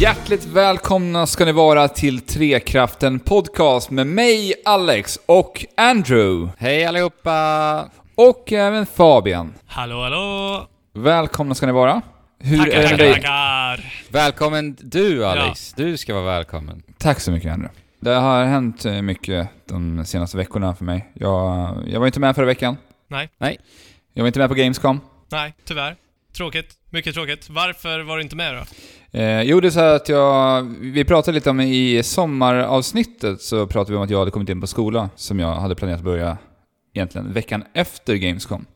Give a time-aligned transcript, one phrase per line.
[0.00, 6.52] Hjärtligt välkomna ska ni vara till Trekraften Podcast med mig, Alex och Andrew.
[6.58, 7.90] Hej allihopa!
[8.14, 9.54] Och även Fabian.
[9.66, 10.66] Hallå, hallå!
[10.92, 12.02] Välkomna ska ni vara.
[12.38, 13.14] Hur Tackar, är det med tackar, dig?
[13.14, 13.92] tackar!
[14.10, 16.82] Välkommen du Alex, du ska vara välkommen.
[16.98, 17.80] Tack så mycket Andrew.
[18.00, 21.10] Det har hänt eh, mycket de senaste veckorna för mig.
[21.14, 22.76] Jag, jag var inte med förra veckan.
[23.08, 23.28] Nej.
[23.38, 23.58] Nej.
[24.12, 25.00] Jag var inte med på Gamescom.
[25.30, 25.96] Nej, tyvärr.
[26.40, 26.74] Tråkigt.
[26.90, 27.50] Mycket tråkigt.
[27.50, 28.62] Varför var du inte med då?
[29.18, 30.62] Eh, jo, det är så här att jag...
[30.80, 34.60] Vi pratade lite om i sommaravsnittet så pratade vi om att jag hade kommit in
[34.60, 36.38] på skola som jag hade planerat att börja
[36.94, 38.66] egentligen veckan efter Gamescom.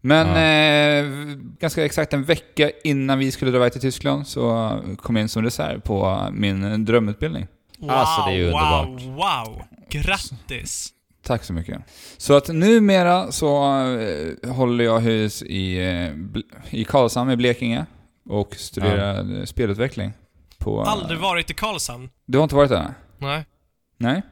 [0.00, 5.16] Men eh, ganska exakt en vecka innan vi skulle dra iväg till Tyskland så kom
[5.16, 7.46] jag in som reserv på min drömutbildning.
[7.78, 9.02] Wow, Alltså, det är ju underbart.
[9.02, 9.62] Wow, wow!
[9.90, 10.92] Grattis!
[11.26, 11.78] Tack så mycket.
[12.16, 13.64] Så att numera så
[13.98, 16.12] eh, håller jag hus i, eh,
[16.70, 17.86] i Karlshamn i Blekinge
[18.28, 20.12] och studerar spelutveckling.
[20.58, 22.10] På, Aldrig varit i Karlshamn?
[22.26, 22.94] Du har inte varit där?
[23.18, 23.44] Nej.
[23.98, 24.22] Nej?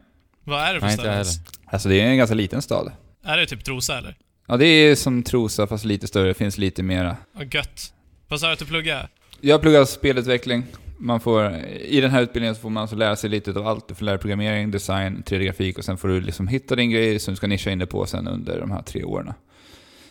[0.44, 1.08] Vad är det för Nej, inte ställe?
[1.08, 1.36] jag ens?
[1.66, 2.92] Alltså det är en ganska liten stad.
[3.24, 4.16] Är det typ Trosa eller?
[4.46, 7.16] Ja, det är som Trosa fast lite större, finns lite mera.
[7.32, 7.92] Vad gött.
[8.28, 9.08] Vad sa du att du pluggade?
[9.40, 10.64] Jag pluggar spelutveckling.
[10.98, 13.88] Man får, I den här utbildningen så får man alltså lära sig lite av allt.
[13.88, 17.18] Du får lära dig programmering, design, 3D-grafik och sen får du liksom hitta din grej
[17.18, 19.32] som du ska nischa in dig på sen under de här tre åren.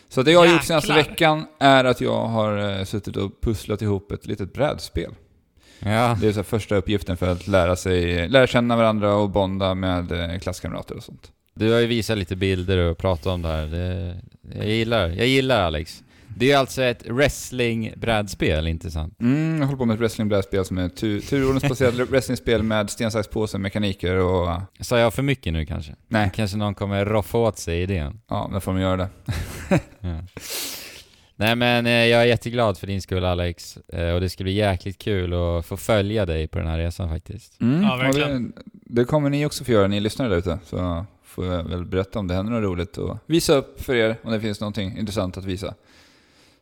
[0.08, 3.82] Så det jag har gjort senaste veckan är att jag har eh, suttit och pusslat
[3.82, 5.10] ihop ett litet brädspel.
[5.78, 9.74] Ja, Det är så första uppgiften för att lära sig, lära känna varandra och bonda
[9.74, 11.32] med eh, klasskamrater och sånt.
[11.54, 13.66] du har ju visat lite bilder och pratat om det här.
[13.66, 14.16] Det,
[14.56, 16.02] jag gillar, jag gillar Alex.
[16.36, 19.16] Det är alltså ett wrestling-brädspel, inte sant?
[19.20, 23.28] Mm, jag håller på med ett wrestlingbrädspel som är tu- turordningsbaserat wrestlingspel med sten, sax,
[23.28, 24.60] påse, mekaniker och...
[24.80, 25.94] Sa jag för mycket nu kanske?
[26.08, 28.20] Nej, Kanske någon kommer roffa åt sig idén?
[28.28, 29.08] ja, då får de göra det.
[30.00, 30.20] Ja.
[31.36, 34.52] Nej men eh, jag är jätteglad för din skull Alex, eh, och det ska bli
[34.52, 37.60] jäkligt kul att få följa dig på den här resan faktiskt.
[37.60, 38.50] Mm, Ja, verkligen.
[38.50, 38.62] Det,
[39.00, 40.58] det kommer ni också få göra, ni lyssnare där ute.
[40.66, 44.16] Så får jag väl berätta om det händer något roligt och visa upp för er
[44.22, 45.74] om det finns någonting intressant att visa.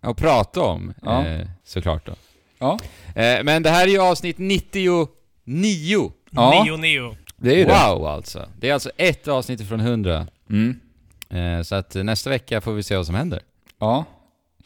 [0.02, 1.26] Och prata om, Ja.
[1.26, 2.12] eh, såklart då.
[2.58, 2.78] Ja,
[3.14, 5.08] Eh, men det här är ju avsnitt 99.
[6.30, 6.64] Ja.
[6.64, 7.16] Neo Neo.
[7.36, 7.70] det är ju det.
[7.94, 8.48] Wow alltså.
[8.58, 10.26] Det är alltså ett avsnitt ifrån 100.
[10.50, 10.80] Mm.
[11.30, 13.40] Eh, så att nästa vecka får vi se vad som händer.
[13.78, 14.04] Ja.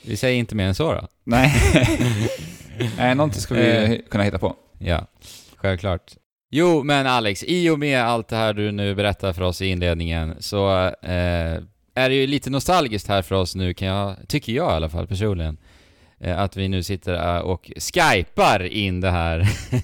[0.03, 1.09] Vi säger inte mer än så då.
[1.25, 1.55] Nej.
[2.99, 3.99] Nej, någonting ska vi Eh.
[4.11, 4.57] kunna hitta på.
[4.79, 5.07] Ja,
[5.57, 6.13] självklart.
[6.51, 9.67] Jo, men Alex, i och med allt det här du nu berättar för oss i
[9.67, 11.59] inledningen så eh,
[11.97, 14.89] är det ju lite nostalgiskt här för oss nu, kan jag, tycker jag i alla
[14.89, 15.57] fall personligen.
[16.21, 19.39] Eh, att vi nu sitter eh, och skypar in det här
[19.71, 19.79] Ja,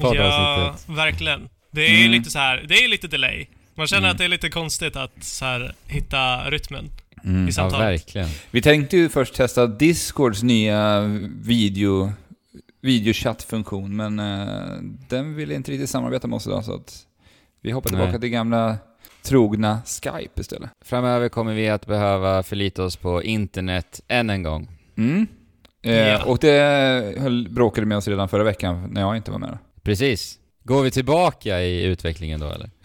[0.00, 0.96] poddavsnittet.
[0.96, 1.48] verkligen.
[1.72, 2.10] Det är ju Mm.
[2.10, 2.64] lite så här.
[2.68, 3.46] det är lite delay.
[3.74, 4.10] Man känner Mm.
[4.10, 6.90] att det är lite konstigt att så här, hitta rytmen
[7.24, 7.42] Mm.
[7.44, 7.86] i Ja, samtalet.
[7.86, 8.28] verkligen.
[8.50, 11.00] Vi tänkte ju först testa Discords nya
[11.42, 12.12] video,
[12.82, 14.74] videochattfunktion, men eh,
[15.08, 17.06] den ville inte riktigt samarbeta med oss idag, så att
[17.62, 18.20] vi hoppar tillbaka Nej.
[18.20, 18.76] till gamla
[19.22, 20.70] trogna Skype istället.
[20.84, 24.68] Framöver kommer vi att behöva förlita oss på internet än en gång.
[24.98, 25.26] Mm.
[25.82, 26.24] Eh, Ja.
[26.24, 29.58] Och det höll, bråkade med oss redan förra veckan när jag inte var med.
[29.82, 30.38] Precis.
[30.64, 32.70] Går vi tillbaka i utvecklingen då eller?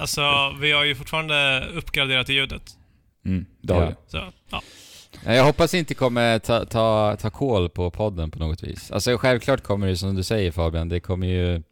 [0.00, 0.22] Alltså,
[0.60, 2.62] vi har ju fortfarande uppgraderat i ljudet.
[3.26, 3.88] Mm, det har Ja.
[3.88, 3.94] vi.
[4.06, 4.16] Så,
[4.50, 4.62] ja.
[5.24, 8.90] Nej, Jag hoppas inte kommer ta, ta, ta koll på podden på något vis.
[8.90, 11.62] Alltså självklart kommer det som du säger Fabian, det kommer ju...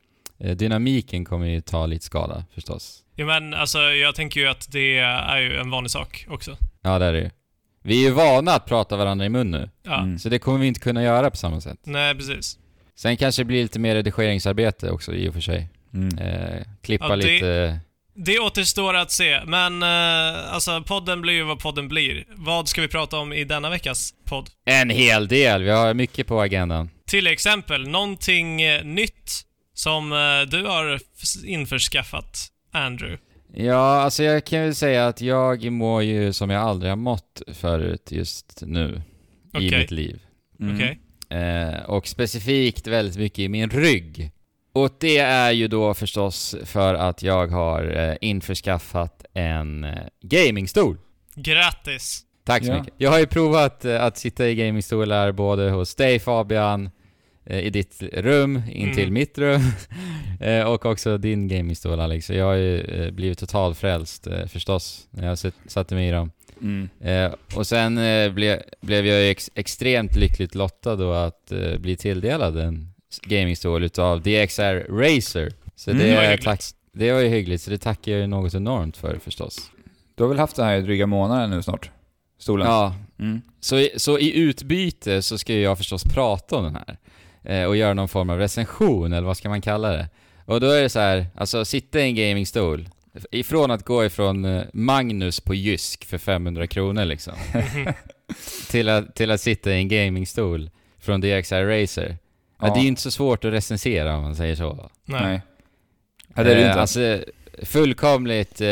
[0.41, 3.03] eh, Dynamiken kommer ju ta lite skada förstås.
[3.17, 6.57] Jo men alltså, jag tänker ju att det är ju en vanlig sak också.
[6.83, 7.31] Ja, det är det ju.
[7.83, 9.99] Vi är ju vana att prata varandra i mun nu, Ja.
[10.03, 10.19] Mm.
[10.19, 11.79] så det kommer vi inte kunna göra på samma sätt.
[11.85, 12.59] Nej, precis.
[12.97, 15.69] Sen kanske det blir lite mer redigeringsarbete också i och för sig.
[15.95, 16.19] Mm.
[16.19, 17.81] Eh, klippa Ja, det- lite...
[18.19, 22.25] Det återstår att se, men eh, alltså podden blir ju vad podden blir.
[22.37, 24.51] Vad ska vi prata om i denna veckas podd?
[24.65, 26.91] En hel del, vi har mycket på agendan.
[27.07, 29.43] Till exempel, någonting eh, nytt
[29.77, 31.01] som eh, du har
[31.45, 32.39] införskaffat,
[32.73, 33.19] Andrew.
[33.55, 37.43] Ja, alltså jag kan väl säga att jag mår ju som jag aldrig har mått
[37.55, 39.03] förut just nu
[39.55, 39.79] i Okej.
[39.79, 40.21] mitt liv.
[40.61, 40.75] Mm.
[40.77, 41.01] Okej?
[41.41, 44.31] Eh, och specifikt väldigt mycket i min rygg.
[44.73, 50.97] Och det är ju då förstås för att jag har eh, införskaffat en eh, gamingstol.
[51.35, 52.23] Grattis!
[52.45, 52.79] Tack så Ja.
[52.79, 52.95] mycket.
[52.99, 56.91] Jag har ju provat eh, att sitta i gamingstolar både hos dig Fabian,
[57.51, 59.15] i ditt rum, in till Mm.
[59.15, 59.61] mitt rum,
[60.41, 62.27] eh, och också din gamingstol Alex.
[62.27, 66.31] Så jag har ju eh, blivit totalfrälst eh, förstås, när jag satte mig i dem.
[66.63, 66.89] Mm.
[67.01, 71.79] Eh, och sen eh, ble, blev jag ju ex, extremt lyckligt lottad då att eh,
[71.79, 72.89] bli tilldelad en
[73.23, 75.53] gamingstol utav DXR Racer.
[75.77, 76.61] Så Mm, det, var är tack,
[76.93, 79.71] det var ju hyggligt, så det tackar jag ju något enormt för förstås.
[80.15, 81.91] Du har väl haft det här i dryga månader nu snart?
[82.39, 82.67] Stolen?
[82.67, 83.41] Ja, Mm.
[83.61, 86.97] så, i- så i utbyte så ska jag förstås prata om den här.
[87.47, 90.09] Eh, och göra någon form av recension, eller vad ska man kalla det?
[90.45, 92.89] Och då är det så här, alltså sitta i en gamingstol,
[93.31, 97.35] ifrån att gå ifrån eh, Magnus på Jysk för 500 kronor liksom,
[98.71, 102.19] till att, till att sitta i en gamingstol från DXR Racer.
[102.61, 102.67] Ja.
[102.67, 102.75] Ja.
[102.75, 104.91] det är ju inte så svårt att recensera om man säger så.
[105.05, 105.21] Nej.
[105.23, 105.41] Nej.
[106.35, 106.81] Ja, det är det Eh, inte.
[106.81, 107.19] Alltså,
[107.63, 108.65] fullkomligt eh,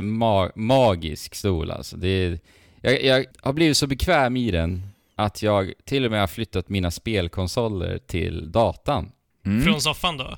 [0.00, 1.96] ma- magisk stol alltså.
[1.96, 2.38] Det är,
[2.80, 4.87] jag, jag har blivit så bekväm i den
[5.18, 9.12] att jag till och med har flyttat mina spelkonsoler till datan.
[9.46, 9.64] Mm.
[9.64, 10.36] Från soffan då?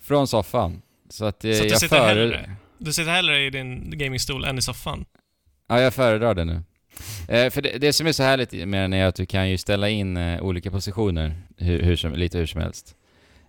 [0.00, 0.82] Från soffan.
[1.10, 2.56] Så att, eh, Så att du jag sitter före- hellre?
[2.78, 5.04] Du sitter hellre i din gamingstol än i soffan?
[5.68, 6.62] Ja, jag föredrar det nu.
[7.28, 9.58] Eh, för det, det som är så härligt med den är att du kan ju
[9.58, 12.94] ställa in eh, olika positioner hur, hur som, lite hur som helst.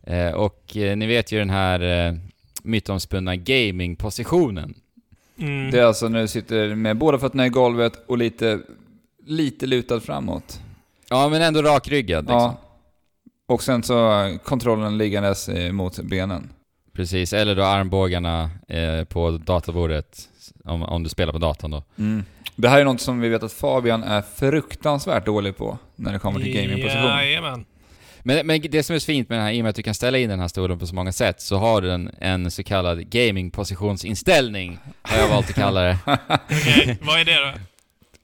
[0.08, 2.16] Eh, och eh, ni vet ju den här eh,
[2.64, 4.74] mytomspunna gaming-positionen.
[5.38, 5.72] Mm.
[5.72, 8.60] Det är alltså när du sitter med båda fötterna i golvet och lite,
[9.26, 10.60] lite lutad framåt.
[11.14, 12.40] Ja, men ändå rakryggad liksom.
[12.40, 12.58] Ja.
[13.48, 16.50] Och sen så kontrollen liggandes eh, mot benen.
[16.96, 20.18] Precis, eller då armbågarna eh, på datorbordet
[20.64, 21.84] om, om du spelar på datorn då.
[21.98, 22.24] Mm.
[22.56, 26.20] Det här är något som vi vet att Fabian är fruktansvärt dålig på när det
[26.20, 27.10] kommer till gamingposition.
[27.10, 27.66] Jajamän.
[28.24, 29.84] Men, men det som är så fint med den här, i och med att du
[29.84, 32.64] kan ställa in den här stolen på så många sätt, så har den en så
[32.64, 35.98] kallad gamingpositionsinställning, har jag valt att kalla det.
[36.06, 37.54] Okej, vad är det då?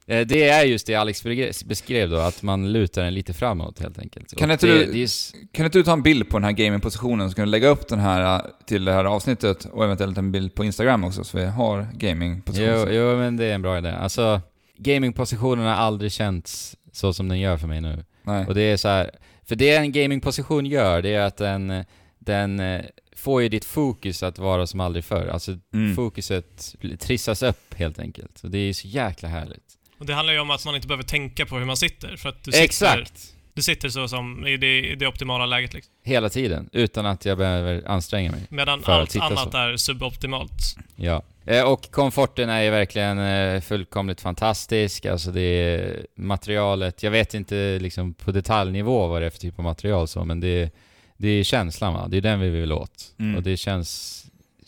[0.10, 1.24] Eh, Det är just det Alex
[1.66, 4.38] beskrev då, att man lutar den lite framåt helt enkelt.
[4.38, 5.10] Kan inte det, du- det är,
[5.52, 7.88] Kan inte du ta en bild på den här gamingpositionen så kan du lägga upp
[7.88, 11.38] den här eh, till det här avsnittet och eventuellt en bild på Instagram också så
[11.38, 12.80] vi har gamingpositionen.
[12.80, 13.90] jo, jo, men det är en bra idé.
[13.92, 14.42] Alltså,
[14.78, 18.04] gamingpositionen har aldrig känts så som den gör för mig nu.
[18.24, 18.46] Nej.
[18.48, 19.12] Och det är så här,
[19.44, 21.84] för det en gamingposition gör, det är att den,
[22.20, 22.82] den eh,
[23.16, 25.28] får ju ditt fokus att vara som aldrig förr.
[25.28, 25.96] Alltså Mm.
[25.96, 28.44] fokuset trissas upp helt enkelt.
[28.44, 29.69] Och det är så jäkla härligt.
[30.00, 32.30] Och det handlar ju om att man inte behöver tänka på hur man sitter, för
[32.30, 33.34] att du sitter, Exakt!
[33.54, 35.94] du sitter så som i det, i det optimala läget liksom.
[36.04, 38.42] Hela tiden, utan att jag behöver anstränga mig.
[38.50, 39.58] Medan För att allt sitta annat så.
[39.58, 40.76] är suboptimalt.
[40.96, 41.24] Ja.
[41.46, 45.06] Eh, Och komforten är ju verkligen eh, fullkomligt fantastisk.
[45.06, 49.60] Alltså det är materialet, jag vet inte liksom på detaljnivå vad det är för typ
[49.60, 50.72] av material så, men det är,
[51.18, 53.16] det är känslan va, det är den vi vill åt.
[53.20, 53.36] Mm.
[53.36, 54.16] Och det känns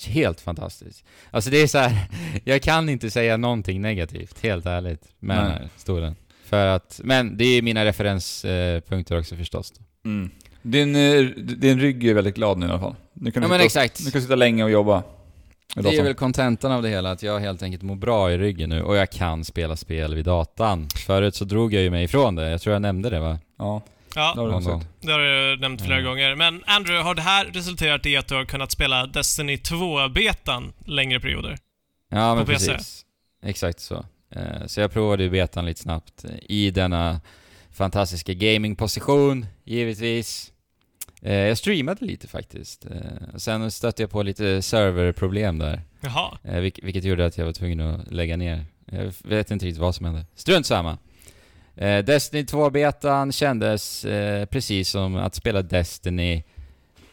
[0.07, 1.05] helt fantastiskt.
[1.31, 1.97] Alltså det är så här,
[2.43, 5.69] jag kan inte säga någonting negativt, helt ärligt, med den Nej.
[5.87, 6.15] här.
[6.45, 9.73] För att, men det är mina referenspunkter också förstås.
[10.05, 10.29] Mm.
[10.61, 12.95] Din, eh, din rygg är väldigt glad nu i alla fall.
[13.13, 14.05] Nu kan Ja du men sitta, exakt.
[14.05, 15.03] Du kan sitta länge och jobba.
[15.75, 18.69] Det är väl kontentan av det hela, att jag helt enkelt mår bra i ryggen
[18.69, 20.87] nu och jag kan spela spel vid datan.
[21.05, 23.39] Förut så drog jag ju mig ifrån det, jag tror jag nämnde det va?
[23.57, 23.81] Ja,
[24.15, 24.87] Ja, det har du sagt.
[25.01, 26.09] det har du nämnt flera Mm.
[26.09, 26.35] gånger.
[26.35, 31.19] Men Andrew, har det här resulterat i att du har kunnat spela Destiny 2-betan längre
[31.19, 31.57] perioder?
[32.09, 32.71] Ja men PC.
[32.73, 33.05] precis.
[33.43, 34.05] Exakt så.
[34.35, 37.21] Eh, Så jag provade ju betan lite snabbt i denna
[37.73, 40.51] fantastiska gamingposition, givetvis.
[41.21, 42.85] Eh, Jag streamade lite faktiskt.
[42.85, 45.81] Eh, Sen stötte jag på lite serverproblem där.
[46.01, 46.37] Jaha.
[46.43, 48.65] Vilk- Vilket gjorde att jag var tvungen att lägga ner.
[48.85, 50.25] Jag vet inte riktigt vad som hände.
[50.35, 50.97] Strunt samma.
[51.75, 56.43] Eh, Destiny 2-betan kändes eh, precis som att spela Destiny.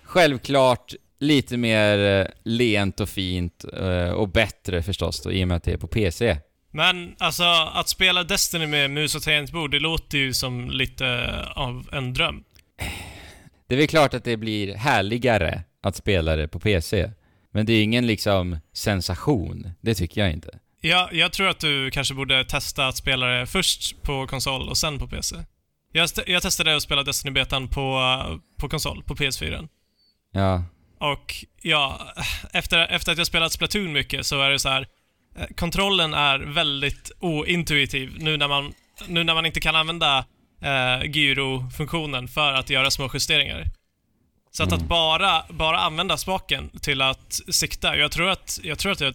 [0.02, 5.56] Självklart lite mer eh, lent och fint eh, och bättre förstås då, i och med
[5.56, 6.38] att det är på PC.
[6.70, 11.88] Men alltså, att spela Destiny med mus och tangentbord, det låter ju som lite av
[11.92, 12.44] en dröm.
[13.66, 17.10] Det är väl klart att det blir härligare att spela det på PC.
[17.50, 19.70] Men det är ingen liksom sensation.
[19.80, 20.58] Det tycker jag inte.
[20.80, 24.76] Jag, jag tror att du kanske borde testa att spela det först på konsol och
[24.76, 25.36] sen på PC.
[25.92, 28.00] Jag, jag testade att spela Destiny-betan på,
[28.60, 29.68] på konsol, på PS4.
[30.32, 30.64] Ja,
[31.00, 32.00] Och ja,
[32.52, 34.86] efter, efter att jag spelat Splatoon mycket så är det så här.
[35.36, 38.72] eh, Kontrollen är väldigt ointuitiv nu när man,
[39.06, 40.24] nu när man inte kan använda
[40.62, 43.64] eh, gyro-funktionen för att göra små justeringar.
[44.50, 44.82] Så att, Mm.
[44.82, 49.14] att bara, bara använda spaken till att sikta, jag tror att jag tror att jag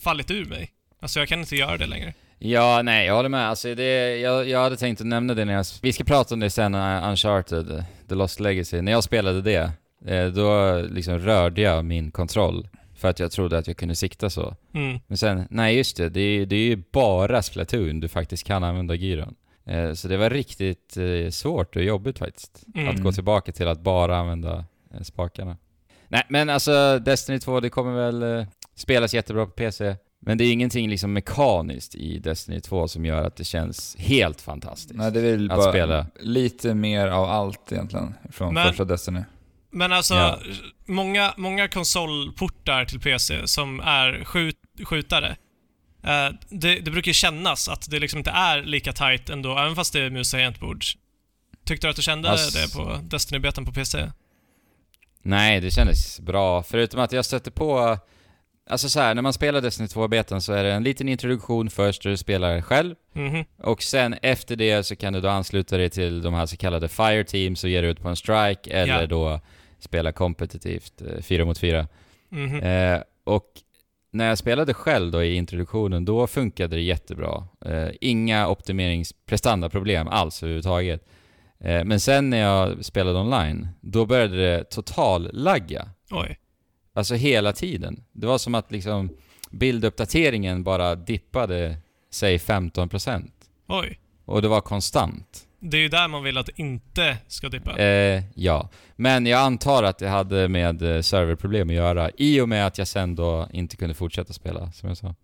[0.00, 0.70] fallit ur mig.
[1.00, 2.14] Alltså jag kan inte göra det längre.
[2.38, 3.48] Ja, nej, jag håller med.
[3.48, 5.64] Alltså, det, jag, jag hade tänkt att nämna det när jag...
[5.82, 8.80] Vi ska prata om det sen, uh, Uncharted, The Lost Legacy.
[8.80, 9.70] När jag spelade det,
[10.06, 12.68] eh, då liksom rörde jag min kontroll.
[12.96, 14.56] För att jag trodde att jag kunde sikta så.
[14.74, 14.98] Mm.
[15.06, 18.64] Men sen, nej just det, det är, det är ju bara Splatoon du faktiskt kan
[18.64, 19.34] använda gyron.
[19.66, 22.64] Eh, Så det var riktigt eh, svårt och jobbigt faktiskt.
[22.74, 22.88] Mm.
[22.88, 24.64] Att gå tillbaka till att bara använda
[25.02, 25.56] spakarna.
[26.08, 28.46] Nej men alltså, Destiny 2, det kommer väl
[28.78, 29.96] spelas jättebra på PC.
[30.20, 34.40] Men det är ingenting liksom mekaniskt i Destiny 2 som gör att det känns helt
[34.40, 34.94] fantastiskt.
[34.94, 36.06] Nej, det är väl Att bara spela.
[36.20, 39.20] lite mer av allt egentligen från Men- första Destiny.
[39.70, 40.38] Men alltså, Ja.
[40.86, 45.36] många, många konsolportar till PC som är skjut, skjutare,
[46.04, 49.92] eh, det, det brukar kännas att det liksom inte är lika tight ändå, även fast
[49.92, 50.84] det är mus och tangentbord.
[51.64, 54.10] Tyckte du att du kände Alltså- det på Destiny-betan på PC?
[55.22, 56.62] Nej, det kändes bra.
[56.62, 57.98] Förutom att jag stötte på...
[58.70, 62.02] Alltså så här, när man spelar Destiny 2-betan så är det en liten introduktion först
[62.02, 62.94] där du spelar själv.
[63.12, 63.44] Mhm.
[63.62, 66.88] Och sen efter det så kan du då ansluta dig till de här så kallade
[66.88, 69.06] Fire Teams och ge dig ut på en strike eller Ja.
[69.06, 69.40] då
[69.78, 71.88] spela kompetitivt, eh, fyra mot fyra.
[72.28, 72.60] Mhm.
[72.60, 73.46] Eh, och
[74.10, 77.48] när jag spelade själv då i introduktionen, då funkade det jättebra.
[77.66, 81.04] Eh, inga optimeringsprestandaproblem alls överhuvudtaget.
[81.60, 85.88] Eh, men sen när jag spelade online, då började det total lagga.
[86.10, 86.38] Oj.
[86.98, 88.04] Alltså hela tiden.
[88.12, 89.16] Det var som att liksom
[89.50, 91.76] bilduppdateringen bara dippade,
[92.10, 93.30] säg 15%.
[93.68, 93.98] Oj.
[94.24, 95.46] Och det var konstant.
[95.60, 97.78] Det är ju där man vill att det inte ska dippa.
[97.78, 98.68] Eh, ja.
[98.96, 102.78] Men jag antar att det hade med eh, serverproblem att göra, i och med att
[102.78, 105.14] jag sen då inte kunde fortsätta spela, som jag sa.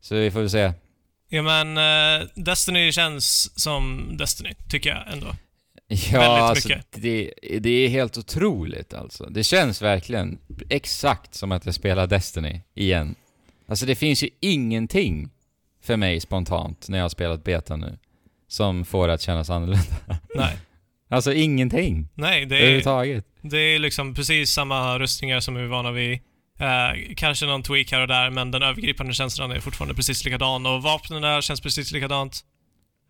[0.00, 0.72] Så vi får väl se.
[1.28, 5.26] Ja men, eh, Destiny känns som Destiny, tycker jag ändå.
[6.12, 9.24] Ja, alltså, det, det är helt otroligt alltså.
[9.24, 13.14] Det känns verkligen exakt som att jag spelar Destiny igen.
[13.68, 15.30] Alltså det finns ju ingenting
[15.82, 17.98] för mig spontant när jag har spelat beta nu
[18.48, 19.96] som får det att kännas annorlunda.
[20.34, 20.56] Nej.
[21.10, 23.24] Alltså ingenting Nej, det är, överhuvudtaget.
[23.40, 26.12] det är liksom precis samma rustningar som vi är vana vid.
[26.58, 30.66] Eh, kanske någon tweak här och där, men den övergripande känslan är fortfarande precis likadan
[30.66, 32.40] och vapnen där känns precis likadant.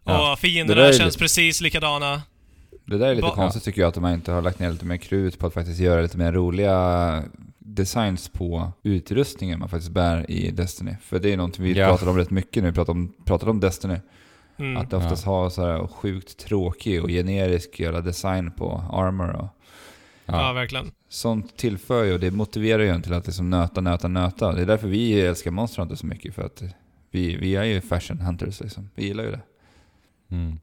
[0.05, 0.33] Ja.
[0.33, 2.23] Och fienderna känns precis likadana.
[2.93, 4.87] Det där är lite Ba- konstigt tycker jag, att de inte har lagt ner lite
[4.87, 7.23] mer krut på att faktiskt göra lite mer roliga
[7.59, 10.97] designs på utrustningen man faktiskt bär i Destiny.
[11.03, 11.87] För det är någonting vi Ja.
[11.89, 13.97] pratar om rätt mycket när vi pratar om, pratar om Destiny.
[14.57, 14.77] Mm.
[14.77, 19.49] Att det oftast har så här sjukt tråkig och generisk jävla design på armor och
[20.27, 20.47] Ja.
[20.47, 20.53] Ja.
[20.53, 20.91] verkligen.
[21.09, 24.53] sånt tillför ju och det motiverar ju en till att liksom nöta, nöta, nöta.
[24.53, 26.63] Det är därför vi älskar Monster Hunter så mycket, för att
[27.11, 28.91] vi, vi är ju fashion hunters liksom.
[28.95, 29.41] Vi gillar ju det.
[30.31, 30.59] Mm.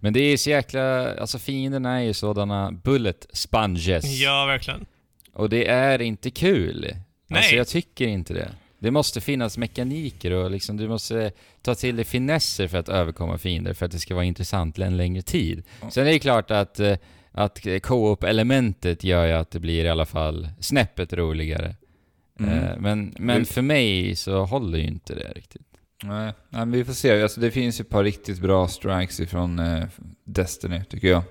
[0.00, 1.14] Men det är så jäkla...
[1.14, 4.04] Alltså fienderna är ju sådana bullet sponges.
[4.04, 4.86] Ja, verkligen.
[5.34, 6.84] Och det är inte kul.
[6.84, 7.56] Alltså Nej.
[7.56, 8.48] jag tycker inte det.
[8.78, 13.38] Det måste finnas mekaniker och liksom du måste ta till dig finesser för att överkomma
[13.38, 15.62] fiender för att det ska vara intressant en längre tid.
[15.90, 16.96] Sen är det klart att, eh,
[17.32, 21.74] att co-op-elementet gör ju att det blir i alla fall snäppet roligare.
[22.40, 22.58] Mm.
[22.58, 25.62] Eh, Men, men för mig så håller ju inte det riktigt.
[26.04, 27.22] Nej, nej, men vi får se.
[27.22, 29.84] Alltså, det finns ju ett par riktigt bra strikes ifrån eh,
[30.24, 31.22] Destiny, tycker jag.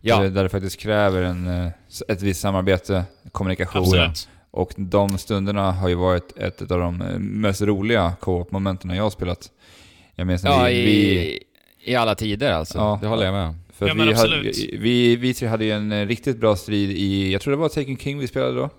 [0.00, 1.68] Ja, Där, där det faktiskt kräver en, eh,
[2.08, 3.82] ett visst samarbete, kommunikation.
[3.82, 4.28] Absolut.
[4.50, 9.10] Och de stunderna har ju varit ett av de eh, mest roliga co-op-momenten jag har
[9.10, 9.50] spelat.
[10.14, 11.42] Jag minns när ja vi, i, vi,
[11.92, 12.78] i alla tider alltså.
[12.78, 12.98] Ja.
[13.02, 13.56] det håller jag med om.
[13.72, 14.40] för Ja, vi, hade,
[14.78, 17.68] vi, vi tre hade ju en eh, riktigt bra strid i, jag tror det var
[17.68, 18.70] Taken King vi spelade då.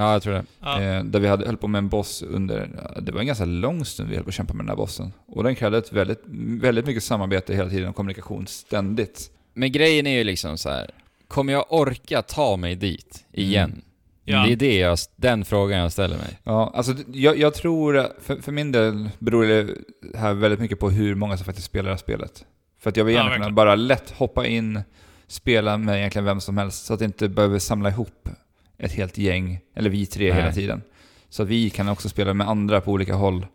[0.00, 0.44] Ja, jag tror det.
[0.60, 0.80] Ja.
[0.82, 3.44] Eh, där vi hade, höll på med en boss under, ja, det var en ganska
[3.44, 5.12] lång stund vi höll på att kämpa med den där bossen.
[5.26, 6.22] Och den krävde ett väldigt,
[6.60, 9.30] väldigt mycket samarbete hela tiden och kommunikation ständigt.
[9.54, 10.90] Men grejen är ju liksom så här.
[11.28, 13.70] kommer jag orka ta mig dit igen?
[13.70, 13.82] Mm.
[14.24, 14.42] Ja.
[14.46, 16.38] Det är det jag, den frågan jag ställer mig.
[16.44, 19.74] Ja, alltså jag, jag tror, för, för min del beror det
[20.18, 22.44] här väldigt mycket på hur många som faktiskt spelar det här spelet.
[22.80, 23.54] För att jag vill Ja, gärna kunna verkligen.
[23.54, 24.80] bara lätt hoppa in,
[25.26, 28.28] spela med egentligen vem som helst, så att det inte behöver samla ihop
[28.80, 30.40] ett helt gäng, eller vi tre Nej.
[30.42, 30.82] hela tiden.
[31.28, 33.46] Så att vi kan också spela med andra på olika håll.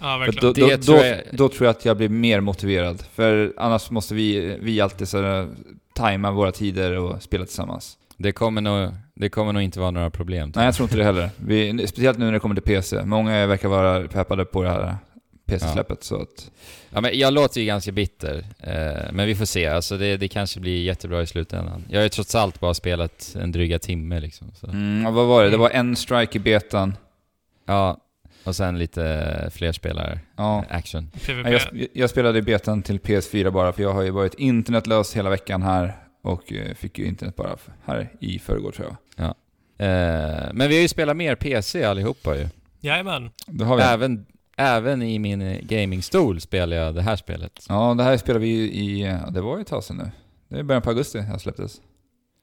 [0.00, 0.40] ja, verkligen.
[0.54, 3.02] då, då, Det då, tror jag- då tror jag att jag blir mer motiverad.
[3.14, 5.48] För annars måste vi, vi alltid så
[5.94, 7.98] tajma våra tider och spela tillsammans.
[8.16, 10.52] Det kommer nog, det kommer nog inte vara några problem.
[10.56, 11.30] Nej, jag tror inte det heller.
[11.36, 13.04] Vi, speciellt nu när det kommer till PC.
[13.04, 14.96] Många verkar vara peppade på det här
[15.46, 16.04] PC-släppet.
[16.04, 16.50] Så att,
[16.90, 19.66] Ja, men jag låter ju ganska bitter, eh, men vi får se.
[19.66, 21.84] Alltså det, det kanske blir jättebra i slutändan.
[21.88, 24.52] Jag har ju trots allt bara spelat en dryga timme liksom.
[24.54, 24.66] Så.
[24.66, 25.50] mm, vad var det?
[25.50, 26.96] Det var en strike i betan.
[27.66, 28.00] Ja,
[28.44, 30.20] och sen lite fler spelare.
[30.36, 30.64] Ja.
[30.70, 31.10] Action.
[31.26, 31.50] PVP.
[31.50, 35.30] Jag, jag spelade i betan till PS4 bara, för jag har ju varit internetlös hela
[35.30, 35.96] veckan här.
[36.22, 39.26] Och eh, fick ju internet bara här i förrgår tror jag.
[39.78, 42.48] Eh, men vi har ju spelat mer PC allihopa ju.
[42.80, 43.30] Jajamän.
[43.46, 44.26] Då har vi Även,
[44.56, 47.64] även i min eh, gamingstol spelar jag det här spelet.
[47.68, 49.02] Ja, det här spelar vi ju i...
[49.02, 50.10] ja, Det var ju ett tag sedan nu.
[50.48, 51.80] Det är början på augusti det här släpptes.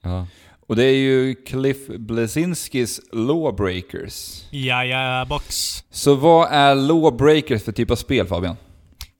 [0.02, 0.26] Ja.
[0.66, 4.42] Och det är ju Cliff Blesinskis Lawbreakers.
[4.50, 5.84] Ja, ja, box.
[5.90, 8.56] Så vad är Lawbreakers för typ av spel Fabian?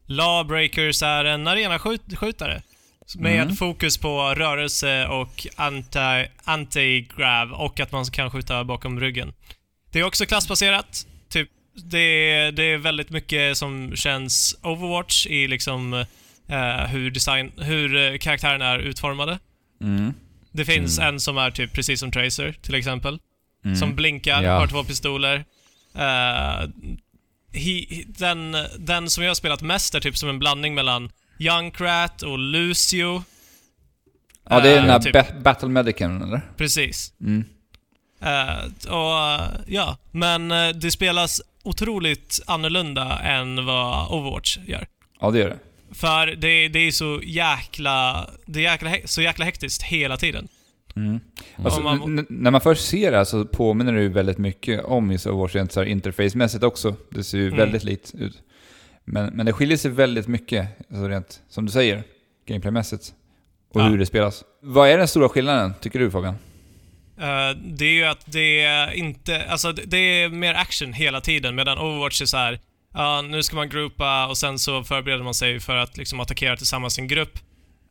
[0.07, 2.63] Lawbreakers är en arenaskjutare.
[3.19, 3.57] Med Mm.
[3.57, 9.33] fokus på rörelse och anti- anti-grav och att man kan skjuta bakom ryggen.
[9.93, 11.07] Det är också klassbaserat.
[11.75, 11.99] Det,
[12.33, 15.95] är, det är väldigt mycket som känns Overwatch i liksom
[16.49, 19.39] eh, hur, design, hur eh, karaktärerna är utformade.
[19.83, 20.15] Mm.
[20.53, 21.15] Det finns Mm.
[21.15, 23.19] en som är typ precis som Tracer, till exempel.
[23.65, 23.77] Mm.
[23.77, 24.59] Som blinkar, Ja.
[24.59, 25.45] har två pistoler.
[25.95, 26.69] Eh,
[27.53, 32.23] he, den, den som jag har spelat mest är typ som en blandning mellan Junkrat
[32.23, 33.25] och Lucio.
[34.49, 35.13] Ja, det är den Eh, här typ.
[35.13, 36.41] ba- Battle Medicin, eller?
[36.57, 37.13] Precis.
[37.21, 37.45] Mm.
[38.21, 44.87] Eh, och eh, ja, men eh, det spelas otroligt annorlunda än vad Overwatch gör.
[45.21, 45.59] Ja, det gör det.
[45.95, 50.49] För det, det är så jäkla, det är jäkla, så jäkla hektiskt hela tiden.
[50.97, 51.21] Mm.
[51.65, 55.11] Alltså, man- när man först ser det här så påminner det ju väldigt mycket om
[55.13, 56.95] just Overwatch rent interfacemässigt också.
[57.11, 57.59] Det ser ju Mm.
[57.59, 58.43] väldigt likt ut.
[59.05, 62.03] Men, men det skiljer sig väldigt mycket, alltså rent, som du säger,
[62.47, 63.15] gameplaymässigt.
[63.75, 63.85] Och Ja.
[63.85, 64.45] hur det spelas.
[64.63, 66.35] Vad är den stora skillnaden, tycker du Fabian?
[67.21, 71.21] Eh, det är ju att det är inte, alltså det- det är mer action hela
[71.21, 72.61] tiden medan Overwatch är så här.
[72.95, 76.57] ja nu ska man gruppa och sen så förbereder man sig för att liksom attackera
[76.57, 77.39] tillsammans i en grupp.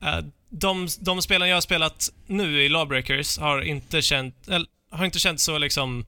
[0.04, 0.18] Eh,
[0.50, 5.20] de, de spelen jag har spelat nu i Lawbreakers har inte känt, eller, har inte
[5.20, 6.06] känt så liksom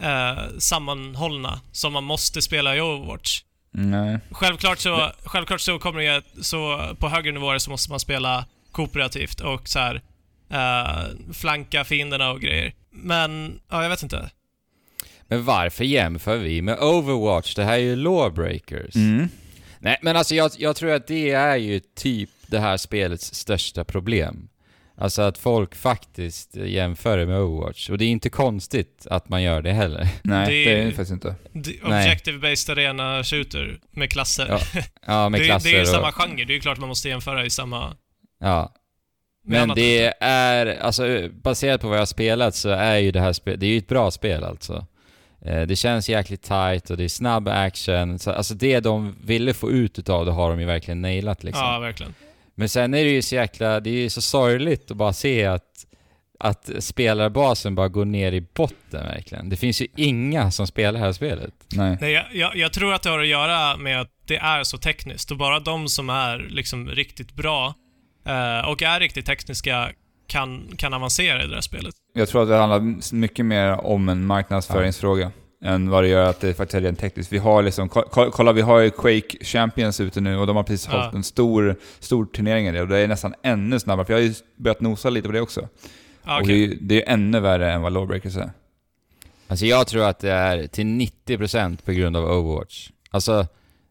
[0.00, 3.42] eh, sammanhållna som man måste spela i Overwatch.
[3.72, 4.18] Nej.
[4.30, 9.40] Självklart så, självklart så kommer det så på högre nivåer så måste man spela kooperativt
[9.40, 10.02] och så här
[10.50, 12.72] eh, flanka fienderna och grejer.
[12.90, 14.30] Men, ja, jag vet inte.
[15.28, 17.54] Men varför jämför vi med Overwatch?
[17.54, 18.94] Det här är ju Lawbreakers.
[18.96, 19.28] Mm.
[19.78, 23.84] Nej, men alltså jag, jag tror att det är ju typ det här spelets största
[23.84, 24.48] problem.
[24.98, 27.90] Alltså att folk faktiskt jämför det med Overwatch.
[27.90, 30.08] Och det är inte konstigt att man gör det heller.
[30.22, 31.34] Nej, Det- det är det faktiskt inte.
[31.82, 34.46] Objective-based arena shooter med klasser.
[34.48, 35.88] Ja, Ja, med det, klasser det är ju och...
[35.94, 37.96] samma genre, det är ju klart man måste jämföra i samma...
[38.40, 38.74] Ja.
[39.46, 43.32] Men det är, alltså baserat på vad jag har spelat så är ju det här
[43.32, 44.86] spelet, det är ju ett bra spel alltså.
[45.44, 48.18] Eh, Det känns jäkligt tight och det är snabb action.
[48.18, 51.64] Så, alltså det de ville få ut utav det har de ju verkligen nailat liksom.
[51.64, 52.14] Ja, verkligen.
[52.54, 55.44] Men sen är det ju så jäkla, det är ju så sorgligt att bara se
[55.46, 55.86] att,
[56.40, 59.48] att spelarbasen bara går ner i botten verkligen.
[59.48, 61.54] Det finns ju inga som spelar det här spelet.
[61.72, 61.98] Nej.
[62.00, 64.78] Nej, jag, jag, jag tror att det har att göra med att det är så
[64.78, 67.74] tekniskt och bara de som är liksom riktigt bra
[68.70, 69.90] och är riktigt tekniska
[70.26, 71.94] kan, kan avancera i det här spelet.
[72.14, 75.32] Jag tror att det handlar mycket mer om en marknadsföringsfråga
[75.64, 77.32] än vad det gör att det faktiskt är rent tekniskt.
[77.32, 80.56] Vi har liksom, ko- ko- kolla vi har ju Quake Champions ute nu och de
[80.56, 80.98] har precis Ja.
[81.00, 84.20] hållit en stor, stor turnering i det och det är nästan ännu snabbare, för jag
[84.20, 85.68] har ju börjat nosa lite på det också.
[86.24, 86.54] Ja, Och okej.
[86.56, 88.50] det, är, ju- det är ännu värre än vad Lawbreakers är.
[89.48, 92.90] Alltså jag tror att det är till 90% på grund av Overwatch.
[93.10, 93.46] Alltså,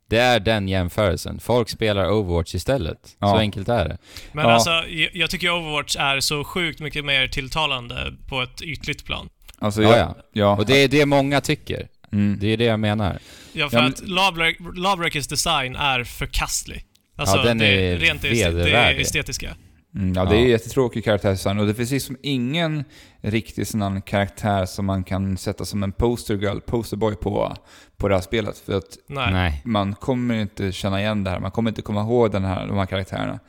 [0.09, 1.39] det är den jämförelsen.
[1.39, 2.99] Folk spelar Overwatch istället.
[3.03, 3.37] Så Ja.
[3.39, 3.97] enkelt är det.
[4.31, 4.51] Men Ja.
[4.51, 9.29] alltså, jag, jag tycker Overwatch är så sjukt mycket mer tilltalande på ett ytligt plan.
[9.59, 10.15] Alltså, Ja, jag, ja.
[10.33, 10.55] ja.
[10.55, 11.87] Och det är det många tycker.
[12.11, 12.37] Mm.
[12.39, 13.19] Det är det jag menar.
[13.53, 16.85] Ja, för Ja, men- att Lawbreak- Lawbreakers design är förkastlig.
[17.17, 19.01] Alltså, Ja, den det är rent det, det vedervärdig.
[19.01, 19.55] estetiska.
[19.95, 20.47] Mm, ja, det är Ja.
[20.47, 22.83] jättetråkig karaktärsdesign och det finns liksom ingen
[23.21, 27.53] riktig här karaktär som man kan sätta som en poster girl, posterboy på,
[27.97, 28.57] på det här spelet.
[28.57, 29.33] För att Nej.
[29.33, 29.61] Nej.
[29.65, 32.77] man kommer inte känna igen det här, man kommer inte komma ihåg den här, de
[32.77, 33.39] här karaktärerna.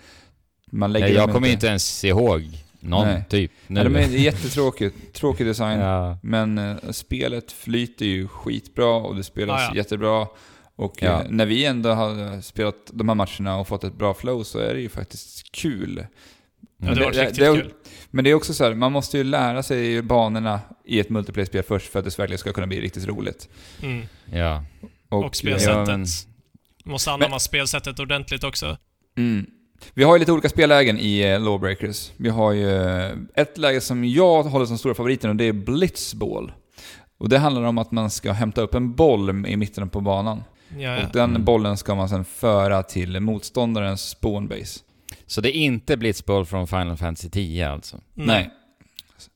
[0.71, 2.43] Man lägger Nej, jag kommer inte ens ihåg
[2.81, 3.25] någon, Nej.
[3.29, 3.53] typ.
[3.67, 3.81] Nu.
[3.81, 5.81] Ja, de är jättetråkigt, tråkig design.
[5.81, 6.19] ja.
[6.23, 9.77] Men eh, spelet flyter ju skitbra och det spelas Ja, ja.
[9.77, 10.27] jättebra.
[10.77, 11.23] Och Ja.
[11.23, 14.59] eh, när vi ändå har spelat de här matcherna och fått ett bra flow så
[14.59, 16.07] är det ju faktiskt kul.
[16.79, 17.73] Ja, det det- riktigt det- kul.
[18.11, 21.62] Men det är också så här, man måste ju lära sig banorna i ett multiplayer-spel
[21.62, 23.49] först för att det verkligen ska kunna bli riktigt roligt.
[23.83, 24.07] Mm.
[24.33, 24.65] ja.
[25.09, 25.77] Och, eh, spelsättet.
[25.89, 26.07] Ja, men-
[26.85, 28.77] Måste anamma spelsättet ordentligt också.
[29.17, 29.47] Mm.
[29.95, 32.11] Vi har ju lite olika spellägen i eh, Lawbreakers.
[32.17, 35.53] Vi har ju eh, ett läge som jag håller som stora favoriten och det är
[35.53, 36.53] Blitzball.
[37.19, 40.43] Och det handlar om att man ska hämta upp en boll i mitten på banan.
[40.69, 41.07] Ja, ja.
[41.07, 41.45] Och den Mm.
[41.45, 44.81] bollen ska man sen föra till motståndarens spawnbase.
[45.27, 48.01] Så det är inte Blitzball från Final Fantasy 10 alltså?
[48.14, 48.51] Nej.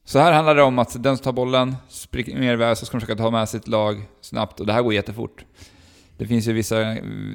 [0.04, 3.00] Så här handlar det om att den som tar bollen springer iväg så ska de
[3.00, 5.44] försöka ta med sitt lag snabbt och det här går jättefort.
[6.18, 6.78] Det finns ju vissa,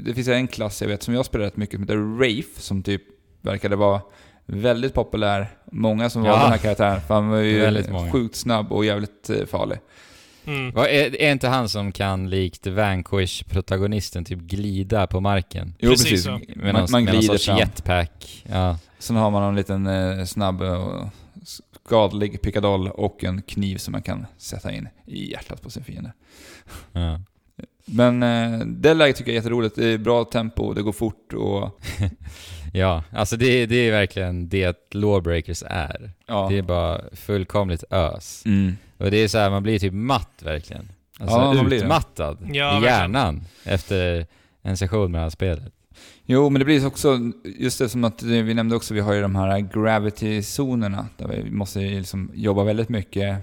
[0.06, 2.62] det finns ju en klass jag vet som jag spelar rätt mycket som heter Rafe
[2.62, 3.02] som typ
[3.42, 4.02] verkade vara
[4.46, 5.48] väldigt populär.
[5.72, 6.32] Många som Ja.
[6.32, 9.78] valde den här karaktären för han var ju sjukt snabb och jävligt eh, farlig.
[10.48, 10.78] Mm.
[10.78, 15.74] Är, är inte han som kan, likt Vanquish-protagonisten, typ glida på marken?
[15.80, 16.32] Jo Precis precis, så.
[16.32, 17.58] man, Med man, någon glider fram.
[17.58, 18.44] jetpack.
[18.50, 18.78] Ja.
[19.00, 21.08] Sen har man en liten eh, snabb och
[21.86, 26.14] skadlig pickadoll och en kniv som man kan sätta in i hjärtat på sin fiende.
[26.92, 27.20] ja.
[27.88, 29.76] Men eh, det läget tycker jag är jätteroligt.
[29.76, 31.80] Det är bra tempo, det går fort och...
[32.76, 36.12] Ja, alltså det, det är verkligen det Lawbreakers är.
[36.28, 36.48] Ja.
[36.50, 38.44] Det är bara fullkomligt ös.
[38.46, 38.78] Mm.
[38.98, 40.90] Och det är så här, man blir typ matt verkligen.
[41.20, 41.84] Alltså Ja, man blir det.
[41.86, 42.84] utmattad Ja, i verkligen.
[42.84, 44.28] hjärnan efter
[44.62, 45.74] en session med det här spelet.
[46.26, 47.20] Jo, men det blir också,
[47.60, 51.52] just det som att vi nämnde också, vi har ju de här gravity-zonerna där vi
[51.52, 53.38] måste ju liksom jobba väldigt mycket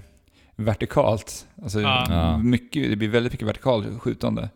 [0.55, 1.45] vertikalt.
[1.63, 2.05] Alltså Ja.
[2.09, 2.37] Ja.
[2.37, 4.49] mycket, det blir väldigt mycket vertikalt skjutande.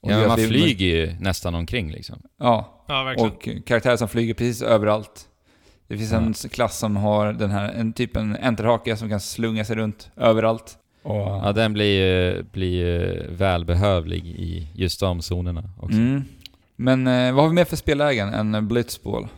[0.00, 2.22] Och Ja, man flyger ju nästan omkring liksom.
[2.38, 3.30] Ja, Ja, verkligen.
[3.30, 5.28] och karaktärer som flyger precis överallt.
[5.88, 9.64] Det finns en klass som har den här, en typ en enterhake som kan slunga
[9.64, 10.78] sig runt överallt.
[11.02, 15.96] Och, Ja, den blir ju, blir ju välbehövlig i just de zonerna också.
[15.96, 16.24] mm.
[16.76, 19.28] Men eh, vad har vi mer för spellägen än Blitzball?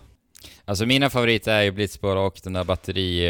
[0.65, 3.27] Alltså mina favoriter är ju Blitzball och den där batteri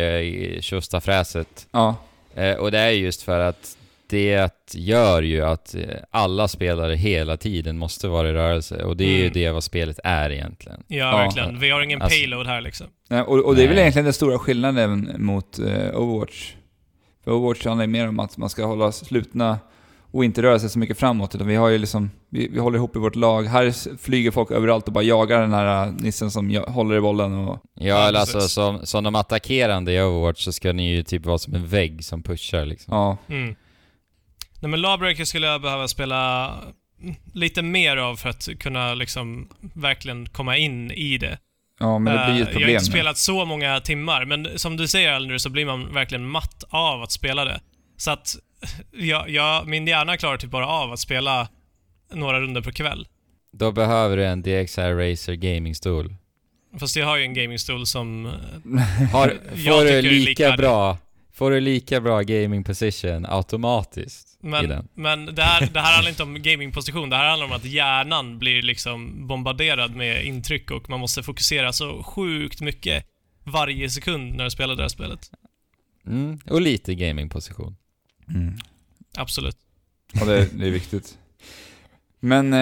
[0.97, 1.97] eh, fräset Ja,
[2.35, 3.78] eh, Och det är just för att
[4.09, 9.05] det gör ju att eh, alla spelare hela tiden måste vara i rörelse och det
[9.05, 9.33] är ju Mm.
[9.33, 10.83] det vad spelet är egentligen.
[10.87, 11.17] Ja, Ja.
[11.17, 11.61] verkligen.
[11.61, 12.87] Vi har ingen Alltså- payload här liksom.
[13.27, 13.83] Och, och det är väl Nej.
[13.83, 16.53] egentligen den stora skillnaden mot eh, Overwatch.
[17.25, 19.59] För Overwatch handlar ju mer om att man ska hålla slutna
[20.11, 21.35] och inte röra sig så mycket framåt.
[21.35, 23.43] Utan vi har ju liksom, vi, vi håller ihop i vårt lag.
[23.43, 27.35] Här flyger folk överallt och bara jagar den här eh, nissen som håller i bollen
[27.35, 27.59] och...
[27.75, 31.39] Ja, eller alltså som, som de attackerande i Overwatch så ska ni ju typ vara
[31.39, 32.95] som en vägg som pushar liksom.
[32.97, 33.55] Ja, Mm.
[34.61, 36.55] Nej men Lawbreaker skulle jag behöva spela
[37.33, 41.39] lite mer av för att kunna liksom verkligen komma in i det.
[41.81, 42.71] ja men det blir ju ett Eh, Jag har problem.
[42.71, 42.91] inte nu.
[42.91, 47.03] spelat så många timmar, men som du säger Elner så blir man verkligen matt av
[47.03, 47.61] att spela det.
[47.97, 48.37] Så att
[48.93, 51.49] jag, jag, min hjärna klarar typ bara av att spela
[52.13, 53.07] några runder per kväll.
[53.53, 56.15] Då behöver du en DXR Racer gamingstol.
[56.81, 58.27] Fast jag har ju en gamingstol som...
[58.27, 60.59] eh, Har, Jag får du lika likvärdigt.
[60.59, 60.99] bra
[61.39, 64.89] Får du lika bra gaming position automatiskt i Men, den?
[64.95, 68.39] men det, här, det här handlar inte om gamingposition, det här handlar om att hjärnan
[68.39, 73.05] blir liksom bombarderad med intryck och man måste fokusera så sjukt mycket
[73.45, 75.31] varje sekund när du spelar det här spelet.
[76.07, 77.77] Mm, och lite gamingposition.
[78.29, 78.55] Mm.
[79.17, 79.57] Absolut.
[80.13, 81.19] Ja, det, det är viktigt.
[82.21, 82.59] Men eh,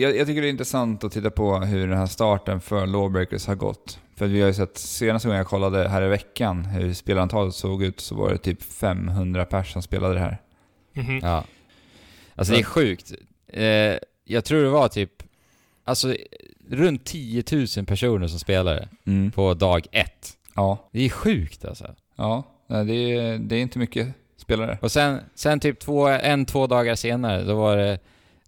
[0.00, 3.46] jag, jag tycker det är intressant att titta på hur den här starten för Lawbreakers
[3.46, 3.98] har gått.
[4.16, 7.82] För vi har ju sett, senaste gången jag kollade här i veckan hur spelarantalet såg
[7.82, 10.38] ut så var det typ 500 pers som spelade det här.
[10.92, 11.20] Mhm.
[11.22, 11.44] Ja.
[12.34, 13.12] Alltså det är sjukt.
[13.48, 15.22] Eh, jag tror det var typ,
[15.84, 16.14] alltså
[16.70, 17.44] runt 10
[17.76, 19.30] 000 personer som spelade Mm.
[19.32, 20.32] på dag ett.
[20.54, 21.94] Ja, Det är sjukt alltså.
[22.16, 22.42] ja.
[22.68, 24.78] Nej, det, är, det är inte mycket spelare.
[24.82, 27.98] Och sen, sen typ två, en, två dagar senare, då var det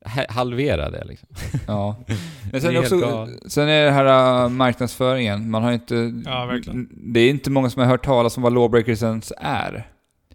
[0.09, 1.29] ha- halverade liksom.
[1.67, 1.97] Ja.
[2.53, 5.51] Men sen, Det är också, sen är det här äh, marknadsföringen.
[5.51, 5.95] Man har inte...
[6.25, 6.89] Ja, verkligen.
[7.13, 9.87] Det är inte många som har hört talas om vad Lawbreakers ens är.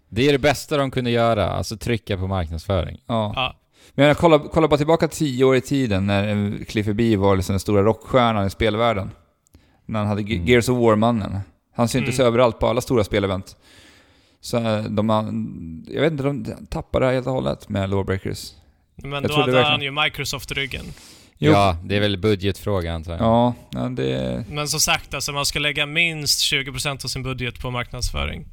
[0.08, 3.00] Det är det bästa de kunde göra, alltså trycka på marknadsföring.
[3.06, 3.32] Ja.
[3.36, 3.56] Ja.
[3.94, 7.36] Men jag kolla, kolla bara tillbaka tio år i tiden när eh, Cliffy B var
[7.36, 9.10] liksom den stora rockstjärnan i spelvärlden.
[9.86, 10.46] När han hade Mm.
[10.46, 11.38] Gears of War-mannen.
[11.76, 12.26] Han syntes Mm.
[12.28, 13.56] överallt på alla stora spelevent.
[14.40, 15.08] Så eh, de
[15.90, 18.52] jag vet inte, de tappade det här helt och hållet med Lawbreakers.
[18.96, 20.84] Men Jag då hade han verkligen- ju Microsoft ryggen.
[21.38, 21.52] Jo.
[21.52, 23.20] Ja, det är väl budgetfråga antar jag.
[23.20, 24.44] Ja, ja det...
[24.50, 28.46] Men som sagt, alltså man ska lägga minst 20% av sin budget på marknadsföring.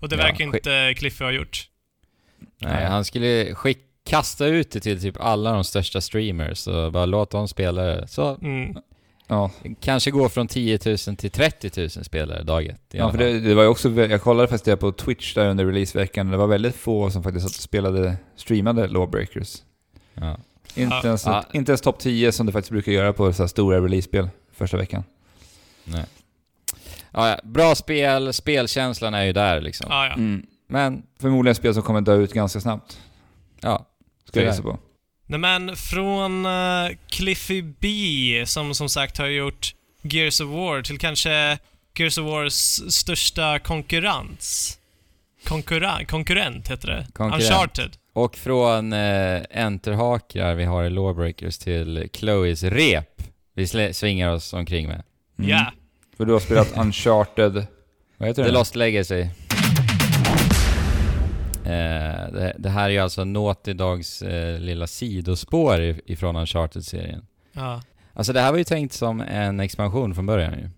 [0.00, 1.68] Och det Ja, verkar inte Cliffy ha gjort.
[2.60, 3.78] Nej, han skulle skick,
[4.08, 8.08] kasta ut det till typ alla de största streamers och bara låta dem spela det.
[8.08, 8.76] Så Mm.
[9.28, 12.94] Ja, kanske gå från 10 000 till 30 000 spelare dag ett.
[12.94, 13.90] i ja för det, det var ju också...
[13.90, 16.30] Jag kollade faktiskt det på Twitch där under releaseveckan.
[16.30, 19.56] Det var väldigt få som faktiskt spelade, streamade Lawbreakers.
[20.20, 20.36] Ja.
[20.74, 21.02] Inte Ja.
[21.04, 21.44] ens, Ja.
[21.52, 24.76] inte ens topp 10 som det faktiskt brukar göra på så här stora release-spel första
[24.76, 25.04] veckan.
[25.84, 26.04] Nej.
[27.10, 29.86] Ja, ja, bra spel, spelkänslan är ju där liksom.
[29.90, 30.12] Ah, ja.
[30.12, 30.46] Mm.
[30.68, 32.98] Men, Förmodligen spel som kommer dö ut ganska snabbt,
[33.60, 33.86] ja.
[34.24, 34.78] ska jag gissa på.
[35.26, 40.98] Nej men från uh, Cliffy B, som som sagt har gjort Gears of War, till
[40.98, 41.58] kanske
[41.98, 42.54] Gears of Wars
[42.94, 44.78] största konkurrens.
[45.44, 47.06] Konkurren, konkurrent heter det.
[47.12, 47.42] Konkurrent.
[47.44, 47.96] Uncharted.
[48.16, 53.22] Och från eh, enterhakrar vi har i Lawbreakers till Chloes rep
[53.54, 55.02] vi svingar oss omkring med.
[55.38, 55.50] Mm.
[55.50, 55.72] Ja.
[56.16, 57.66] För du har spelat Uncharted...
[58.16, 58.54] Vad heter The det?
[58.58, 59.20] Lost Legacy.
[61.64, 67.26] Eh, det, det här är ju alltså Naughty Dogs eh, lilla sidospår i- ifrån Uncharted-serien.
[67.52, 67.82] Ja.
[68.12, 70.68] Alltså det här var ju tänkt som en expansion från början ju.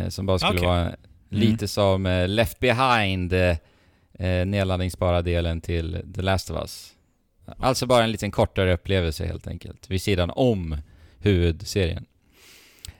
[0.00, 0.68] Eh, som bara skulle Okej.
[0.68, 0.92] vara
[1.28, 3.32] lite som eh, Left Behind,
[4.18, 6.92] eh, nedladdningsbara delen till The Last of Us.
[7.58, 10.76] Alltså bara en liten kortare upplevelse helt enkelt, vid sidan om
[11.18, 12.04] huvudserien.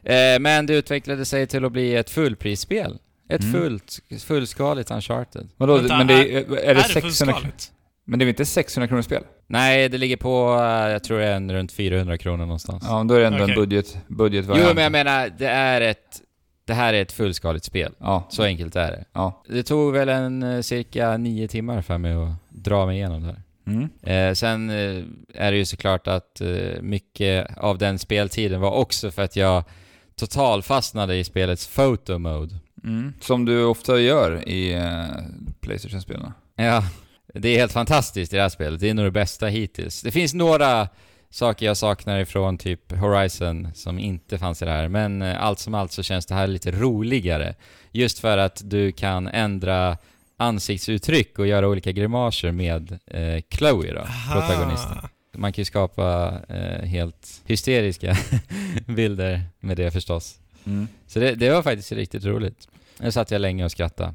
[0.02, 2.98] Eh, men det utvecklade sig till att bli ett fullprisspel.
[3.28, 3.52] Ett Mm.
[3.52, 5.48] fullt, fullskaligt Uncharted.
[5.56, 5.76] Vadå?
[5.76, 7.00] Vänta, men det är, är, Är det det 600
[7.34, 7.72] fullskaligt?
[8.04, 9.22] Men det är väl inte 600 kronor spel?
[9.46, 12.84] Nej, det ligger på, eh, jag tror det är en runt 400 kronor någonstans.
[12.86, 13.54] Ja, då är det ändå Okej.
[13.54, 14.68] en budget, budgetvariant.
[14.68, 16.22] Jo, men jag menar, det är ett...
[16.68, 17.92] Det här är ett fullskaligt spel.
[17.98, 19.04] Ja, Så enkelt är det.
[19.12, 19.42] ja.
[19.48, 23.26] Det tog väl en eh, cirka nio timmar för mig att dra mig igenom det
[23.26, 23.42] här.
[23.66, 23.88] Mm.
[24.02, 25.04] Eh, sen eh,
[25.34, 29.64] är det ju såklart att eh, mycket av den speltiden var också för att jag
[30.16, 32.54] total fastnade i spelets photo mode.
[32.84, 33.12] Mm.
[33.20, 35.06] Som du ofta gör i uh,
[35.60, 36.32] Playstation-spelen.
[36.56, 36.84] Ja,
[37.34, 38.80] det är helt fantastiskt i det här spelet.
[38.80, 40.02] Det är nog det bästa hittills.
[40.02, 40.88] Det finns några
[41.30, 44.88] saker jag saknar ifrån typ Horizon som inte fanns i det här.
[44.88, 47.54] Men eh, allt som allt så känns det här lite roligare.
[47.92, 49.98] Just för att du kan ändra
[50.36, 54.98] ansiktsuttryck och göra olika grimaser med eh, Chloe då, protagonisten.
[54.98, 55.08] Aha.
[55.36, 58.16] Man kan ju skapa eh, helt hysteriska
[58.86, 60.38] bilder med det förstås.
[60.66, 60.88] Mm.
[61.06, 62.68] Så det, det var faktiskt riktigt roligt.
[62.98, 64.14] Nu satt jag länge och skrattade.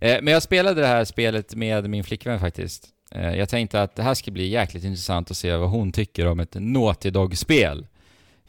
[0.00, 2.88] Eh, men jag spelade det här spelet med min flickvän faktiskt.
[3.14, 6.26] Eh, jag tänkte att det här ska bli jäkligt intressant att se vad hon tycker
[6.26, 7.86] om ett Naughty Dog-spel.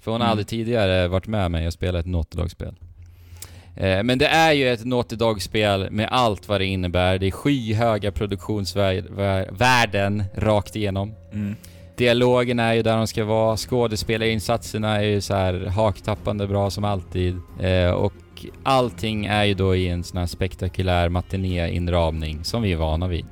[0.01, 0.31] För hon har Mm.
[0.31, 2.75] aldrig tidigare varit med mig och spelat ett Naughty Dog-spel.
[3.75, 7.17] Eh, men det är ju ett Naughty Dog-spel med allt vad det innebär.
[7.17, 11.13] Det är skyhöga produktionsvärden rakt igenom.
[11.33, 11.55] Mm.
[11.97, 16.83] Dialogen är ju där de ska vara, skådespelarinsatserna är ju så här haktappande bra som
[16.83, 17.37] alltid.
[17.61, 18.13] Eh, och
[18.63, 23.25] allting är ju då i en sån här spektakulär matinéinramning som vi är vana vid.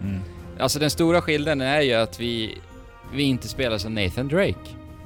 [0.00, 0.20] Mm.
[0.58, 2.58] Alltså den stora skillnaden är ju att vi,
[3.12, 4.54] vi inte spelar som Nathan Drake.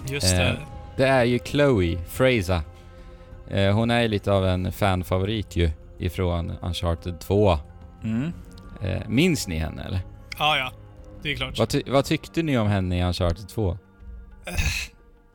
[0.08, 0.48] Just det.
[0.48, 0.54] Eh,
[0.96, 2.60] Det är ju Chloe Fraser.
[3.50, 7.58] Eh, hon är ju lite av en fanfavorit ju ifrån Uncharted 2.
[8.04, 8.32] Mm.
[8.82, 10.00] Eh, minns ni henne eller?
[10.38, 10.72] Ja, ja.
[11.22, 11.58] Det är klart.
[11.58, 13.78] Vad, ty- vad tyckte ni om henne i Uncharted 2?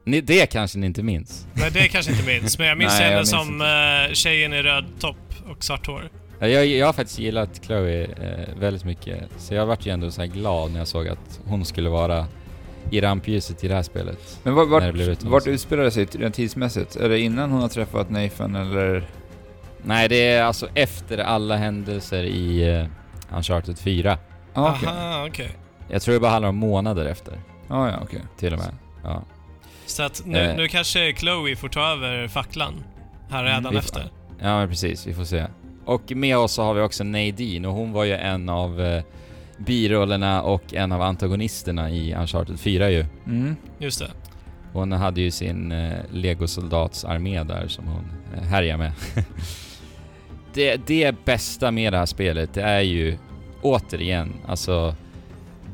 [0.03, 1.47] Ni, det kanske ni inte minns?
[1.53, 2.57] Nej, det kanske inte minns.
[2.57, 3.61] Men jag minns Nej, jag henne minns som
[4.09, 5.17] uh, tjejen i röd topp
[5.49, 6.09] och svart hår.
[6.39, 10.11] Ja, Jag, jag har faktiskt gillat Chloe eh, väldigt mycket, så jag vart ju ändå
[10.11, 12.25] så här glad när jag såg att hon skulle vara
[12.91, 14.39] i rampljuset i det här spelet.
[14.43, 16.95] Men vart, vart, vart utspelar det sig rent tidsmässigt?
[16.95, 19.07] Är det innan hon har träffat Nathan eller?
[19.83, 24.17] Nej, det är alltså efter alla händelser i eh, Uncharted 4.
[24.53, 24.87] Ah, okej.
[24.89, 25.51] Aha, okej.
[25.89, 27.33] Jag tror det bara handlar om månader efter,
[27.67, 28.21] Ah, ja, okej.
[28.37, 28.73] till och med.
[29.03, 29.23] Ja.
[29.85, 30.55] Så att nu, Eh.
[30.55, 32.73] nu kanske Chloe får ta över facklan
[33.29, 34.11] här redan Mm, efter.
[34.41, 35.07] ja, men precis.
[35.07, 35.45] Vi får se.
[35.87, 39.03] Och med oss så har vi också Nadine och hon var ju en av eh,
[39.57, 43.05] birollerna och en av antagonisterna i Uncharted 4 ju.
[43.25, 43.55] Mm.
[43.77, 44.11] Just det.
[44.73, 48.03] Hon hade ju sin eh, legosoldatsarmé där som hon
[48.35, 48.91] eh, härjar med.
[50.53, 53.17] det, det bästa med det här spelet, det är ju
[53.61, 54.95] återigen, alltså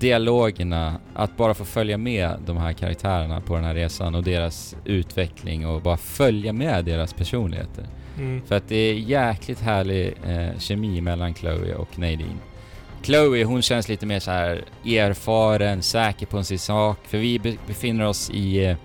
[0.03, 4.75] dialogerna, att bara få följa med de här karaktärerna på den här resan och deras
[4.85, 7.85] utveckling och bara följa med deras personligheter.
[8.17, 8.41] Mm.
[8.47, 12.39] För att det är jäkligt härlig eh, kemi mellan Chloe och Nadine.
[13.03, 16.97] Chloe, hon känns lite mer så här erfaren, säker på sin sak.
[17.03, 18.77] För vi be- befinner oss i eh,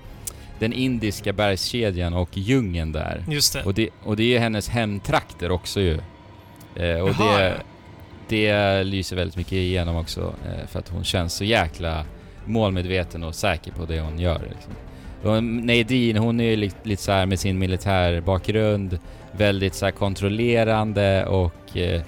[0.58, 3.24] den indiska bergskedjan och djungeln där.
[3.28, 3.62] Just det.
[3.64, 5.94] Och det, och det är hennes hemtrakter också ju.
[6.76, 7.54] Eh, och Jaha, det.
[8.28, 10.20] Det lyser väldigt mycket igenom också.
[10.20, 12.04] Eh, för att hon känns så jäkla
[12.44, 14.40] målmedveten och säker på det hon gör.
[14.50, 14.72] Liksom.
[15.22, 18.98] Och Nadine, hon är ju lite, lite så här med sin militärbakgrund,
[19.32, 22.02] väldigt så här kontrollerande och eh,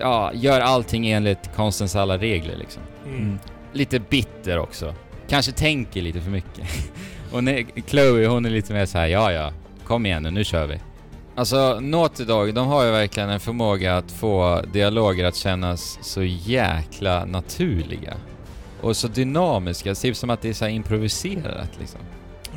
[0.00, 2.82] ja, gör allting enligt konstens alla regler liksom.
[3.06, 3.38] Mm.
[3.72, 4.94] Lite bitter också.
[5.28, 6.68] Kanske tänker lite för mycket.
[7.32, 7.42] och
[7.86, 9.52] Chloe, hon är lite mer så här: ja ja,
[9.84, 10.78] kom igen nu, nu kör vi.
[11.36, 16.22] Alltså, Naughty Dog, de har ju verkligen en förmåga att få dialoger att kännas så
[16.22, 18.14] jäkla naturliga.
[18.80, 22.00] Och så dynamiska, typ som att det är så här improviserat liksom.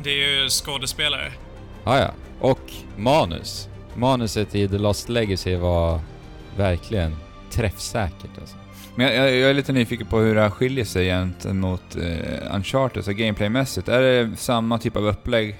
[0.02, 1.32] Det är ju skådespelare.
[1.84, 2.10] Ja, ja.
[2.40, 3.68] Och manus.
[3.94, 6.00] Manuset i The Lost Legacy var
[6.56, 7.16] verkligen
[7.50, 8.56] träffsäkert alltså.
[8.94, 12.54] Men jag, jag, jag är lite nyfiken på hur det här skiljer sig gentemot eh,
[12.54, 13.88] Uncharted, så gameplaymässigt.
[13.88, 15.56] Är det samma typ av upplägg?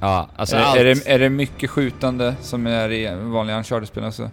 [0.00, 0.78] Ja, alltså är, allt...
[0.78, 4.30] är, det, är det mycket skjutande som är i vanliga Uncharted-spel också?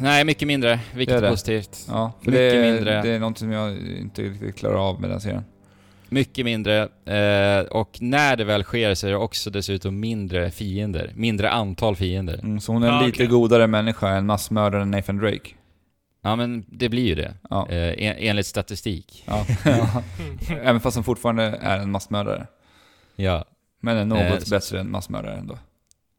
[0.00, 1.86] Nej, mycket mindre, vilket Det är är positivt.
[1.88, 3.02] Ja, för Mycket det, är- mindre.
[3.02, 5.44] det är något som jag inte riktigt klarar av med den serien.
[6.08, 6.78] Mycket mindre.
[7.04, 11.12] Eh, och när det väl sker så är det också dessutom mindre fiender.
[11.14, 12.34] Mindre antal fiender.
[12.42, 13.26] Mm, så hon är en Ja, lite okej.
[13.26, 15.50] godare människa än massmördaren Nathan Drake.
[16.22, 17.34] Ja, men det blir ju det.
[17.50, 17.68] Ja.
[17.68, 19.24] Eh, en, enligt statistik.
[19.26, 19.46] Ja.
[20.62, 22.46] Även fast hon fortfarande är en massmördare.
[23.16, 23.44] Ja.
[23.80, 25.58] Men är något Eh, så- bättre än massmördare ändå.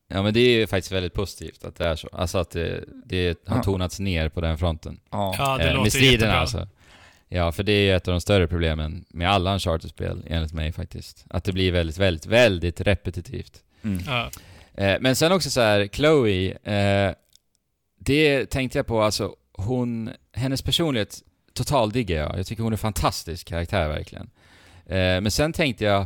[0.08, 2.10] Ja, men det är ju faktiskt väldigt positivt att det är så.
[2.12, 3.63] Alltså att det, det har Ja.
[3.63, 5.00] tonats ner på den fronten.
[5.12, 5.36] Ja.
[5.38, 6.39] Ja, det Eh, låter med striderna jättebra.
[6.39, 6.67] alltså.
[7.28, 10.71] Ja, för det är ju ett av de större problemen med alla Uncharted-spel, enligt mig
[10.71, 11.26] faktiskt.
[11.30, 13.63] Att det blir väldigt, väldigt, väldigt repetitivt.
[13.84, 14.00] Mm.
[14.08, 14.30] Ja.
[14.84, 17.13] Eh, men sen också så här, Chloe, eh,
[18.00, 21.21] det tänkte jag på, alltså hon, hennes personlighet
[21.54, 22.39] totaldiggar jag.
[22.39, 24.30] Jag tycker hon är en fantastisk karaktär verkligen.
[24.86, 26.06] Eh, men sen tänkte jag,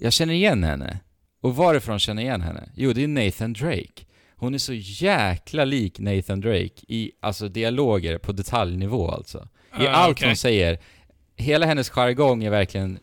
[0.00, 0.98] jag känner igen henne.
[1.42, 2.68] Och varifrån känner jag igen henne?
[2.74, 4.04] Jo, det är Nathan Drake.
[4.36, 9.48] Hon är så jäkla lik Nathan Drake i, alltså dialoger på detaljnivå alltså.
[9.80, 10.28] I Ja, allt okej.
[10.28, 10.78] hon säger.
[11.36, 12.98] Hela hennes jargong är verkligen,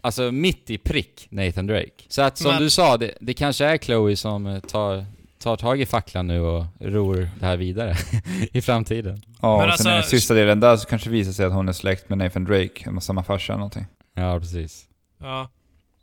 [0.00, 1.90] alltså mitt i prick Nathan Drake.
[2.08, 5.04] Så att som Men- du sa, det, det kanske är Chloe som eh, tar,
[5.38, 7.94] tar tag i facklan nu och ror det här vidare
[8.52, 9.22] i framtiden.
[9.42, 11.68] Ja, Men och sen alltså- i sista delen där så kanske visar sig att hon
[11.68, 13.86] är släkt med Nathan Drake, med samma farsa eller någonting.
[14.14, 14.84] Ja, precis.
[15.20, 15.50] Ja.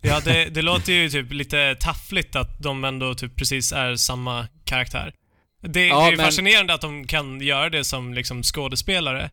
[0.04, 4.48] Ja, det, det låter ju typ lite taffligt att de ändå typ precis är samma
[4.66, 5.14] karaktär.
[5.62, 9.30] Det, Ja, det är ju men- fascinerande att de kan göra det som liksom skådespelare.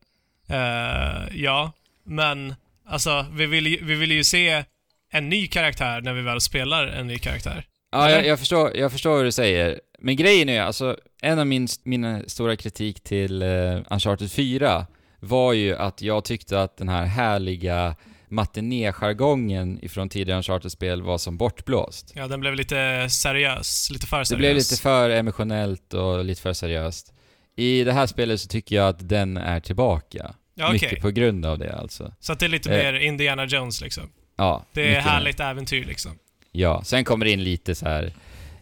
[0.48, 1.72] Eh, ja,
[2.06, 2.54] men
[2.88, 4.64] alltså vi vill, ju- vi vill ju se
[5.12, 7.64] en ny karaktär när vi väl spelar en ny karaktär.
[7.92, 9.80] Ja, jag, jag, förstår, jag förstår vad du säger.
[9.98, 14.86] Men grejen är alltså, en av min, mina stora kritik till uh, Uncharted 4
[15.20, 17.96] var ju att jag tyckte att den här härliga
[18.30, 22.12] matinéjargongen ifrån tidigare Uncharted-spel var som bortblåst.
[22.14, 23.90] Ja, den blev lite seriös.
[23.90, 24.28] Lite för seriös.
[24.28, 27.12] Det blev lite för emotionellt och lite för seriöst.
[27.56, 30.34] I det här spelet så tycker jag att den är tillbaka.
[30.54, 30.72] Ja, okej.
[30.72, 32.12] Mycket på grund av det alltså.
[32.20, 32.92] Så att det är lite Eh.
[32.92, 34.04] mer Indiana Jones liksom.
[34.36, 36.12] Ja, Det är härligt äventyr liksom.
[36.52, 38.12] Ja, sen kommer det in lite så här,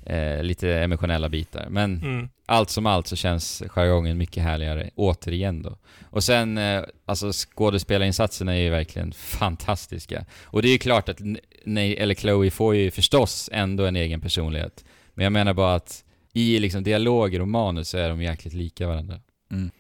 [0.09, 1.66] eh, lite emotionella bitar.
[1.71, 2.29] Men Mm.
[2.47, 5.77] allt som allt så känns jargongen mycket härligare, återigen då.
[6.11, 10.25] Och sen, eh, alltså skådespelarinsatserna är ju verkligen fantastiska.
[10.44, 11.21] Och det är ju klart att,
[11.64, 14.85] nej, eller Chloe får ju förstås ändå en egen personlighet.
[15.14, 18.87] Men jag menar bara att i liksom dialoger och manus så är de jäkligt lika
[18.87, 19.21] varandra.
[19.51, 19.71] Mm.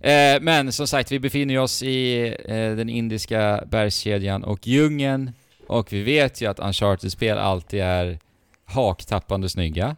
[0.00, 5.32] Eh, men som sagt, vi befinner oss i eh, den indiska bergskedjan och djungeln.
[5.66, 8.18] Och vi vet ju att Uncharted-spel alltid är
[8.72, 9.96] haktappande snygga.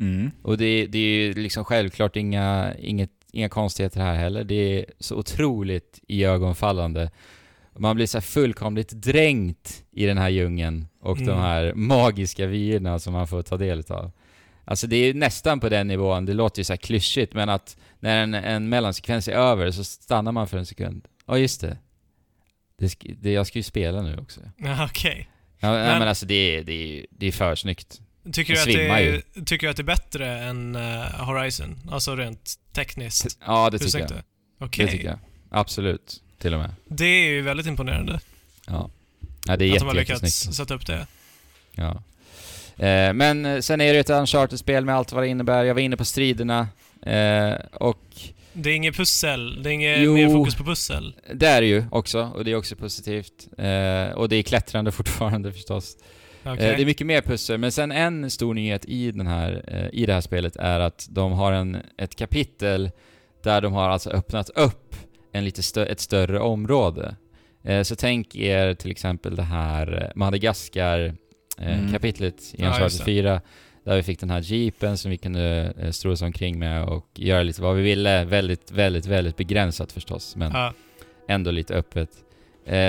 [0.00, 0.30] Mm.
[0.42, 4.44] Och det, det är ju liksom självklart inga, inget, inga konstigheter här heller.
[4.44, 7.10] Det är så otroligt iögonfallande.
[7.78, 11.38] Man blir så fullkomligt dränkt i den här djungeln och de Mm.
[11.38, 14.10] här magiska vyerna som man får ta del av.
[14.64, 17.76] Alltså det är nästan på den nivån, det låter ju så här klyschigt, men att
[18.00, 21.08] när en, en mellansekvens är över så stannar man för en sekund.
[21.26, 21.78] Ja, just det.
[22.78, 24.40] det, det jag ska ju spela nu också.
[24.56, 25.28] Ja, Okej.
[25.60, 28.00] Ja, men, Men- men alltså det är, det är, det är för snyggt.
[28.32, 31.78] Tycker, du att det är, tycker du att det är bättre än eh, Horizon?
[31.90, 33.38] Alltså rent tekniskt?
[33.46, 34.10] Ja, det tycker jag.
[34.58, 34.84] Okej.
[34.84, 35.18] Det tycker jag.
[35.50, 36.74] Absolut, till och med.
[36.88, 38.20] Det är ju väldigt imponerande.
[38.66, 38.90] Ja.
[39.46, 41.06] ja det är att de har lyckats sätta upp det.
[41.72, 42.02] Ja.
[42.86, 45.64] Eh, men eh, sen är det ett Uncharted-spel med allt vad det innebär.
[45.64, 46.68] Jag var inne på striderna.
[47.02, 48.04] Eh, och
[48.52, 49.62] Det är inget pussel.
[49.62, 50.14] Det är inget Jo.
[50.14, 51.14] mer fokus på pussel.
[51.34, 53.48] det är det ju också, och det är också positivt.
[53.58, 55.96] Eh, och det är klättrande fortfarande förstås.
[56.44, 56.70] Okej.
[56.70, 59.88] Eh, det är mycket mer pussel, men sen en stor nyhet i, den här, eh,
[60.00, 62.90] i det här spelet är att de har en, ett kapitel
[63.42, 64.96] där de har alltså öppnat upp
[65.32, 67.16] en lite stö- ett större område.
[67.64, 73.04] Eh, så tänk er till exempel det här Madagaskar-kapitlet i Ja, just Uncharted det.
[73.04, 73.40] 4,
[73.84, 77.62] där vi fick den här jeepen som vi kunde strosa omkring med och göra lite
[77.62, 78.24] vad vi ville.
[78.24, 80.72] Väldigt, väldigt, väldigt begränsat förstås, men Ja.
[81.28, 82.10] ändå lite öppet.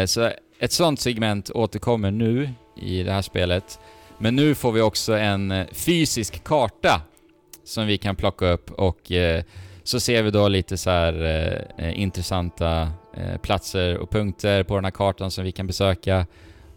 [0.06, 0.32] Så
[0.63, 3.80] ett sånt segment återkommer nu i det här spelet.
[4.17, 7.02] Men nu får vi också en eh, fysisk karta
[7.63, 9.43] som vi kan plocka upp och eh,
[9.84, 11.23] så ser vi då lite så här
[11.78, 16.26] eh, intressanta eh, platser och punkter på den här kartan som vi kan besöka.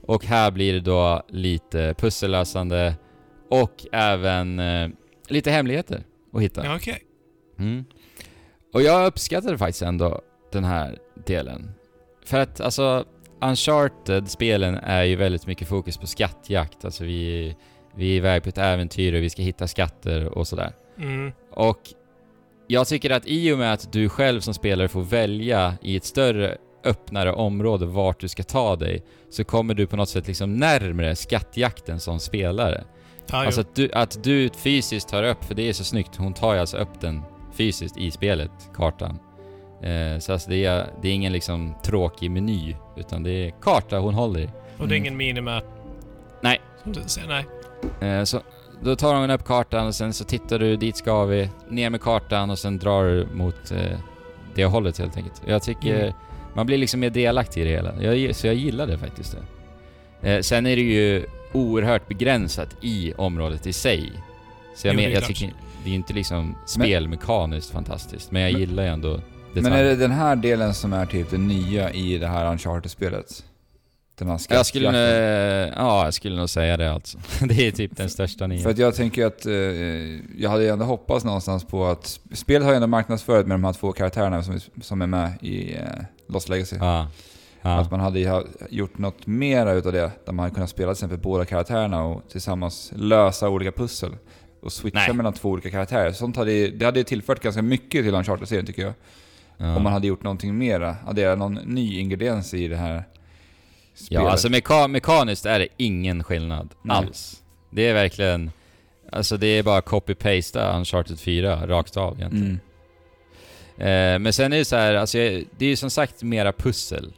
[0.03, 2.95] Och här blir det då lite pussellösande
[3.51, 4.63] och även
[5.29, 6.65] lite hemligheter att hitta.
[6.65, 7.03] Ja, okej.
[7.59, 7.85] Mm.
[8.73, 10.21] Och jag uppskattade faktiskt ändå
[10.53, 11.71] den här delen.
[12.25, 13.05] För att alltså,
[13.41, 16.85] Uncharted-spelen är ju väldigt mycket fokus på skattjakt.
[16.85, 17.57] Alltså vi,
[17.95, 20.73] vi är iväg på ett äventyr och vi ska hitta skatter och sådär.
[20.99, 21.33] Mm.
[21.51, 21.81] Och
[22.67, 26.05] jag tycker att i och med att du själv som spelare får välja i ett
[26.05, 30.55] större öppnare område vart du ska ta dig, så kommer du på något sätt liksom
[30.55, 32.85] närmre skattjakten som spelare.
[33.27, 36.35] Ja, Alltså att du, att du fysiskt tar upp, för det är så snyggt, hon
[36.35, 37.23] tar ju alltså upp den
[37.57, 39.19] fysiskt i spelet, kartan.
[39.83, 43.99] Eh, så alltså det är, det är ingen liksom tråkig meny, utan det är karta
[43.99, 44.51] hon håller i.
[44.79, 45.65] Och det är ingen minimap.
[46.43, 46.61] Nej.
[46.83, 47.47] Som du säger, nej.
[48.11, 48.41] Eh, så
[48.83, 52.01] då tar hon upp kartan och sen så tittar du, dit ska vi, ner med
[52.01, 53.99] kartan och sen drar du mot eh,
[54.55, 55.43] det hållet helt enkelt.
[55.47, 56.13] Jag tycker Mm.
[56.55, 58.03] man blir liksom mer delaktig i det hela.
[58.03, 59.37] Jag, så jag gillar det faktiskt.
[60.21, 60.35] Det.
[60.35, 64.13] Eh, sen är det ju oerhört begränsat i området i sig.
[64.77, 65.47] Så jag, Jo, det men, är jag tycker
[65.83, 69.21] det är ju inte liksom spelmekaniskt fantastiskt, men jag Men- gillar ju ändå
[69.63, 69.85] Men detaljer.
[69.93, 73.45] är det den här delen som är typ det nya i det här Uncharted-spelet?
[74.19, 77.19] Den här Jag skulle, nog- ja, jag skulle nog säga det alltså.
[77.41, 78.71] det är typ den största För nyheten.
[78.71, 79.53] att jag tänker att eh,
[80.43, 82.21] jag hade ju ändå hoppats någonstans på att...
[82.33, 85.75] Spelet har ju ändå marknadsfört med de här två karaktärerna som, som är med i
[85.75, 85.81] eh,
[86.29, 86.77] Lost Legacy.
[86.81, 87.09] Ja.
[87.63, 87.79] Ja.
[87.81, 91.19] Att man hade gjort något mera utav det, där man hade kunnat spela till exempel
[91.19, 94.17] båda karaktärerna och tillsammans lösa olika pussel.
[94.63, 95.13] Och switcha Nej.
[95.15, 96.13] mellan två olika karaktärer.
[96.13, 98.93] Sånt hade, det hade tillfört ganska mycket till Uncharted-serien tycker jag.
[99.57, 99.77] Ja.
[99.77, 100.97] Om man hade gjort någonting mera.
[101.07, 103.05] Addera någon ny ingrediens i det här
[103.95, 104.23] spelet.
[104.23, 106.97] Ja, alltså meka mekaniskt är det ingen skillnad Nej.
[106.97, 107.43] alls.
[107.71, 108.51] Det är verkligen...
[109.13, 112.61] Alltså det är bara copy-pasta Uncharted 4 rakt av egentligen.
[113.79, 114.15] Mm.
[114.15, 117.13] Eh, men sen är det så här, alltså det är ju som sagt mera pussel.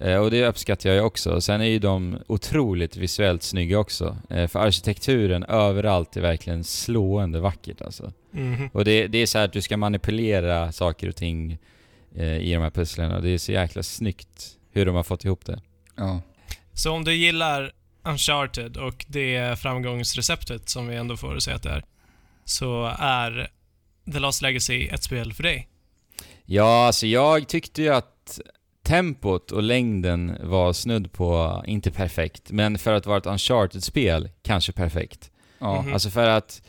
[0.00, 1.40] Eh, och det uppskattar jag också.
[1.40, 4.16] Sen är ju de otroligt visuellt snygga också.
[4.30, 8.12] Eh, för arkitekturen överallt är verkligen slående vackert alltså.
[8.30, 8.70] Mhm.
[8.72, 11.58] Och det, det är så här att du ska manipulera saker och ting
[12.16, 15.24] eh, i de här pusslen och det är så jäkla snyggt hur de har fått
[15.24, 15.60] ihop det.
[15.96, 16.22] Ja.
[16.72, 17.72] Så om du gillar
[18.04, 21.84] Uncharted och det framgångsreceptet som vi ändå får säga att det är,
[22.44, 23.50] så är
[24.12, 25.68] The Lost Legacy ett spel för dig.
[26.44, 28.40] Ja, alltså jag tyckte ju att
[28.90, 34.72] tempot och längden var snudd på, inte perfekt, men för att vara ett Uncharted-spel, kanske
[34.72, 35.30] perfekt.
[35.58, 35.82] Ja.
[35.82, 35.92] Mhm.
[35.92, 36.62] Alltså för att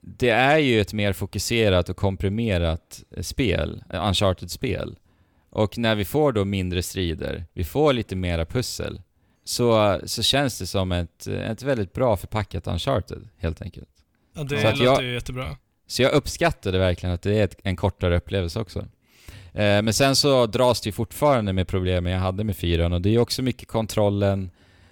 [0.00, 4.98] det är ju ett mer fokuserat och komprimerat eh, spel, eh, Uncharted-spel.
[5.50, 9.02] Och när vi får då mindre strider, vi får lite mera pussel,
[9.44, 13.88] så, så känns det som ett, ett väldigt bra förpackat Uncharted, helt enkelt.
[14.36, 15.56] Ja, det Så låter jag- ju jättebra.
[15.86, 18.86] Så jag uppskattade verkligen att det är ett, en kortare upplevelse också.
[19.54, 23.00] Eh, men sen så dras det ju fortfarande med problemen jag hade med fyran och
[23.00, 24.50] det är också mycket kontrollen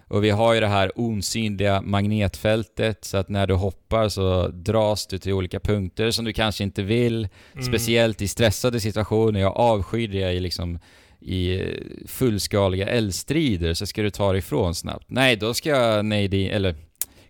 [0.09, 5.07] och vi har ju det här osynliga magnetfältet så att när du hoppar så dras
[5.07, 7.29] du till olika punkter som du kanske inte vill.
[7.53, 7.65] Mm.
[7.65, 9.41] Speciellt i stressade situationer.
[9.41, 10.79] Jag avskyr det i liksom
[11.21, 11.61] i
[12.07, 15.05] fullskaliga eldstrider så ska du ta dig ifrån snabbt.
[15.07, 16.75] Nej, då ska Nadine, eller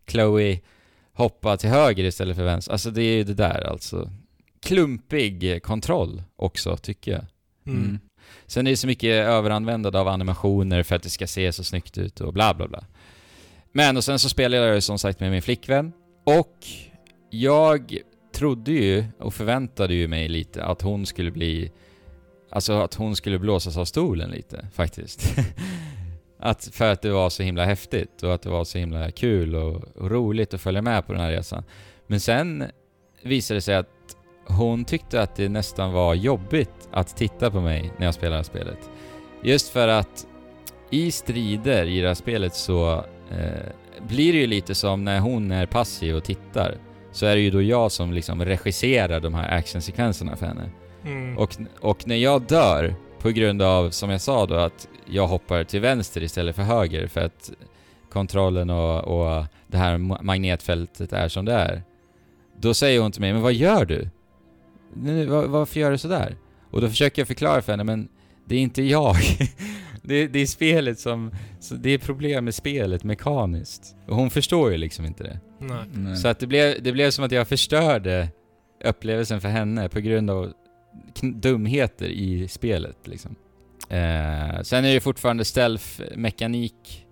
[0.07, 0.61] Chloe
[1.13, 2.73] hoppa till höger istället för vänster.
[2.73, 4.11] Alltså det är ju det där alltså.
[4.63, 7.25] Klumpig kontroll också, tycker jag.
[7.67, 7.85] Mm.
[7.85, 7.99] Mm.
[8.47, 11.99] Sen är det så mycket överanvändande av animationer för att det ska se så snyggt
[11.99, 12.85] ut och bla bla bla.
[13.73, 15.93] Men och sen så spelade jag ju som sagt med min flickvän
[16.25, 16.57] och
[17.31, 17.99] jag
[18.35, 21.71] trodde ju och förväntade ju mig lite att hon skulle bli
[22.51, 25.35] Alltså att hon skulle blåsas av stolen lite faktiskt.
[26.39, 29.55] att, för att det var så himla häftigt och att det var så himla kul
[29.55, 31.65] och, och roligt att följa med på den här resan.
[32.07, 32.65] Men sen
[33.23, 33.91] visade det sig att
[34.49, 38.91] hon tyckte att det nästan var jobbigt att titta på mig när jag spelade spelet.
[39.43, 40.27] Just för att
[40.91, 43.73] i strider i det här spelet så eh,
[44.09, 46.75] blir det ju lite som när hon är passiv och tittar.
[47.13, 50.71] Så är det ju då jag som liksom regisserar de här actionsekvenserna för henne.
[51.05, 51.39] Mm.
[51.39, 55.65] Och, och när jag dör, på grund av, som jag sa då, att jag hoppar
[55.65, 57.51] till vänster istället för höger för att
[58.11, 61.83] kontrollen och, och det här ma- magnetfältet är som det är.
[62.57, 64.09] Då säger hon till mig, men vad gör du?
[65.03, 66.37] Nu, var, varför gör du sådär?
[66.71, 68.09] Och då försöker jag förklara för henne, men
[68.47, 69.17] det är inte jag.
[70.03, 71.31] det, det är spelet som...
[71.61, 73.97] Så det är problem med spelet mekaniskt.
[74.07, 75.41] Och hon förstår ju liksom inte det.
[75.59, 75.85] Nej.
[75.93, 76.17] Nej.
[76.17, 78.29] Så att det blev, det blev som att jag förstörde
[78.85, 80.53] upplevelsen för henne på grund av
[81.23, 83.37] dumheter i spelet liksom.
[83.89, 87.07] Eh, sen är det fortfarande stealth-mekanik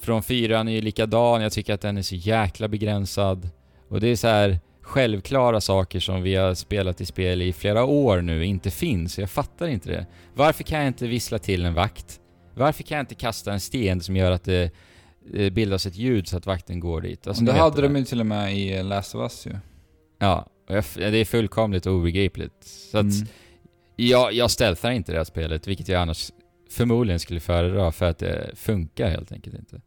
[0.00, 3.48] från fyran är ju likadan, jag tycker att den är så jäkla begränsad.
[3.88, 7.84] Och det är så här självklara saker som vi har spelat i spel i flera
[7.84, 10.06] år nu inte finns, jag fattar inte det.
[10.34, 12.20] Varför kan jag inte vissla till en vakt?
[12.54, 14.70] Varför kan jag inte kasta en sten som gör att det
[15.34, 17.26] eh, bildas ett ljud så att vakten går dit?
[17.26, 17.82] Alltså, Men det hade där.
[17.82, 19.56] de ju till och med i Last of Us ju.
[20.18, 22.64] Ja, och jag, det är fullkomligt obegripligt.
[22.90, 23.26] Så att Mm.
[23.96, 26.30] jag, jag stealthar inte det här spelet, vilket jag annars
[26.70, 29.80] förmodligen skulle föredra för att det funkar helt enkelt inte.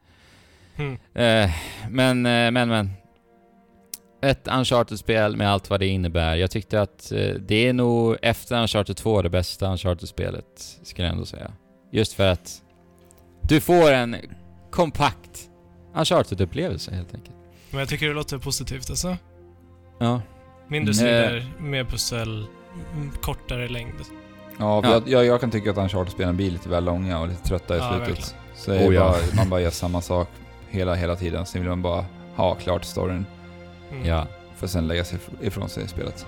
[0.75, 0.93] Mm.
[1.13, 1.51] Eh,
[1.89, 2.89] men, men, men.
[4.25, 6.35] Ett Uncharted-spel med allt vad det innebär.
[6.35, 11.13] Jag tyckte att eh, det är nog efter Uncharted 2 det bästa Uncharted-spelet, skulle jag
[11.13, 11.51] ändå säga.
[11.91, 12.61] Just för att
[13.41, 14.15] du får en
[14.71, 15.49] kompakt
[15.95, 17.35] Uncharted-upplevelse helt enkelt.
[17.71, 19.17] Men jag tycker det låter positivt alltså.
[19.99, 20.21] Ja.
[20.67, 20.93] Mindre Mm.
[20.93, 22.45] strider, mer pussel,
[22.93, 23.93] mm, kortare längd.
[24.59, 24.91] Ja, Ja.
[24.91, 27.77] Jag, jag, jag kan tycka att Uncharted-spelen blir lite väl långa och lite trötta i
[27.79, 28.09] Ja, slutet.
[28.09, 28.29] verkligen.
[28.55, 29.01] Så Oh, ja.
[29.09, 30.27] bara, man bara gör samma sak
[30.69, 31.45] hela, hela tiden.
[31.45, 32.05] Sen vill man bara
[32.35, 33.25] ha klart storyn
[33.95, 34.07] Mm.
[34.07, 34.27] ja.
[34.57, 36.25] för att sen lägga sig ifrån sig spelet.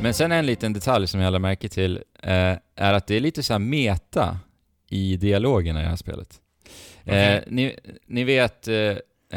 [0.00, 3.20] Men sen en liten detalj som jag lade märke till eh, är att det är
[3.20, 4.38] lite så här meta
[4.88, 6.40] i dialogerna i det här spelet.
[7.04, 7.44] Eh, Okej.
[7.46, 7.76] ni,
[8.06, 8.74] ni vet, eh,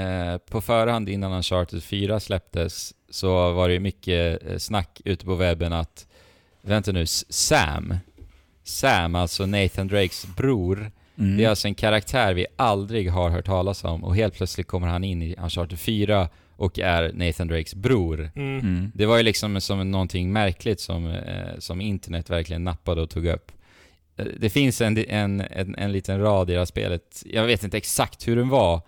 [0.03, 5.35] eh, på förhand innan Uncharted 4 släpptes så var det mycket eh, snack ute på
[5.35, 6.07] webben att,
[6.61, 7.93] vänta nu, Sam,
[8.63, 11.37] Sam, alltså Nathan Drakes bror, Mm.
[11.37, 14.87] det är alltså en karaktär vi aldrig har hört talas om och helt plötsligt kommer
[14.87, 18.31] han in i Uncharted 4 och är Nathan Drakes bror.
[18.35, 18.59] Mm.
[18.59, 18.91] Mm.
[18.95, 23.25] Det var ju liksom som någonting märkligt som, eh, som internet verkligen nappade och tog
[23.25, 23.51] upp.
[24.17, 27.63] Eh, Det finns en, en, en, en liten rad i det här spelet, jag vet
[27.63, 28.81] inte exakt hur den var,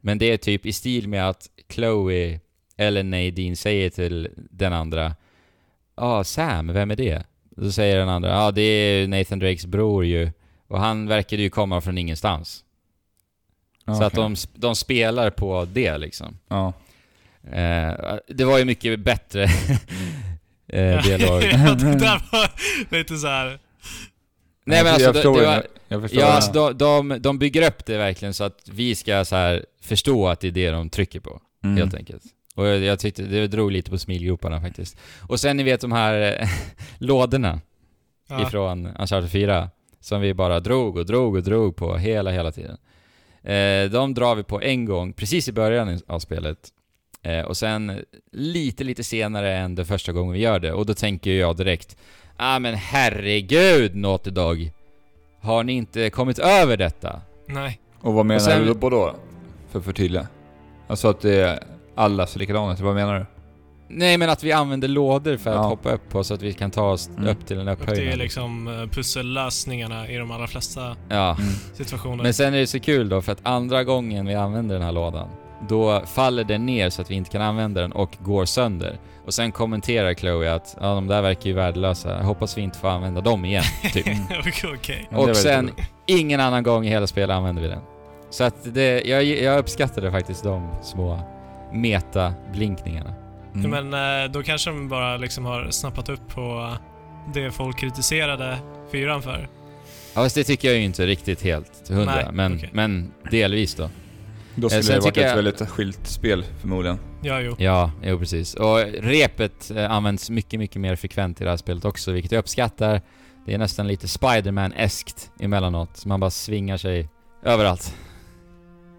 [0.00, 2.40] men det är typ i stil med att Chloe
[2.76, 5.14] eller Nadine säger till den andra
[5.98, 7.24] Ja, ah, Sam, vem är det?
[7.50, 10.30] Då säger den andra, ja ah, det är Nathan Drakes bror ju.
[10.68, 12.64] Och han verkade ju komma från ingenstans.
[13.84, 16.38] Ja, Så att de, de spelar på det liksom.
[16.48, 16.72] Ja.
[17.52, 19.42] Eh, det var ju mycket bättre
[20.68, 21.40] eh, dialog.
[21.78, 22.50] det där var
[22.98, 23.58] lite så här.
[24.68, 26.32] Nej men alltså, jag det, förstår, det var, jag, förstår ja, det.
[26.32, 30.28] alltså de, de, de bygger upp det verkligen så att vi ska så här förstå
[30.28, 31.76] att det är det de trycker på, Mm.
[31.76, 32.22] helt enkelt.
[32.54, 34.96] Och jag, jag tyckte, det drog lite på smilgroparna faktiskt.
[35.28, 36.48] Och sen ni vet de här eh,
[36.98, 37.60] lådorna
[38.28, 38.42] Ja.
[38.46, 39.70] ifrån Uncharted 4,
[40.00, 42.76] som vi bara drog och drog och drog på hela, hela tiden.
[43.42, 46.58] Eh, de drar vi på en gång, precis i början av spelet.
[47.26, 50.72] Eh, och sen lite, lite senare än den första gången vi gör det.
[50.72, 51.96] Och då tänker jag direkt,
[52.36, 54.70] ah men herregud Naughty Dog.
[55.40, 57.20] Har ni inte kommit över detta?
[57.46, 57.80] Nej.
[58.00, 59.14] Och vad menar Och sen- du på då?
[59.70, 60.26] För att förtydliga.
[60.88, 61.58] Alltså att det är
[61.94, 63.26] alla ser likadana ut, vad menar du?
[63.88, 65.62] Nej men att vi använder lådor för att Ja.
[65.62, 67.28] hoppa upp på så att vi kan ta oss Mm.
[67.28, 68.12] upp till en Och det upphöjning.
[68.12, 71.36] är liksom eh, pussellösningarna i de allra flesta Ja.
[71.74, 72.22] situationer.
[72.22, 74.92] Men sen är det så kul då för att andra gången vi använder den här
[74.92, 75.28] lådan,
[75.68, 78.98] då faller den ner så att vi inte kan använda den och går sönder.
[79.24, 82.78] Och sen kommenterar Chloe att ja, de där verkar ju värdelösa, jag hoppas vi inte
[82.78, 84.04] får använda dem igen, typ.
[84.06, 84.34] Det
[85.10, 85.70] är och sen
[86.06, 87.80] ingen annan gång i hela spelet använder vi den.
[88.30, 91.20] Så att det, jag, jag uppskattade faktiskt de små
[91.72, 93.14] meta-blinkningarna.
[93.54, 93.88] Mm.
[93.88, 96.76] Men eh, då kanske de bara liksom har snappat upp på
[97.34, 98.58] det folk kritiserade
[98.92, 99.48] fyran för.
[100.14, 102.70] Ja, fast det tycker jag ju inte riktigt helt till hundra, men, okej.
[102.72, 103.90] men delvis då.
[104.58, 106.98] Då Eh, skulle sen det varit ett jag- väldigt skilt spel förmodligen.
[107.22, 107.54] Ja, jo.
[107.58, 108.54] Ja, jo precis.
[108.54, 112.38] Och repet eh, används mycket, mycket mer frekvent i det här spelet också, vilket jag
[112.38, 113.02] uppskattar.
[113.46, 117.08] Det är nästan lite Spiderman-eskt emellanåt, så man bara svingar sig
[117.42, 117.96] överallt.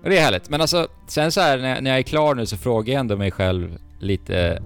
[0.04, 0.50] Och det är härligt.
[0.50, 3.00] Men alltså, sen så här när jag, när jag är klar nu så frågar jag
[3.00, 4.64] ändå mig själv lite...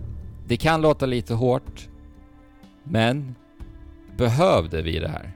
[0.48, 1.88] Det kan låta lite hårt,
[2.84, 3.36] men
[4.18, 5.32] behövde vi det här?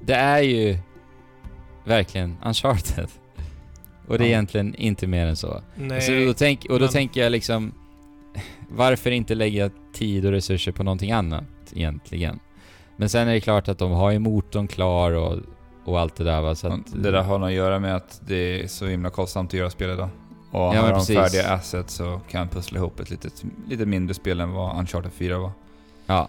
[0.00, 0.78] Det är ju
[1.84, 3.08] verkligen uncharted.
[4.08, 4.32] Och det är Ja.
[4.32, 5.62] egentligen inte mer än så.
[5.74, 5.96] Nej.
[5.96, 7.72] Alltså, då tänk, och då men- tänker jag liksom...
[8.70, 12.38] Varför inte lägga tid och resurser på någonting annat egentligen?
[12.96, 15.38] Men sen är det klart att de har ju motorn klar och,
[15.84, 16.80] och allt det där va, så att...
[17.02, 19.70] Det där har nog att göra med att det är så himla kostsamt att göra
[19.70, 20.08] spel idag.
[20.50, 24.14] Och Ja, har de färdiga assets så kan han pussla ihop ett litet, lite mindre
[24.14, 25.50] spel än vad Uncharted 4 var.
[26.06, 26.28] Ja,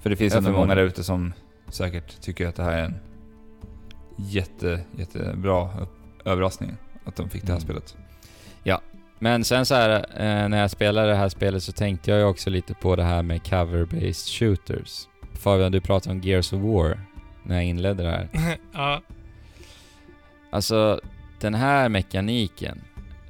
[0.00, 1.32] För det finns ändå många där ute som
[1.68, 2.94] säkert tycker att det här är en
[4.16, 5.68] jätte, jättebra
[6.24, 6.72] överraskning.
[7.04, 7.64] Att de fick det här Mm.
[7.64, 7.96] spelet.
[9.18, 12.24] men sen så här, eh, när jag spelade det här spelet så tänkte jag ju
[12.26, 15.08] också lite på det här med cover-based shooters.
[15.34, 17.00] Fabian, du pratade om Gears of War
[17.44, 18.28] när jag inledde det här.
[18.72, 19.02] ja,
[20.50, 21.00] Alltså,
[21.40, 22.80] den här mekaniken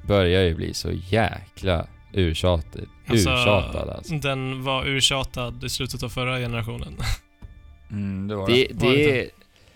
[0.07, 2.85] börjar ju bli så jäkla urtjatad.
[3.07, 4.13] Alltså, Urtjatad alltså.
[4.15, 6.95] den var urtjatad i slutet av förra generationen.
[7.91, 9.29] Mm, det var Det, Var det det, är,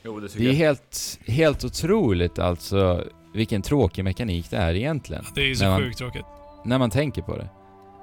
[0.03, 3.03] Jo, det det är helt, helt otroligt alltså
[3.37, 5.25] vilken tråkig mekanik det är egentligen.
[5.35, 6.25] Det är ju så När man- sjukt tråkigt.
[6.65, 7.49] När man tänker på det.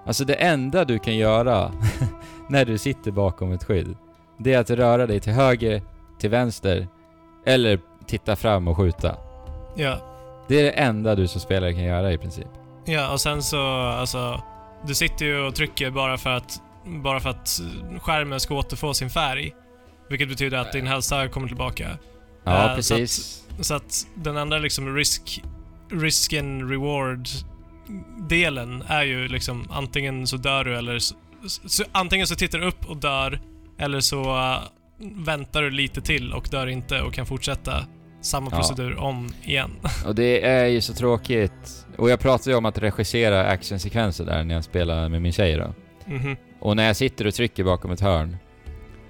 [0.07, 1.73] Alltså det enda du kan göra
[2.49, 3.97] när du sitter bakom ett skydd,
[4.39, 5.83] det är att röra dig till höger,
[6.19, 6.89] till vänster,
[7.47, 9.17] eller titta fram och skjuta.
[9.77, 9.99] Ja.
[10.49, 12.47] Det är det enda du som spelare kan göra i princip.
[12.85, 14.43] Ja, och sen så, alltså...
[14.87, 17.49] Du sitter ju och trycker bara för att, bara för att
[18.01, 19.53] skärmen ska återfå sin färg.
[20.09, 21.89] Vilket betyder att din hälsa kommer tillbaka.
[22.45, 23.44] Ja, Eh, precis.
[23.61, 25.43] Så att den andra liksom risk,
[25.91, 27.29] risk and reward
[28.29, 31.15] delen är ju liksom antingen så dör du eller så,
[31.47, 33.41] så, antingen så tittar du upp och dör
[33.79, 34.59] eller så uh,
[35.25, 37.85] väntar du lite till och dör inte och kan fortsätta
[38.21, 38.57] samma Ja.
[38.57, 39.71] procedur om igen.
[40.07, 41.87] Och det är ju så tråkigt.
[41.97, 45.57] Och jag pratade ju om att regissera actionsekvenser där när jag spelar med min tjej
[45.57, 45.75] då.
[46.07, 46.37] Mhm.
[46.61, 48.37] Och när jag sitter och trycker bakom ett hörn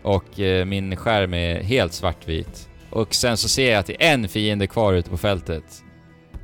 [0.03, 4.15] och eh, min skärm är helt svartvit och sen så ser jag att det är
[4.15, 5.85] en fiende kvar ute på fältet.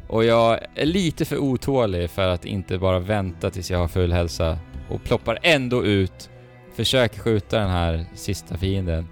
[0.09, 4.12] Och jag är lite för otålig för att inte bara vänta tills jag har full
[4.12, 6.30] hälsa och ploppar ändå ut,
[6.74, 9.07] försöker skjuta den här sista fienden.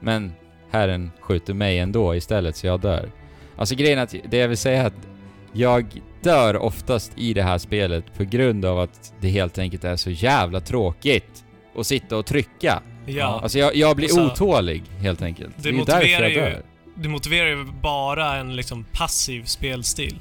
[0.00, 0.32] Men
[0.70, 3.10] herren skjuter mig ändå istället så jag dör.
[3.56, 5.08] Alltså grejen är att det jag vill säga är att
[5.52, 5.86] jag
[6.22, 10.10] dör oftast i det här spelet på grund av att det helt enkelt är så
[10.10, 11.44] jävla tråkigt
[11.76, 12.82] att sitta och trycka.
[13.06, 15.54] Ja, Alltså jag, jag blir Alltså, otålig helt enkelt.
[15.56, 16.62] det Det, är därför jag ju-
[16.94, 20.18] det motiverar ju bara en liksom passiv spelstil.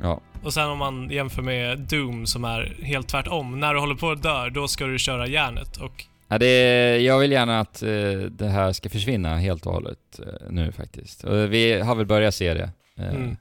[0.00, 0.20] Ja.
[0.42, 3.60] Och sen om man jämför med Doom som är helt tvärtom.
[3.60, 7.18] När du håller på att dö, då ska du köra järnet och Ja, det, jag
[7.18, 7.88] vill gärna att eh,
[8.30, 11.24] det här ska försvinna helt och hållet eh, nu faktiskt.
[11.24, 12.70] Och vi har väl börjat se det.
[12.98, 13.36] Eh, Mm.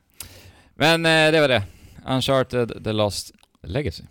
[0.75, 1.63] Men eh, det var det.
[2.07, 3.31] Uncharted The Lost
[3.63, 4.03] Legacy.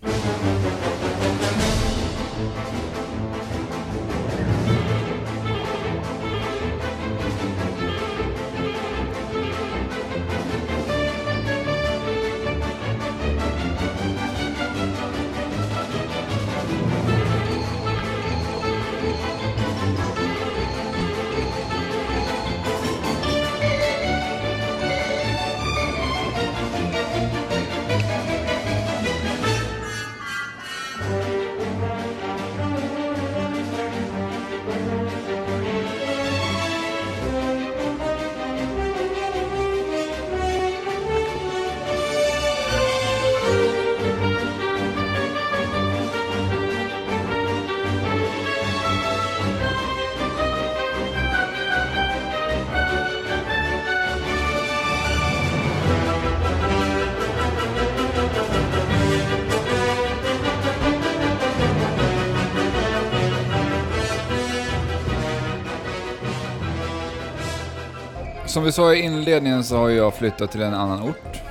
[68.66, 71.42] Vi sa i inledningen så har jag flyttat till en annan ort.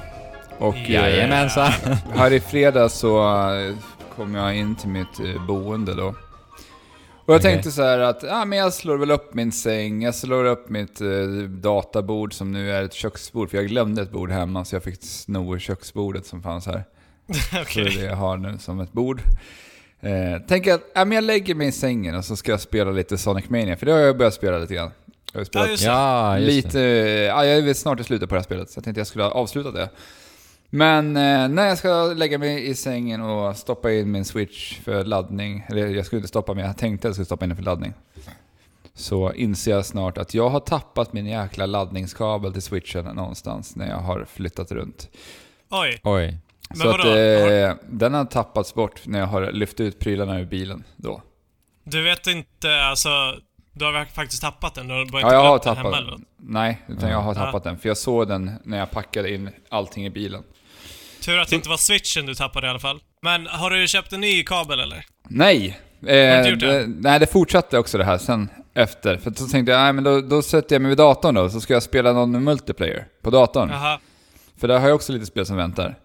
[0.57, 1.71] Och eh, Jajamensan.
[2.13, 3.17] här i fredag så
[3.53, 3.75] eh,
[4.15, 6.07] kom jag in till mitt eh, boende då.
[6.07, 6.15] Och
[7.25, 7.51] jag Okej.
[7.51, 10.69] tänkte så här att, ja men jag slår väl upp min säng, jag slår upp
[10.69, 11.07] mitt eh,
[11.49, 15.03] databord som nu är ett köksbord, för jag glömde ett bord hemma så jag fick
[15.03, 16.83] sno köksbordet som fanns här.
[17.67, 19.21] Så det är det jag har nu som ett bord.
[19.99, 22.91] Eh, tänker att ja, men jag lägger mig i sängen och så ska jag spela
[22.91, 24.91] lite Sonic Mania, för det har jag börjat spela lite grann.
[25.35, 25.89] Jag har spelat Ja, just det.
[25.89, 28.83] Ja, just lite, ja, jag är snart i slutet på det här spelet, så jag
[28.83, 29.89] tänkte jag skulle ha avslutat det.
[30.69, 35.03] Men eh, när jag ska lägga mig i sängen och stoppa in min switch för
[35.03, 37.55] laddning, eller jag skulle inte stoppa men jag tänkte att jag skulle stoppa in den
[37.55, 37.93] för laddning.
[38.93, 43.89] Så inser jag snart att jag har tappat min jäkla laddningskabel till switchen någonstans när
[43.89, 45.09] jag har flyttat runt.
[45.69, 45.99] Oj.
[46.03, 46.37] Oj.
[46.69, 47.15] Men så att vadå?
[47.15, 51.21] eh, den har tappats bort när jag har lyft ut prylarna ur bilen då.
[51.83, 53.09] Du vet inte, alltså...
[53.77, 54.87] Du har faktiskt tappat den?
[54.87, 56.21] Du har bara Ja, inte jag har glömt den hemma tappat?
[56.37, 57.45] Nej, utan jag har Ja.
[57.45, 57.77] tappat den.
[57.77, 60.43] För jag såg den när jag packade in allting i bilen.
[61.21, 62.99] Tur att det inte var switchen du tappade i alla fall.
[63.21, 65.05] Men har du köpt en ny kabel eller?
[65.29, 65.79] Nej!
[66.01, 69.17] Eh, det, nej, det fortsatte också det här sen efter.
[69.17, 71.61] För så tänkte jag, nej men då, då sätter jag mig vid datorn då, så
[71.61, 73.69] ska jag spela någon multiplayer på datorn.
[73.69, 73.99] Jaha.
[74.57, 75.95] För där har jag också lite spel som väntar.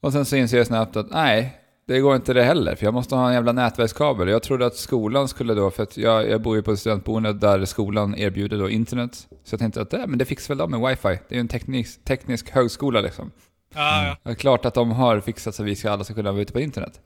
[0.00, 1.57] Och sen så inser jag snabbt att nej,
[1.88, 4.28] det går inte det heller, för jag måste ha en jävla nätverkskabel.
[4.28, 7.32] Jag trodde att skolan skulle då, för att jag, jag bor ju på ett studentboende
[7.32, 9.26] där skolan erbjuder då internet.
[9.44, 11.08] Så jag tänkte att äh, men det fixar väl de med wifi.
[11.28, 13.30] Det är ju en teknisk, teknisk högskola liksom.
[13.74, 14.16] Ja, ja.
[14.22, 16.42] Det är klart att de har fixat så att vi ska alla ska kunna vara
[16.42, 17.00] ute på internet.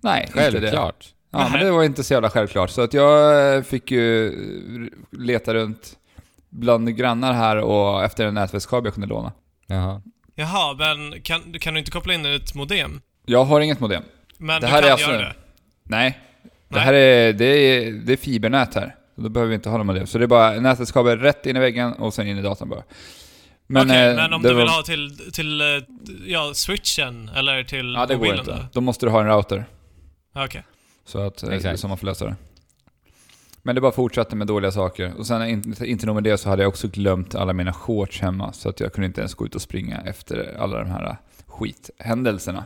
[0.00, 0.60] Nej, inte det.
[0.60, 1.14] Självklart.
[1.30, 2.70] Ja, men det var inte så jävla självklart.
[2.70, 4.32] Så att jag fick ju
[5.10, 5.92] leta runt
[6.50, 9.32] bland grannar här och efter en nätverkskabel jag kunde låna.
[9.66, 10.02] Jaha.
[10.34, 13.00] Jaha, men kan, kan du inte koppla in ett modem?
[13.26, 14.02] Jag har inget modem.
[14.38, 15.34] Men Det du här kan är alltså- göra det?
[15.82, 16.18] Nej.
[16.68, 18.96] Det här är, det är, det är fibernät här.
[19.14, 20.06] Då behöver vi inte ha någon modem.
[20.06, 22.68] Så det är bara en nätverkskabel rätt in i väggen och sen in i datorn
[22.68, 22.82] bara.
[23.66, 25.66] Men, Okej, eh, men om det du vill var- ha till, till eh,
[26.26, 28.50] ja, switchen eller till Ja, det går mobilen inte.
[28.52, 28.58] då?
[28.72, 29.64] Då måste du ha en router.
[30.34, 30.62] Okej.
[31.04, 31.80] Så att eh, det är Exakt.
[31.80, 32.36] så man får lösa det.
[33.62, 35.12] Men det bara fortsatte med dåliga saker.
[35.18, 38.20] Och sen inte, inte nog med det så hade jag också glömt alla mina shorts
[38.20, 38.52] hemma.
[38.52, 41.16] Så att jag kunde inte ens gå ut och springa efter alla de här
[41.58, 42.64] skithändelserna.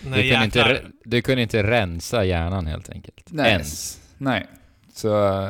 [0.00, 3.26] Nej, Du kunde, inte, du kunde inte rensa hjärnan helt enkelt.
[3.30, 3.50] Nej.
[3.50, 4.00] Ens.
[4.18, 4.46] Nej.
[4.94, 5.48] Så,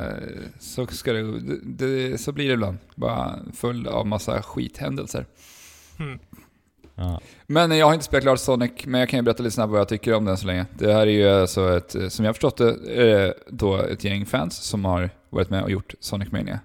[0.59, 2.79] så, ska det, det, så blir det ibland.
[2.95, 5.27] Bara full av massa skithändelser.
[5.99, 6.19] Hmm.
[6.95, 7.21] Ja.
[7.47, 9.81] Men jag har inte spelat klart Sonic, men jag kan ju berätta lite snabbt vad
[9.81, 10.67] jag tycker om den så länge.
[10.79, 14.85] Det här är ju alltså ett, som jag förstått det då ett gäng fans som
[14.85, 16.61] har varit med och gjort Sonic Mania.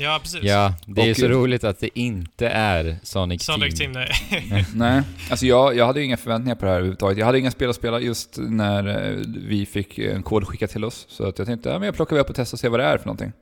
[0.00, 0.40] Ja, precis.
[0.42, 3.92] ja, det är ju Och- så roligt att det inte är Sonic, Sonic Team.
[3.92, 4.06] Team,
[4.50, 4.66] nej.
[4.74, 7.18] Nej, alltså jag, jag hade ju inga förväntningar på det här överhuvudtaget.
[7.18, 10.84] Jag hade inga spel att spela just när eh, vi fick en kod skickad till
[10.84, 11.06] oss.
[11.08, 12.84] Så att jag tänkte, ja, men jag plockar upp och testar och ser vad det
[12.86, 13.32] är för någonting.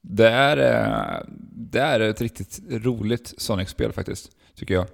[0.00, 1.22] Det är, eh,
[1.56, 4.86] det är ett riktigt roligt Sonic-spel faktiskt, tycker jag.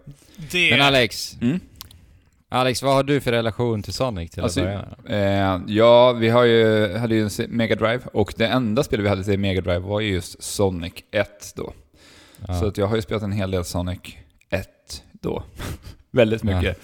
[0.50, 0.70] Det...
[0.70, 1.60] Men Alex, Mm.
[2.52, 5.10] Alex, vad har du för relation till Sonic till Alltså, att?
[5.10, 9.08] Eh, ja, vi har ju, hade ju en Mega Drive och det enda spelet vi
[9.08, 11.72] hade till Mega Drive var ju just Sonic 1 då.
[12.46, 12.60] Ja.
[12.60, 14.00] Så att jag har ju spelat en hel del Sonic
[14.50, 14.68] 1
[15.12, 15.42] då.
[16.10, 16.78] Väldigt mycket.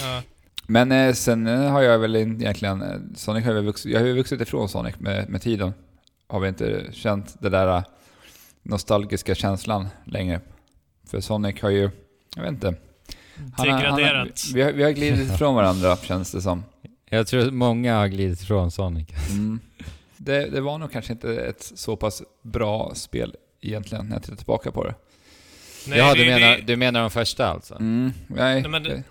[0.00, 0.22] Ja.
[0.66, 4.06] Men eh, sen eh, har jag väl egentligen, eh, Sonic har jag, vuxit, jag har
[4.06, 5.74] ju vuxit ifrån Sonic med, med tiden.
[6.26, 7.82] Har vi inte känt den där eh,
[8.62, 10.40] nostalgiska känslan längre.
[11.10, 11.90] För Sonic har ju,
[12.36, 12.74] jag vet inte.
[13.56, 16.64] Han har- han har- vi, har, vi har glidit ifrån varandra känns det som.
[17.10, 19.08] Jag tror att många har glidit ifrån Sonic.
[19.30, 19.60] Mm.
[20.16, 24.36] Det, det var nog kanske inte ett så pass bra spel egentligen när jag tittar
[24.36, 24.94] tillbaka på det.
[25.86, 27.74] Nej, ja, det, du menar, det, du menar de första alltså?
[27.74, 28.60] Mm, nej.
[28.62, 29.02] Nej, men det-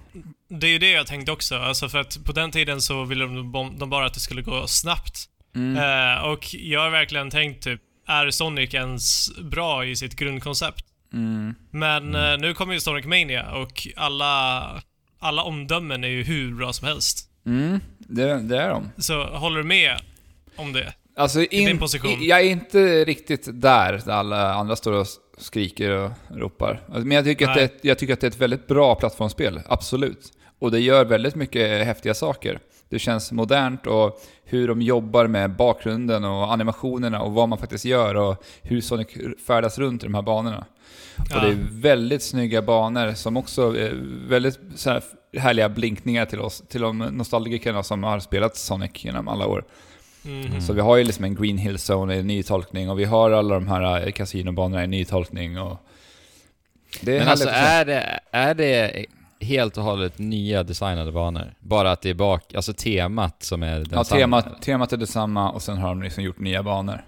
[0.50, 1.56] det är ju det jag tänkte också.
[1.56, 4.68] Alltså för att på den tiden så ville de, de bara att det skulle gå
[4.68, 5.26] snabbt.
[5.56, 5.78] Mm.
[5.78, 10.86] Eh, och jag har verkligen tänkt typ, är Sonic ens bra i sitt grundkoncept?
[11.14, 11.56] Mm.
[11.72, 14.64] Men eh, nu kommer ju Sonic Mania och alla,
[15.20, 17.30] alla omdömen är ju hur bra som helst.
[17.46, 17.80] Mm.
[17.98, 18.90] Det, det är de.
[18.98, 19.92] Så håller du med
[20.56, 20.94] om det?
[21.16, 22.12] Alltså, din in, position.
[22.12, 26.82] i- jag är inte riktigt där, där alla andra står och skriker och ropar.
[26.88, 27.70] Men jag tycker, att det, Nej.
[27.72, 30.32] är ett- jag tycker att det är ett väldigt bra plattformsspel, absolut.
[30.60, 32.60] Och det gör väldigt mycket häftiga saker.
[32.90, 37.86] Det känns modernt och hur de jobbar med bakgrunden och animationerna och vad man faktiskt
[37.86, 39.08] gör och hur Sonic
[39.48, 40.66] färdas runt i de här banorna.
[41.30, 41.36] Ja.
[41.36, 43.92] Och det är väldigt snygga banor som också är
[44.28, 45.04] väldigt så här
[45.38, 49.64] härliga blinkningar till oss, till de nostalgikerna som har spelat Sonic genom alla år.
[50.22, 50.62] Mhm.
[50.62, 53.54] Så vi har ju liksom en Green Hill Zone i nytolkning och vi har alla
[53.54, 55.78] de här eh, kasinobanorna i nytolkning och...
[57.02, 59.06] Det är Men alltså är det, är det
[59.40, 61.54] helt och hållet nya designade banor?
[61.60, 64.20] Bara att det är bak, alltså temat som är Ja, densamma?
[64.20, 67.06] temat, temat är detsamma och sen har de liksom gjort nya banor.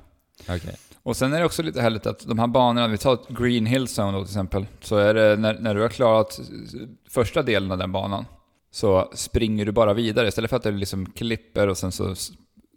[0.49, 0.75] Okej.
[1.03, 3.87] Och sen är det också lite härligt att de här banorna, vi tar Green Hill
[3.99, 6.39] Zone då till exempel, så är det när, när du har klarat
[7.09, 8.25] första delen av den banan
[8.71, 12.15] så springer du bara vidare istället för att det liksom klipper och sen så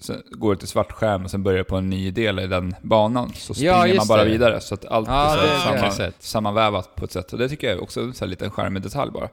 [0.00, 2.46] sen går det till svart skärm och sen börjar det på en ny del i
[2.46, 3.32] den banan.
[3.34, 4.30] Så springer Ja, man bara det.
[4.30, 6.22] vidare så att allt Ja, är det- så det har samma, jag sett.
[6.22, 7.32] sammanvävat på ett sätt.
[7.32, 9.28] Och det tycker jag är också en sån här liten charmig detalj bara.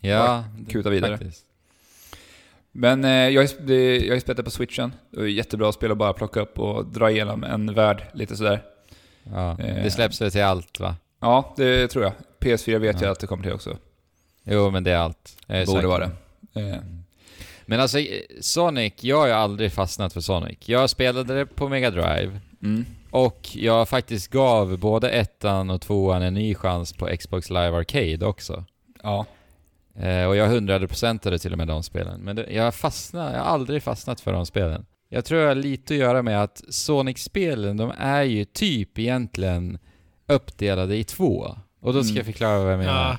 [0.00, 1.18] Ja, kuta vidare.
[1.18, 1.45] faktiskt.
[2.78, 3.66] Men eh, jag, har, ju-
[3.98, 4.92] det, spelat det på switchen.
[5.10, 8.62] Det är jättebra spel att bara plocka upp och dra igenom en värld lite sådär.
[9.24, 9.82] Ja, Eh.
[9.84, 10.96] det släpps väl till allt va?
[11.20, 12.12] Ja, det tror jag.
[12.40, 13.06] PS4 vet Ja.
[13.06, 13.76] jag att det kommer till också.
[14.44, 15.36] Jo, men det är allt.
[15.48, 16.10] Är Borde vara
[16.52, 16.60] det.
[16.60, 16.76] Eh,
[17.66, 17.98] Men alltså,
[18.40, 20.58] Sonic, jag har ju aldrig fastnat för Sonic.
[20.68, 22.84] Jag spelade det på Mega Drive mm.
[23.10, 28.26] och jag faktiskt gav både ettan och tvåan en ny chans på Xbox Live Arcade
[28.26, 28.64] också.
[29.02, 29.26] Ja.
[30.00, 32.20] Eh, och jag hundrade procentade till och med de spelen.
[32.20, 34.86] Men det, jag fastnar, jag har aldrig fastnat för de spelen.
[35.08, 39.78] Jag tror jag har lite att göra med att Sonic-spelen, de är ju typ egentligen
[40.28, 41.56] uppdelade i två.
[41.80, 42.16] Och då ska Mm.
[42.16, 43.18] jag förklara vad jag menar.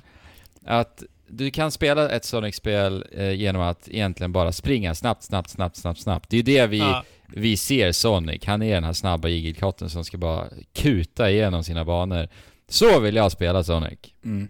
[0.66, 0.72] Ja.
[0.80, 5.76] Att du kan spela ett Sonic-spel eh, genom att egentligen bara springa snabbt, snabbt, snabbt,
[5.78, 6.30] snabbt, snabbt.
[6.30, 7.04] Det är ju det vi, Ja.
[7.28, 8.46] vi ser Sonic.
[8.46, 12.28] Han är den här snabba igelkotten som ska bara kuta igenom sina banor.
[12.70, 14.00] Så vill jag spela Sonic.
[14.26, 14.48] Mm.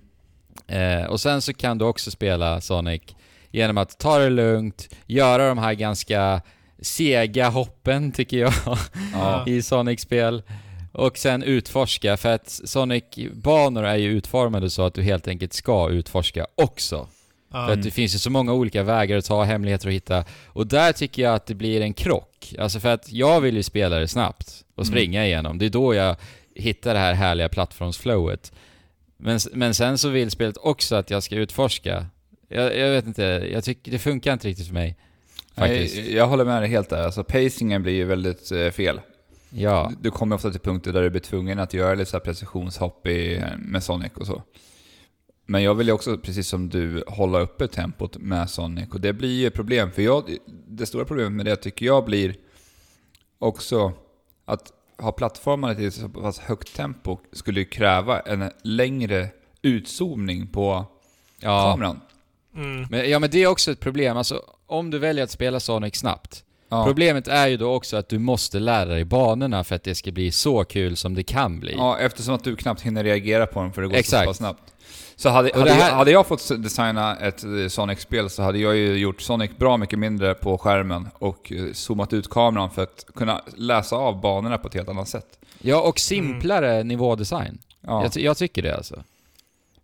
[0.68, 3.02] Eh, och sen så kan du också spela Sonic
[3.52, 6.42] genom att ta det lugnt, göra de här ganska
[6.82, 8.54] sega hoppen tycker jag
[9.14, 9.44] Ja.
[9.48, 10.44] i Sonic-spel.
[10.92, 15.90] Och sen utforska, för att Sonic-banor är ju utformade så att du helt enkelt ska
[15.90, 17.08] utforska också.
[17.52, 17.74] För Ja.
[17.74, 20.24] att det finns ju så många olika vägar att ta, hemligheter att hitta.
[20.48, 22.54] Och där tycker jag att det blir en krock.
[22.60, 24.92] Alltså för att jag vill ju spela det snabbt och Mm.
[24.94, 25.58] springa igenom.
[25.58, 26.16] Det är då jag
[26.56, 28.52] hittar det här härliga plattformsflowet.
[29.18, 32.06] Men, men sen så vill spelet också att jag ska utforska.
[32.48, 34.98] Jag, jag vet inte, jag tycker det funkar inte riktigt för mig.
[35.56, 35.96] Faktiskt.
[35.98, 37.04] Jag håller med dig helt där.
[37.04, 39.02] Alltså pacingen blir ju väldigt eh, fel.
[39.50, 39.92] Ja.
[40.02, 43.08] Du kommer ofta till punkter där du blir tvungen att göra lite så här precisionshopp
[43.08, 44.44] i, med Sonic och så.
[45.46, 48.90] Men jag vill ju också, precis som du, hålla uppe tempot med Sonic.
[48.90, 49.92] Och det blir ju ett problem.
[49.92, 50.38] För jag,
[50.68, 52.36] det stora problemet med det tycker jag blir
[53.40, 53.94] också
[54.46, 59.30] att ha plattformarna till så pass högt tempo skulle ju kräva en längre
[59.62, 60.86] utzoomning på
[61.40, 61.72] Ja.
[61.72, 62.02] kameran.
[62.56, 62.88] Mm.
[62.90, 64.18] Men, ja men det är också ett problem.
[64.18, 66.44] Alltså om du väljer att spela Sonic snabbt.
[66.70, 66.86] Ja.
[66.86, 70.12] Problemet är ju då också att du måste lära dig banorna för att det ska
[70.12, 71.74] bli så kul som det kan bli.
[71.78, 74.24] Ja, eftersom att du knappt hinner reagera på dem för det går Exakt.
[74.24, 74.74] så pass snabbt.
[75.16, 78.76] Så hade, hade, här- jag, hade jag fått designa ett eh, Sonic-spel så hade jag
[78.76, 83.06] ju gjort Sonic bra mycket mindre på skärmen och eh, zoomat ut kameran för att
[83.16, 85.40] kunna läsa av banorna på ett helt annat sätt.
[85.62, 87.58] Ja, och simplare nivådesign.
[87.82, 88.04] Ja.
[88.04, 89.04] Jag, jag tycker det alltså.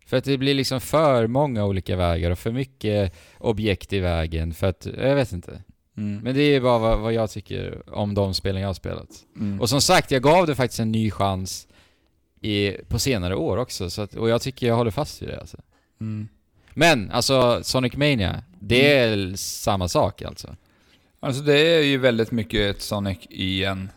[0.06, 4.54] För att det blir liksom för många olika vägar och för mycket objekt i vägen
[4.54, 5.62] för att, jag vet inte.
[5.96, 6.20] Mm.
[6.22, 9.08] Men det är bara vad, vad jag tycker om de spelen jag har spelat.
[9.36, 9.60] Mm.
[9.60, 11.68] Och som sagt, jag gav det faktiskt en ny chans
[12.44, 15.40] i, på senare år också, så att, och jag tycker jag håller fast vid det
[15.40, 15.56] alltså.
[16.00, 16.28] Mm.
[16.74, 20.56] Men, alltså Sonic Mania, det är samma sak alltså.
[21.20, 23.90] Alltså det är ju väldigt mycket ett Sonic igen.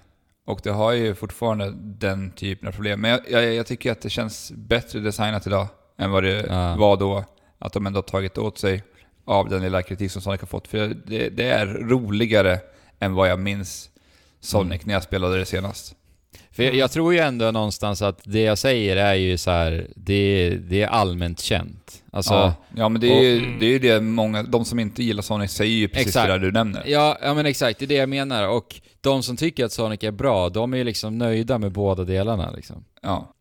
[0.46, 3.02] Och det har ju fortfarande den typen av problem.
[3.02, 5.68] Men jag, jag, jag tycker att det känns bättre designat idag
[5.98, 6.76] än vad det Ja.
[6.76, 7.26] var då.
[7.60, 8.84] Att de ändå har tagit åt sig
[9.26, 10.68] av den lilla kritik som Sonic har fått.
[10.68, 12.60] För det, det är roligare
[13.00, 13.90] än vad jag minns
[14.40, 15.96] Sonic när jag spelade det senast.
[16.58, 19.88] För jag, jag tror ju ändå någonstans att det jag säger är ju så här,
[19.96, 22.04] det, det är allmänt känt.
[22.12, 22.54] Alltså, ja.
[22.76, 25.22] ja, men det är, ju, och- det är ju det många, de som inte gillar
[25.22, 26.28] Sonic säger ju precis Exakt.
[26.28, 26.84] det där du nämner.
[26.86, 28.48] Ja, ja men exakt, det är det jag menar.
[28.50, 32.04] Och de som tycker att Sonic är bra, de är ju liksom nöjda med båda
[32.04, 32.86] delarna liksom.
[33.02, 33.34] Ja.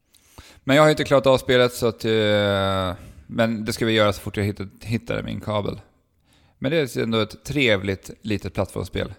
[0.64, 2.04] Men jag har ju inte klarat av spelet så att...
[2.04, 2.94] eh,
[3.26, 5.80] men det ska vi göra så fort jag hittar, hittar min kabel.
[6.58, 9.12] Men det är ändå ett trevligt litet plattformsspel.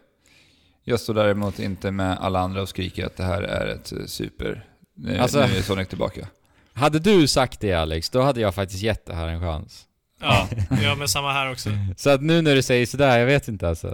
[0.90, 4.06] Jag står däremot inte med alla andra och skriker att det här är ett eh,
[4.06, 4.66] super...
[4.96, 6.28] Nu, Alltså- nu är Sonic tillbaka.
[6.74, 9.86] Hade du sagt det Alex, då hade jag faktiskt gett det här en chans.
[10.22, 10.48] Ja,
[10.84, 11.70] ja, men samma här också.
[11.98, 13.88] Så att nu när du säger sådär, jag vet inte alltså.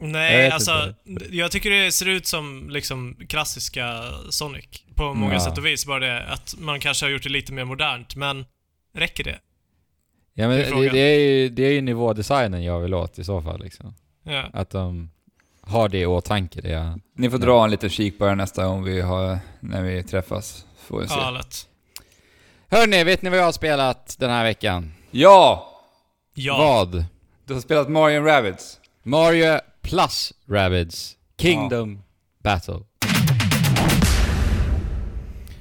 [0.00, 0.94] Jag Nej, vet alltså,
[1.30, 4.64] jag tycker det ser ut som liksom klassiska Sonic
[4.94, 5.40] på många Ja.
[5.40, 5.86] sätt och vis.
[5.86, 8.44] Bara det att man kanske har gjort det lite mer modernt, men
[8.94, 9.38] räcker det?
[10.34, 10.94] Ja men Det är det, frågan.
[10.94, 13.94] det, är ju, det är ju nivådesignen jag vill åt i så fall liksom.
[14.24, 14.50] Ja.
[14.52, 15.10] Att de
[15.68, 17.00] har det i åtanke, det jag...
[17.14, 20.64] Ni får dra en liten kik på det nästa gång vi har, när vi träffas.
[20.86, 21.14] Får vi se.
[21.14, 21.68] Ja, lätt.
[22.68, 24.92] Hörni, vet ni vad jag har spelat den här veckan?
[25.10, 25.72] Ja!
[26.34, 26.58] Ja.
[26.58, 27.04] Vad?
[27.44, 28.80] Du har spelat Mario Rabbids.
[29.02, 32.02] Mario plus Rabbids Kingdom
[32.42, 32.80] Battle.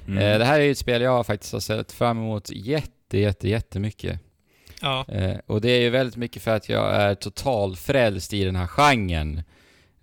[0.07, 0.17] Mm.
[0.17, 3.49] Eh, det här är ju ett spel jag faktiskt har sett fram emot jätte, jätte,
[3.49, 4.19] jättemycket.
[4.81, 5.05] Ja.
[5.07, 8.55] Eh, och det är ju väldigt mycket för att jag är total frälst i den
[8.55, 9.43] här genren.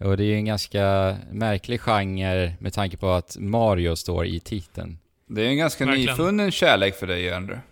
[0.04, 4.40] Och det är ju en ganska märklig genre med tanke på att Mario står i
[4.40, 4.98] titeln.
[5.28, 6.10] Det är en ganska Verkligen.
[6.10, 7.62] nyfunnen kärlek för dig, Andrew.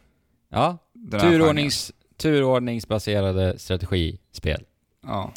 [0.51, 0.79] Ja,
[1.11, 4.65] turordnings, turordningsbaserade strategispel.
[5.07, 5.33] Ja.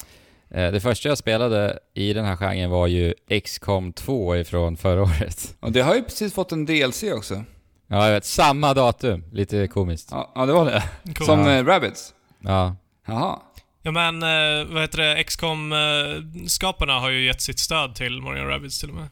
[0.49, 5.01] Eh, Det första jag spelade i den här genren var ju XCOM 2 ifrån förra
[5.03, 5.55] året.
[5.59, 7.43] Och det har ju precis fått en DLC också.
[7.87, 8.25] Ja, jag vet.
[8.25, 9.23] Samma datum.
[9.31, 10.09] Lite komiskt.
[10.11, 10.83] Ja, ja det var det.
[11.15, 11.25] Cool.
[11.25, 12.13] Som eh, Rabbids.
[12.39, 12.75] Ja.
[13.07, 13.39] Jaha.
[13.85, 18.79] Ja men, eh, vad heter det, XCOM-skaparna har ju gett sitt stöd till Mario Rabbids
[18.79, 19.07] till och med.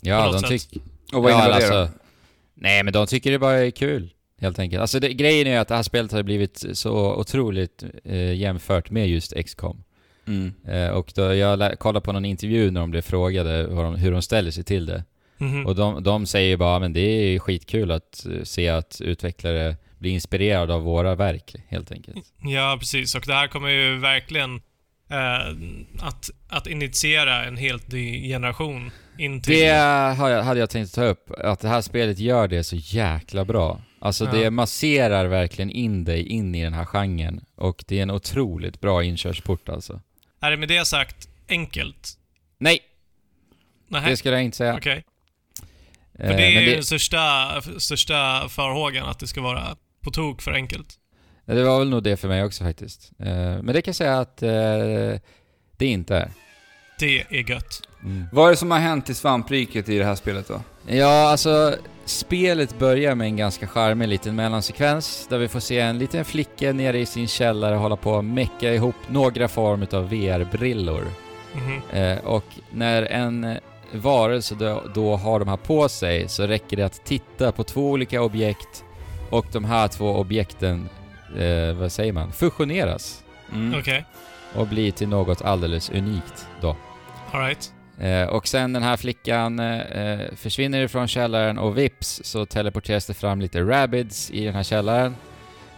[0.00, 0.80] Ja, de tycker...
[1.12, 1.80] Och vad ja, innebär eller det då?
[1.80, 1.98] alltså,
[2.54, 4.10] Nej, men de tycker det bara är kul.
[4.40, 4.80] Helt enkelt.
[4.80, 8.90] Alltså det, grejen är ju att det här spelet har blivit så otroligt eh, jämfört
[8.90, 9.84] med just XCOM.
[10.26, 10.52] Mm.
[10.68, 14.12] Eh, och då jag kollade på någon intervju när de blev frågade hur de, hur
[14.12, 15.04] de ställer sig till det.
[15.38, 15.66] Mhm.
[15.66, 19.76] Och de, de säger ju bara men det är skitkul att eh, se att utvecklare
[19.98, 22.26] blir inspirerade av våra verk, helt enkelt.
[22.42, 23.14] Ja, precis.
[23.14, 24.56] Och det här kommer ju verkligen
[25.10, 29.54] eh, att, att initiera en helt ny generation in till...
[29.58, 29.74] Det
[30.18, 33.80] hade jag tänkt ta upp, att det här spelet gör det så jäkla bra.
[33.98, 34.32] Alltså Ja.
[34.32, 37.44] det masserar verkligen in dig in i den här genren.
[37.54, 40.00] Och det är en otroligt bra inkörsport alltså.
[40.40, 42.18] Är det med det sagt enkelt?
[42.58, 42.78] Nej,
[43.88, 44.10] Nej.
[44.10, 44.74] det skulle jag inte säga.
[44.76, 45.04] Okej.
[46.18, 49.76] Eh, För det är ju den största, största farhågan, att det ska vara
[50.06, 50.94] på tok för enkelt.
[51.46, 53.10] det var väl nog det för mig också faktiskt.
[53.18, 55.20] Eh, men det kan jag säga att eh,
[55.76, 56.30] det inte är.
[56.98, 57.82] Det är gött.
[58.32, 60.60] Vad är det som har hänt i svampriket i det här spelet då?
[60.86, 65.98] Ja, alltså spelet börjar med en ganska charmig liten mellansekvens där vi får se en
[65.98, 71.04] liten flicka nere i sin källare hålla på att mecka ihop några former av VR-brillor.
[71.54, 71.80] Mhm.
[71.92, 73.58] Eh, och när en
[73.92, 77.90] varelse då, då har de här på sig så räcker det att titta på två
[77.90, 78.84] olika objekt
[79.30, 80.88] och de här två objekten,
[81.38, 83.22] eh, vad säger man, fusioneras
[83.52, 83.78] Mm.
[83.80, 84.04] Okej.
[84.54, 86.76] och blir till något alldeles unikt då.
[87.32, 87.72] Alright.
[88.00, 93.14] Eh, och sen den här flickan eh, försvinner ifrån källaren och vips så teleporteras det
[93.14, 95.16] fram lite rabbids i den här källaren.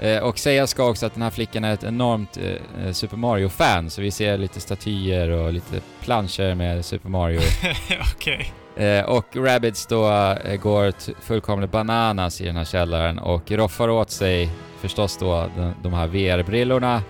[0.01, 3.17] Eh, och sägas ska också att den här flickan är ett enormt eh, eh, Super
[3.17, 7.41] Mario-fan, så vi ser lite statyer och lite planscher med Super Mario.
[8.15, 8.53] Okej.
[8.79, 10.11] Eh, och Rabbids då
[10.45, 14.51] eh, går fullkomligt bananas i den här källaren och roffar åt sig
[14.81, 17.03] förstås då de, de här VR-brillorna,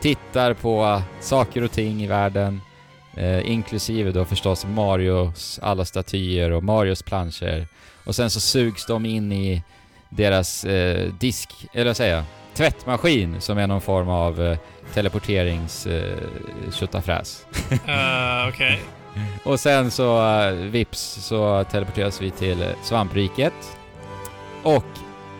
[0.00, 2.60] tittar på saker och ting i världen,
[3.16, 7.66] eh, inklusive då förstås Marios alla statyer och Marios planscher.
[8.04, 9.62] Och sen så sugs de in i
[10.08, 14.58] deras eh, disk, eller vad säger jag, tvättmaskin som är någon form av eh,
[14.94, 16.18] teleporterings eh,
[16.62, 16.70] uh,
[18.48, 18.48] Okej.
[18.48, 18.78] Okay.
[19.44, 23.78] Och sen så uh, vips så teleporteras vi till eh, svampriket.
[24.62, 24.84] Och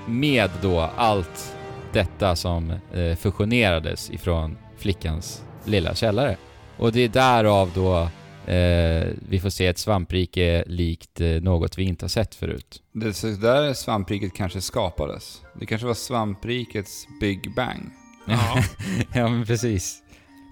[0.06, 1.56] med då allt
[1.92, 6.36] detta som eh, fusionerades ifrån flickans lilla källare.
[6.76, 7.98] Och det är därav då
[8.52, 12.82] eh, vi får se ett svamprike likt eh, något vi inte har sett förut.
[12.92, 15.42] Det är så där svampriket kanske skapades.
[15.60, 17.90] Det kanske var svamprikets Big Bang.
[18.26, 18.62] Ja.
[19.14, 20.02] ja men precis.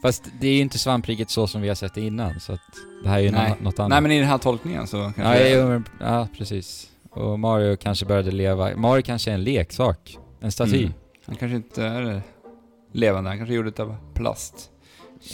[0.05, 2.61] Fast det är ju inte svampriket så som vi har sett det innan, så att
[3.03, 3.49] det här är ju Nej.
[3.51, 3.91] nå- något annat.
[3.91, 5.49] Nej men i den här tolkningen så kanske...
[5.49, 6.91] Ja, jo, men, ja, precis.
[7.11, 8.77] Och Mario kanske började leva...
[8.77, 10.19] Mario kanske är en leksak.
[10.41, 10.79] En staty.
[10.81, 10.93] Mm.
[11.27, 12.23] Han kanske inte är
[12.93, 14.71] levande, han kanske gjorde det av plast.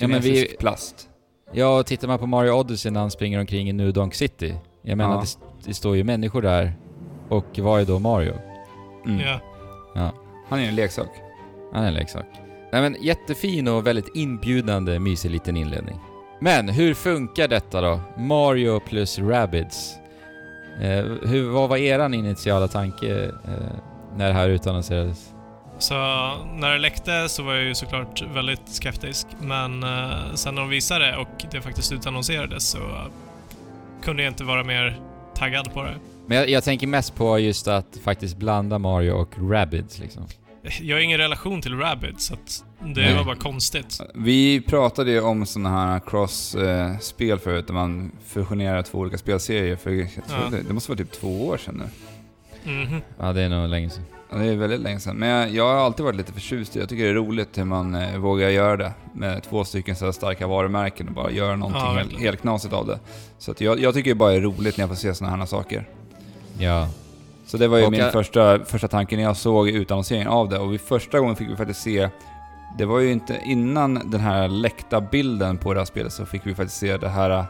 [0.01, 1.09] Ja, men vi- Kinesisk plast.
[1.53, 4.55] Ja, och tittar man på Mario Odyssey när han springer omkring i New Donk City.
[4.83, 5.21] Jag menar, Ja.
[5.21, 6.73] det, det står ju människor där.
[7.29, 8.35] Och vad är då Mario?
[9.07, 9.21] Mm.
[9.95, 10.13] ja.
[10.49, 11.09] Han är en leksak.
[11.73, 12.27] Han är en leksak.
[12.73, 16.01] Nej men jättefin och väldigt inbjudande, mysig liten inledning.
[16.41, 18.01] Men hur funkar detta då?
[18.19, 19.95] Mario plus Rabbids.
[20.81, 23.77] Eh, hur, vad var eran initiala tanke eh,
[24.17, 25.33] när det här utannonserades?
[25.79, 25.95] Så
[26.55, 29.27] när det läckte så var jag ju såklart väldigt skeptisk.
[29.41, 32.79] Men eh, sen när de visade det och det faktiskt utannonserades så
[34.03, 35.01] kunde jag inte vara mer
[35.35, 35.95] taggad på det.
[36.27, 40.27] Men jag, jag tänker mest på just att faktiskt blanda Mario och Rabbids liksom.
[40.81, 43.15] Jag har ingen relation till Rabbids, så att det Nej.
[43.17, 44.01] var bara konstigt.
[44.15, 49.91] Vi pratade ju om sådana här cross-spel förut, där man fusionerar två olika spelserier för,
[49.91, 50.51] jag tror Ja.
[50.51, 51.89] det, det måste vara typ två år sedan nu.
[52.73, 53.03] Mhm.
[53.19, 54.05] Ja, det är nog länge sedan.
[54.31, 55.17] Ja, det är väldigt länge sedan.
[55.17, 56.83] Men jag, jag har alltid varit lite förtjust i det.
[56.83, 60.05] Jag tycker det är roligt hur man eh, vågar göra det med två stycken så
[60.05, 62.99] här starka varumärken och bara göra någonting Ja, helt, knasigt av det.
[63.39, 65.47] Så att jag, jag tycker det bara är roligt när jag får se sådana här
[65.47, 65.89] saker.
[66.59, 66.89] Ja.
[67.51, 70.49] Så det var ju Och min jag- första, första tanke när jag såg utannonseringen av
[70.49, 70.59] det.
[70.59, 72.09] Och första gången fick vi faktiskt se,
[72.79, 76.47] det var ju inte innan den här läckta bilden på det här spelet så fick
[76.47, 77.45] vi faktiskt se det här eh,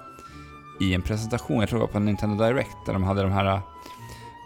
[0.80, 3.46] i en presentation, jag tror det var på Nintendo Direct, där de hade de här
[3.46, 3.60] eh,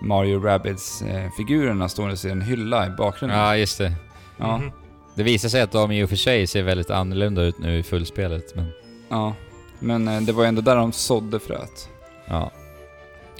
[0.03, 3.39] Mario Rabbids-figurerna stående i en hylla i bakgrunden.
[3.39, 3.93] Ja, just det.
[4.37, 4.71] Ja, Mhm.
[5.17, 7.83] Det visar sig att de i och för sig ser väldigt annorlunda ut nu i
[7.83, 8.69] fullspelet, men...
[9.09, 9.35] ja.
[9.79, 11.89] Men det var ändå där de sådde fröet.
[12.27, 12.51] Ja.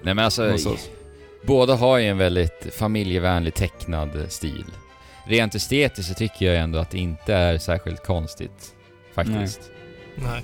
[0.03, 0.77] Nej men alltså.
[1.47, 4.65] Båda har ju en väldigt familjevänlig tecknad stil.
[5.27, 8.75] Rent estetiskt så tycker jag ändå att det inte är särskilt konstigt.
[9.15, 9.71] Faktiskt.
[10.17, 10.43] Nej.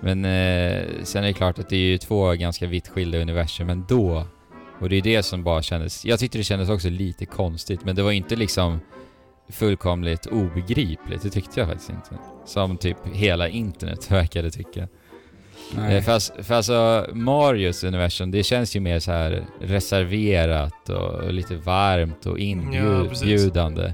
[0.00, 3.70] Men eh, sen är det klart att det är ju två ganska vitt skilda universum
[3.70, 4.26] ändå.
[4.80, 6.04] Och det är det som bara kändes...
[6.04, 8.80] Jag tyckte det kändes också lite konstigt, men det var inte liksom
[9.48, 11.22] fullkomligt obegripligt.
[11.22, 12.18] Det tyckte jag faktiskt inte.
[12.44, 14.88] Som typ hela internet verkade tycka.
[15.76, 15.96] Nej.
[15.96, 21.56] Eh, Fast, för alltså Marios universum, det känns ju mer så här reserverat och lite
[21.56, 23.92] varmt och Ja, inbjudande.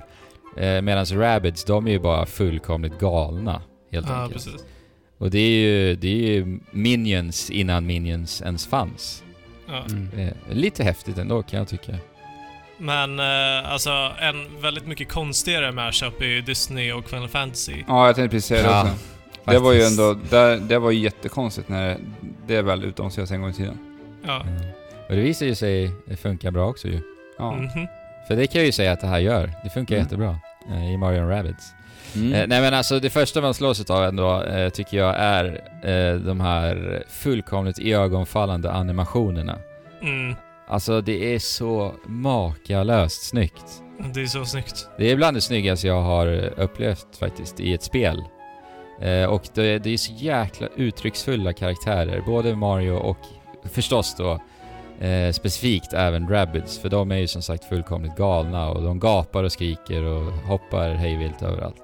[0.56, 3.62] Eh, Medan Rabbids, de är ju bara fullkomligt galna,
[3.92, 4.44] helt Ja, enkelt.
[4.44, 4.64] precis.
[5.18, 9.22] Och det är ju, det är ju Minions innan Minions ens fanns.
[9.68, 9.84] Ja.
[9.90, 10.08] Mm.
[10.18, 11.92] Eh, lite häftigt ändå kan jag tycka.
[12.78, 17.74] Men eh, alltså, en väldigt mycket konstigare mashup är ju Disney och Final Fantasy.
[17.88, 18.94] Ja, jag tänkte precis säga det Ja,
[19.44, 19.52] också.
[19.52, 20.00] Det var ju faktiskt.
[20.00, 21.96] ändå, det, det var ju jättekonstigt när
[22.46, 23.78] det väl utannonserades en gång i tiden.
[24.26, 24.42] Ja.
[24.42, 24.62] Mm.
[25.08, 25.90] Och det visar ju sig
[26.22, 27.00] funka bra också ju.
[27.38, 27.52] Ja.
[27.54, 27.86] Mhm.
[28.28, 29.50] För det kan jag ju säga att det här gör.
[29.64, 30.04] Det funkar Mm.
[30.04, 30.38] jättebra
[30.70, 31.72] eh, i Mario Rabbids.
[32.16, 32.32] Mm.
[32.32, 35.44] Eh, nej men alltså det första man slås av ändå eh, tycker jag är
[35.84, 39.58] eh, de här fullkomligt iögonfallande animationerna.
[40.02, 40.34] Mm.
[40.68, 43.82] Alltså det är så makalöst snyggt.
[44.14, 44.88] Det är så snyggt.
[44.98, 46.26] Det är bland det snyggaste jag har
[46.60, 48.22] upplevt faktiskt i ett spel.
[49.02, 53.18] Eh, och det, det är så jäkla uttrycksfulla karaktärer, både Mario och
[53.72, 54.40] förstås då
[55.06, 59.44] eh, specifikt även Rabbids, för de är ju som sagt fullkomligt galna och de gapar
[59.44, 61.82] och skriker och hoppar hejvilt överallt.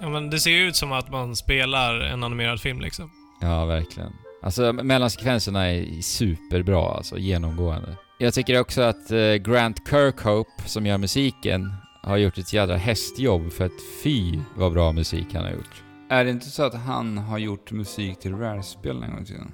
[0.00, 3.10] Ja, men det ser ju ut som att man spelar en animerad film liksom.
[3.40, 4.12] Ja, verkligen.
[4.42, 7.96] Alltså mellansekvenserna är superbra, alltså genomgående.
[8.18, 13.52] Jag tycker också att eh, Grant Kirkhope, som gör musiken, har gjort ett jädra hästjobb
[13.52, 15.85] för att fy vad bra musik han har gjort.
[16.08, 19.52] Är det inte så att han har gjort musik till Rare-spel en gång i tiden?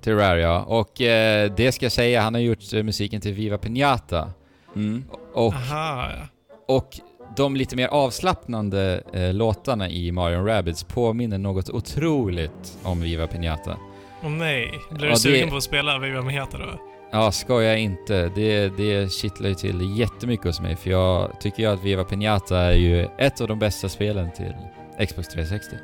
[0.00, 0.62] Till Rare ja.
[0.62, 4.30] Och eh, det ska jag säga, han har gjort eh, musiken till Viva Piñata.
[4.76, 5.04] Mm.
[5.34, 6.26] Och, Aha, ja.
[6.74, 7.00] och
[7.36, 13.76] de lite mer avslappnande eh, låtarna i Mario Rabbids påminner något otroligt om Viva Piñata.
[14.24, 14.70] Åh nej.
[14.90, 16.80] Blir Ja, du sugen det- på att spela Viva Mejata då?
[17.12, 18.28] Ja, skoja inte.
[18.34, 22.56] Det, det kittlar ju till jättemycket hos mig för jag tycker ju att Viva Piñata
[22.58, 24.54] är ju ett av de bästa spelen till
[25.08, 25.76] Xbox 360.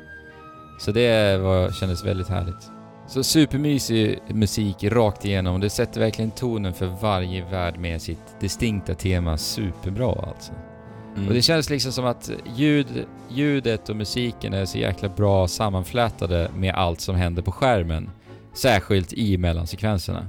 [0.79, 2.71] Så det var, kändes väldigt härligt.
[3.07, 5.61] Så supermysig musik rakt igenom.
[5.61, 10.53] Det sätter verkligen tonen för varje värld med sitt distinkta tema superbra alltså.
[11.15, 11.27] Mm.
[11.27, 16.51] Och det känns liksom som att ljud, ljudet och musiken är så jäkla bra sammanflätade
[16.55, 18.09] med allt som händer på skärmen.
[18.53, 20.27] Särskilt i mellansekvenserna.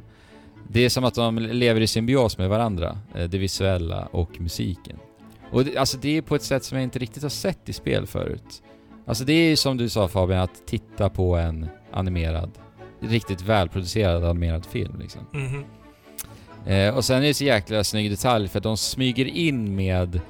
[0.69, 4.97] Det är som att de lever i symbios med varandra, eh, det visuella och musiken.
[5.51, 7.73] Och det, alltså det är på ett sätt som jag inte riktigt har sett i
[7.73, 8.63] spel förut.
[9.07, 12.51] Alltså det är ju som du sa Fabian, att titta på en animerad,
[13.01, 15.27] riktigt välproducerad animerad film liksom.
[15.33, 15.65] Mhm.
[16.67, 20.21] Eh, och sen är det så jäkla snygg detalj för att de smyger in med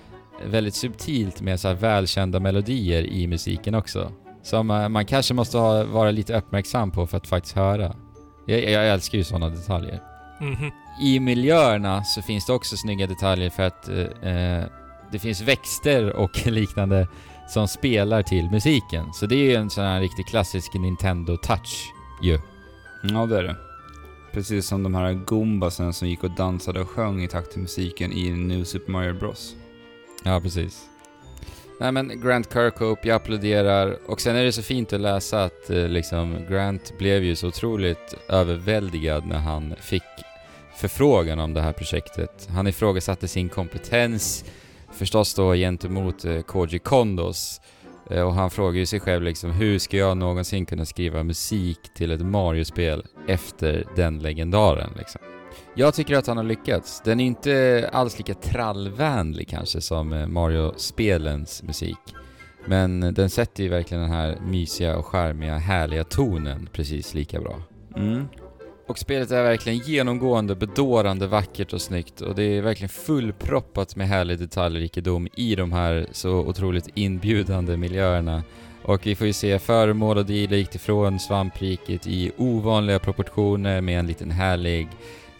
[0.46, 4.12] väldigt subtilt med så här välkända melodier i musiken också.
[4.42, 7.96] Som eh, man kanske måste ha, vara lite uppmärksam på för att faktiskt höra.
[8.46, 10.02] Jag, jag älskar ju sådana detaljer.
[10.40, 10.70] Mhm.
[11.02, 14.64] I miljöerna så finns det också snygga detaljer för att eh, eh,
[15.12, 17.08] det finns växter och liknande
[17.48, 19.12] som spelar till musiken.
[19.12, 22.38] Så det är ju en sån här riktigt klassisk Nintendo touch ju.
[23.02, 23.56] Ja, det är det.
[24.32, 28.12] Precis som de här Goombasen som gick och dansade och sjöng i takt till musiken
[28.12, 29.56] i New Super Mario Bros.
[30.24, 30.88] Ja, precis.
[31.80, 33.98] Nej men Grant Kirkhope, jag applåderar.
[34.06, 37.48] Och sen är det så fint att läsa att eh, liksom Grant blev ju så
[37.48, 40.02] otroligt överväldigad när han fick
[40.76, 42.48] förfrågan om det här projektet.
[42.50, 44.44] Han ifrågasatte sin kompetens,
[44.92, 47.60] förstås då gentemot eh, Koji Kondos.
[48.10, 51.78] Eh, och han frågar ju sig själv liksom, hur ska jag någonsin kunna skriva musik
[51.94, 55.20] till ett Mario-spel efter den legendaren liksom?
[55.74, 57.02] Jag tycker att han har lyckats.
[57.04, 61.98] Den är inte alls lika trallvänlig kanske som eh, Mario-spelens musik.
[62.66, 67.62] Men den sätter ju verkligen den här mysiga och charmiga, härliga tonen precis lika bra.
[67.96, 68.28] Mm.
[68.86, 74.08] Och spelet är verkligen genomgående, bedårande, vackert och snyggt och det är verkligen fullproppat med
[74.08, 78.42] härlig detaljrikedom i de här så otroligt inbjudande miljöerna.
[78.82, 84.06] Och vi får ju se föremål och dylikt ifrån svampriket i ovanliga proportioner med en
[84.06, 84.88] liten härlig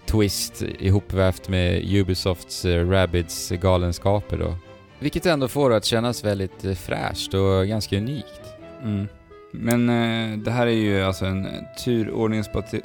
[0.06, 4.54] twist ihopvävt med Ubisofts eh, Rabbids galenskaper då.
[4.98, 8.40] Vilket ändå får det att kännas väldigt eh, fräscht och ganska unikt.
[8.82, 9.08] Mm.
[9.52, 11.46] Men eh, det här är ju alltså en
[11.84, 12.82] turordningsbate-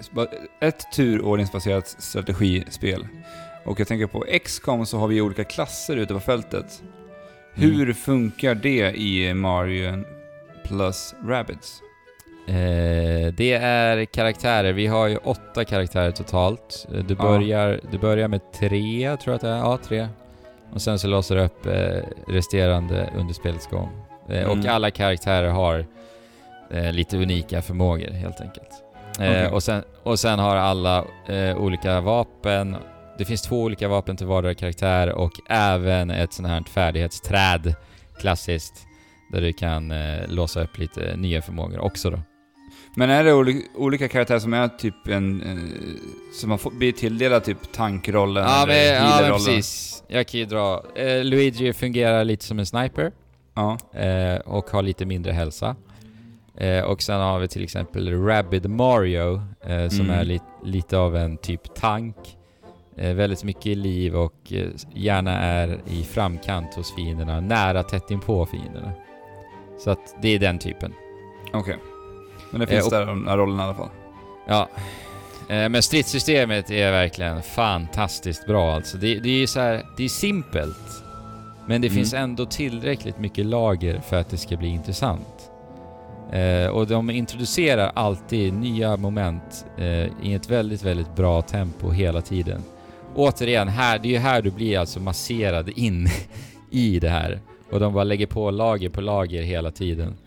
[0.60, 3.08] ett turordningsbaserat strategispel.
[3.66, 6.84] Och jag tänker på XCOM så har vi olika klasser ute på fältet.
[7.54, 10.04] Hur funkar det i Mario
[10.64, 11.82] plus Rabbids?
[12.48, 14.74] Eh, det är karaktärer.
[14.74, 16.88] Vi har ju åtta karaktärer totalt.
[16.94, 17.24] Eh, Du Ja.
[17.24, 19.58] börjar, du börjar med tre, tror jag att det är.
[19.58, 20.08] Ja, tre.
[20.74, 23.90] Och sen så låser du upp eh, resterande under spelets gång.
[24.30, 24.70] Eh, Och Mm.
[24.70, 25.86] alla karaktärer har
[26.72, 28.70] eh, lite unika förmågor helt enkelt.
[29.20, 29.48] Eh, Okej.
[29.48, 32.78] och, sen, och sen har alla eh, olika vapen.
[33.18, 37.76] Det finns två olika vapen till vardera karaktär och även ett sånt här färdighetsträd,
[38.20, 38.74] klassiskt,
[39.32, 42.20] där du kan eh, låsa upp lite nya förmågor också då.
[42.96, 45.44] Men är det oli- olika karaktärer som är typ en...
[46.34, 50.04] som man får, blir tilldelad typ tankrollen Ja men, eller ja, men precis.
[50.08, 50.84] Jag kan ju dra.
[50.96, 53.12] Eh, Luigi fungerar lite som en sniper
[53.56, 53.78] Ja.
[54.00, 55.76] eh, och har lite mindre hälsa.
[56.58, 60.20] Eh, och sen har vi till exempel Rabid Mario eh, som Mm.
[60.20, 62.16] är li lite av en typ tank.
[62.98, 68.46] Eh, väldigt mycket liv och eh, gärna är i framkant hos fienderna, nära tätt inpå
[68.46, 68.92] fienderna.
[69.80, 70.94] Så att det är den typen.
[71.54, 71.78] Okej.
[72.52, 73.90] Men det finns och- där de här rollerna i alla fall.
[74.48, 74.70] Ja.
[75.50, 78.98] Eh, Men stridssystemet är verkligen fantastiskt bra alltså.
[78.98, 81.04] Det, det är ju så här, det är simpelt.
[81.66, 81.96] Men det Mm.
[81.96, 85.37] finns ändå tillräckligt mycket lager för att det ska bli intressant.
[86.32, 89.86] Eh, och de introducerar alltid nya moment eh,
[90.24, 92.62] i ett väldigt, väldigt bra tempo hela tiden.
[93.16, 96.08] Återigen, här, det är ju här du blir alltså masserad in
[96.72, 97.40] i det här.
[97.72, 100.18] Och de bara lägger på lager på lager hela tiden.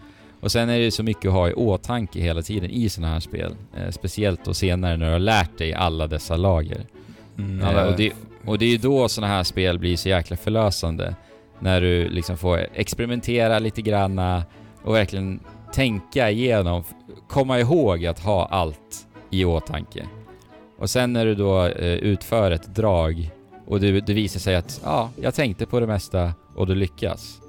[0.40, 3.20] Och sen är det så mycket att ha i åtanke hela tiden i sådana här
[3.20, 3.54] spel.
[3.76, 6.80] Eh, speciellt då senare när du har lärt dig alla dessa lager.
[7.38, 8.12] Mm, Eh, alla- och, det,
[8.46, 11.14] och det är ju då sådana här spel blir så jäkla förlösande.
[11.58, 14.42] När du liksom får experimentera lite granna
[14.82, 15.40] och verkligen
[15.72, 16.84] tänka igenom,
[17.28, 20.06] komma ihåg att ha allt i åtanke.
[20.78, 23.30] Och sen när du då eh, utför ett drag
[23.66, 27.40] och det, det visar sig att ja, jag tänkte på det mesta och du lyckas.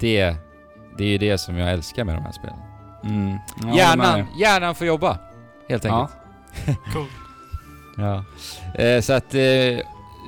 [0.00, 0.34] Det,
[0.98, 2.58] det är ju det som jag älskar med de här spelen.
[3.04, 3.36] Mm.
[3.62, 5.18] Ja, hjärnan, är- hjärnan får jobba,
[5.68, 6.00] helt Ja.
[6.00, 6.78] enkelt.
[6.92, 7.06] Cool.
[7.96, 8.24] Ja.
[8.82, 9.40] Eh, så att eh,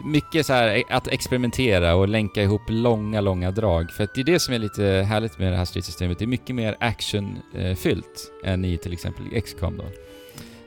[0.05, 3.91] mycket så här eh, att experimentera och länka ihop långa, långa drag.
[3.91, 6.19] För att det är det som är lite härligt med det här stridssystemet.
[6.19, 9.85] Det är mycket mer actionfyllt än i till exempel XCOM då.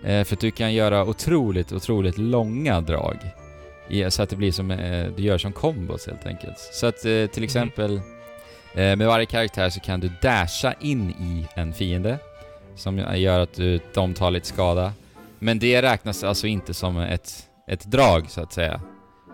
[0.09, 3.17] Eh, för att du kan göra otroligt, otroligt långa drag.
[4.09, 6.57] Så att det blir som, eh, du gör som kombos helt enkelt.
[6.57, 7.95] Så att eh, till exempel
[8.73, 12.17] eh, med varje karaktär så kan du dasha in i en fiende.
[12.75, 14.93] Som gör att du, de tar lite skada.
[15.39, 18.81] Men det räknas alltså inte som ett, ett drag så att säga.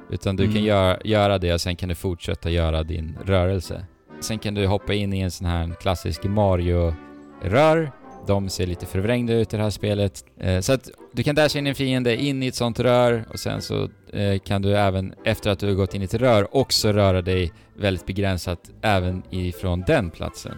[0.09, 0.65] Utan du kan Mm.
[0.65, 3.85] göra, göra det och sen kan du fortsätta göra din rörelse.
[4.19, 7.91] Sen kan du hoppa in i en sån här klassisk Mario-rör.
[8.27, 10.25] De ser lite förvrängda ut i det här spelet.
[10.39, 13.39] Eh, så att du kan dasha in en fiende in i ett sånt rör och
[13.39, 16.55] sen så eh, kan du även efter att du har gått in i ett rör
[16.57, 20.55] också röra dig väldigt begränsat även ifrån den platsen.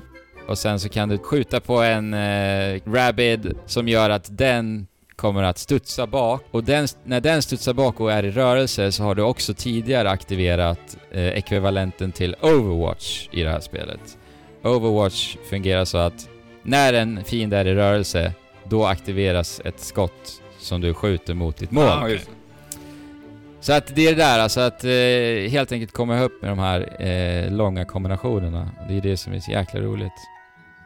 [0.47, 4.87] Och sen så kan du skjuta på en eh, Rabid som gör att den
[5.19, 6.43] kommer att studsa bak.
[6.51, 10.09] Och den, när den studsar bak och är i rörelse så har du också tidigare
[10.09, 14.17] aktiverat eh, ekvivalenten till Overwatch i det här spelet.
[14.63, 16.29] Overwatch fungerar så att
[16.63, 18.33] när en fiende är i rörelse,
[18.63, 21.87] då aktiveras ett skott som du skjuter mot ditt mål.
[21.87, 22.29] Ah, just.
[23.61, 26.59] Så att det är det där, alltså att eh, helt enkelt komma ihop med de
[26.59, 28.69] här eh, långa kombinationerna.
[28.87, 30.38] Det är det som är så jäkla roligt.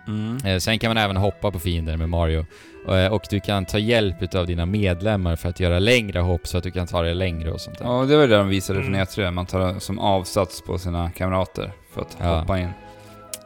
[0.08, 0.38] Mm.
[0.46, 2.46] Eh, sen kan man även hoppa på fiender med Mario.
[2.90, 6.58] Eh, och du kan ta hjälp av dina medlemmar för att göra längre hopp så
[6.58, 7.86] att du kan ta det längre och sånt där.
[7.86, 9.06] Ja, det var det de visade från Mm.
[9.06, 9.32] E3.
[9.32, 12.40] Man tar som avsats på sina kamrater för att Ja.
[12.40, 12.70] hoppa in.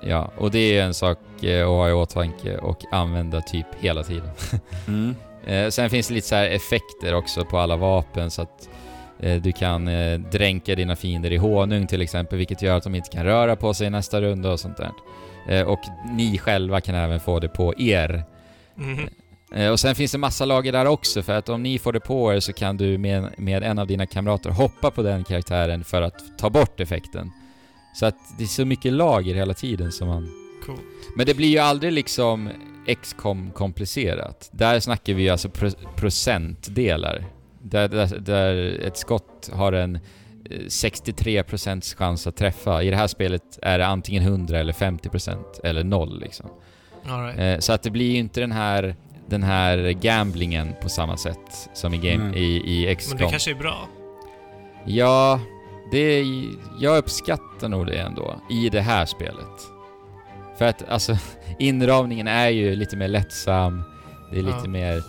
[0.02, 4.04] Ja, och det är en sak eh, att ha i åtanke och använda typ hela
[4.04, 4.30] tiden.
[4.88, 5.16] Mm.
[5.72, 8.70] Sen finns det lite så här effekter också på alla vapen så att
[9.42, 9.86] du kan
[10.32, 13.74] dränka dina fiender i honung till exempel, vilket gör att de inte kan röra på
[13.74, 14.92] sig nästa runda och sånt där.
[15.48, 15.80] Eh, och
[16.12, 18.24] ni själva kan även få det på er.
[19.56, 22.00] Eh, och sen finns det massa lager där också, för att om ni får det
[22.00, 25.84] på er så kan du med, med en av dina kamrater hoppa på den karaktären
[25.84, 27.32] för att ta bort effekten.
[27.96, 30.30] Så att det är så mycket lager hela tiden som man...
[30.66, 30.80] Cool.
[31.16, 32.50] Men det blir ju aldrig liksom
[33.02, 34.50] XCOM komplicerat.
[34.52, 37.26] Där snackar vi alltså pro procentdelar.
[37.62, 40.00] Där, där, där ett skott har en
[40.68, 42.84] 63% chans att träffa.
[42.84, 46.50] I det här spelet är det antingen 100 eller 50% eller 0 liksom.
[47.10, 47.40] All right.
[47.40, 48.96] Eh, så att det blir ju inte den här,
[49.28, 52.34] den här gamblingen på samma sätt som i, game, Mm.
[52.36, 53.88] i, i Men det kanske är bra.
[54.86, 55.40] Ja,
[55.92, 56.26] det är,
[56.80, 59.68] jag uppskattar nog det ändå i det här spelet.
[60.58, 61.18] För att alltså,
[61.60, 63.84] inramningen är ju lite mer lättsam,
[64.32, 64.70] det är lite Ja.
[64.70, 65.04] mer...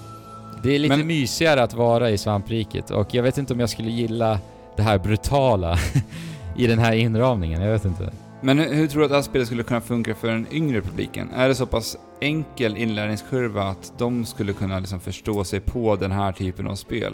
[0.62, 3.70] Det är lite Men- mysigare att vara i svampriket och jag vet inte om jag
[3.70, 4.38] skulle gilla
[4.78, 5.78] det här brutala
[6.56, 8.12] i den här inramningen, jag vet inte.
[8.40, 10.80] Men hur, hur tror du att det här spelet skulle kunna funka för den yngre
[10.80, 11.30] publiken?
[11.36, 16.12] Är det så pass enkel inlärningskurva att de skulle kunna liksom förstå sig på den
[16.12, 17.12] här typen av spel?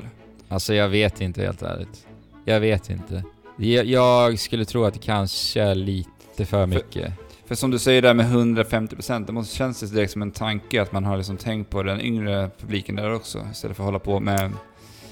[0.49, 2.07] Alltså jag vet inte helt ärligt.
[2.45, 3.25] Jag vet inte.
[3.57, 7.13] Jag, jag skulle tro att det kanske är lite för mycket.
[7.47, 10.83] För som du säger där med 150%, det måste kännas det direkt som en tanke
[10.83, 13.99] att man har liksom tänkt på den yngre publiken där också, istället för att hålla
[13.99, 14.53] på med...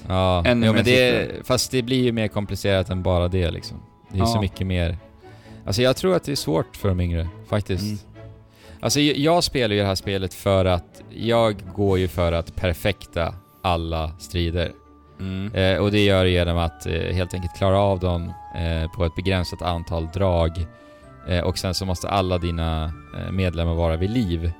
[0.07, 3.77] Ja, jo, men det, fast det blir ju mer komplicerat än bara det liksom.
[4.09, 4.25] Det är Ja.
[4.25, 4.97] så mycket mer.
[5.65, 7.83] Alltså jag tror att det är svårt för de yngre, faktiskt.
[7.83, 7.97] Mm.
[8.79, 12.55] Alltså jag, jag spelar ju det här spelet för att jag går ju för att
[12.55, 14.71] perfekta alla strider.
[15.19, 15.53] Mm.
[15.53, 19.05] Eh, och det gör jag genom att eh, helt enkelt klara av dem eh, på
[19.05, 20.51] ett begränsat antal drag.
[21.29, 22.85] Eh, och sen så måste alla dina
[23.17, 24.51] eh, medlemmar vara vid liv.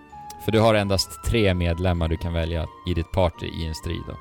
[0.46, 4.02] För du har endast tre medlemmar du kan välja i ditt party i en strid
[4.08, 4.14] då.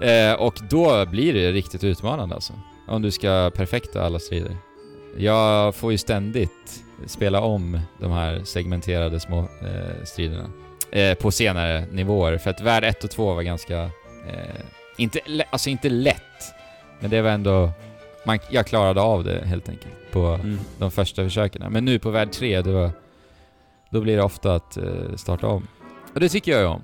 [0.00, 2.52] Eh, och då blir det riktigt utmanande alltså.
[2.88, 4.56] Om du ska perfekta alla strider.
[5.16, 10.50] Jag får ju ständigt spela om de här segmenterade små eh, striderna.
[10.92, 12.38] Eh, på senare nivåer.
[12.38, 13.82] För att värld 1 och 2 var ganska...
[14.28, 14.60] Eh,
[14.96, 15.20] inte,
[15.50, 16.22] alltså inte lätt.
[17.00, 17.70] Men det var ändå...
[18.26, 20.58] Man, jag klarade av det helt enkelt på Mm.
[20.78, 21.72] de första försöken.
[21.72, 22.90] Men nu på värld 3, det var,
[23.90, 25.66] då blir det ofta att eh, starta om.
[26.14, 26.82] Och det tycker jag ju om.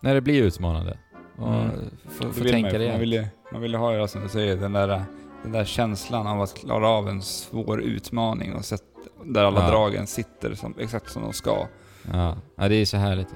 [0.00, 0.98] När det blir utmanande.
[1.38, 1.70] Och Mm.
[2.08, 4.28] få, få tänka man, det man, vill ju, man vill ju ha det som du
[4.28, 5.04] säger, den där,
[5.42, 8.82] den där känslan av att klara av en svår utmaning och sätt,
[9.24, 9.70] där alla Ja.
[9.70, 11.66] dragen sitter som, exakt som de ska.
[12.12, 12.36] Ja.
[12.56, 13.28] ja, det är så härligt.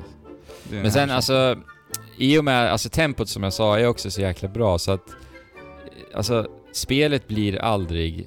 [0.73, 1.57] Är Men sen alltså,
[2.19, 5.05] i och med, alltså tempot som jag sa är också så jäkla bra så att,
[6.15, 8.27] alltså spelet blir aldrig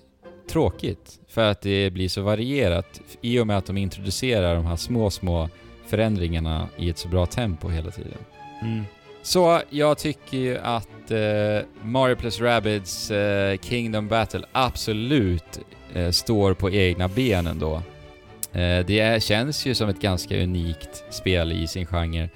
[0.50, 1.20] tråkigt.
[1.28, 5.10] För att det blir så varierat i och med att de introducerar de här små,
[5.10, 5.50] små
[5.88, 8.18] förändringarna i ett så bra tempo hela tiden.
[8.62, 8.84] Mm.
[9.24, 15.60] Så jag tycker ju att eh, Mario plus Rabbids eh, Kingdom Battle absolut
[15.94, 17.76] eh, står på egna ben ändå.
[18.52, 22.30] Eh, det är, känns ju som ett ganska unikt spel i sin genre.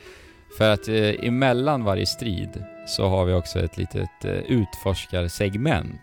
[0.58, 6.02] För att eh, emellan varje strid så har vi också ett litet eh, utforskarsegment.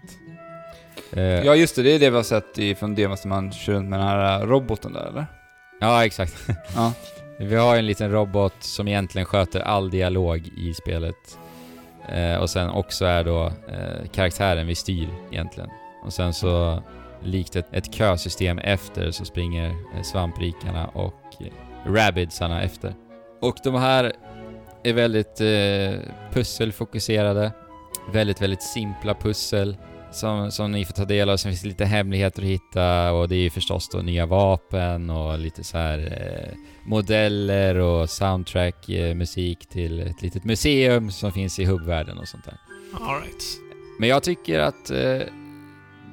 [1.12, 1.54] Eh, ja.
[1.54, 3.98] Just det, det är det vi har sett i, från när man kör runt med
[3.98, 5.26] den här äh, roboten där eller?
[5.80, 6.34] ja, exakt.
[6.74, 6.92] Ja.
[7.38, 11.38] Vi har en liten robot som egentligen sköter all dialog i spelet.
[12.08, 15.70] Eh, och sen också är då eh, karaktären vi styr egentligen.
[16.04, 16.82] Och sen så,
[17.22, 21.46] likt ett, ett kösystem efter, så springer eh, svamprikarna och eh,
[21.92, 22.94] rabbidsarna efter.
[23.40, 24.12] Och de här
[24.82, 27.52] är väldigt eh, pusselfokuserade.
[28.12, 29.76] Väldigt, väldigt simpla pussel
[30.14, 31.36] som, som ni får ta del av.
[31.36, 35.10] Sen finns det lite hemligheter att hitta och det är ju förstås då nya vapen
[35.10, 41.32] och lite så här eh, modeller och soundtrack, eh, musik till ett litet museum som
[41.32, 42.58] finns i hubbvärlden och sånt där.
[43.00, 43.44] All right.
[43.98, 45.20] Men jag tycker att eh,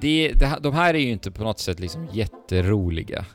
[0.02, 3.26] det, det, de här är ju inte på något sätt liksom jätteroliga.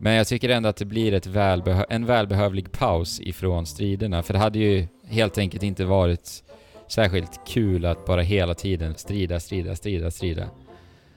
[0.00, 4.34] Men jag tycker ändå att det blir ett välbehö- en välbehövlig paus ifrån striderna, för
[4.34, 6.44] det hade ju helt enkelt inte varit
[6.88, 10.44] särskilt kul att bara hela tiden strida, strida, strida, strida.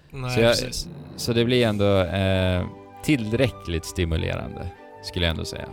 [0.09, 0.55] Nej, Så, jag,
[1.15, 2.65] så det blir ändå eh,
[3.03, 4.67] tillräckligt stimulerande,
[5.03, 5.65] skulle jag ändå säga.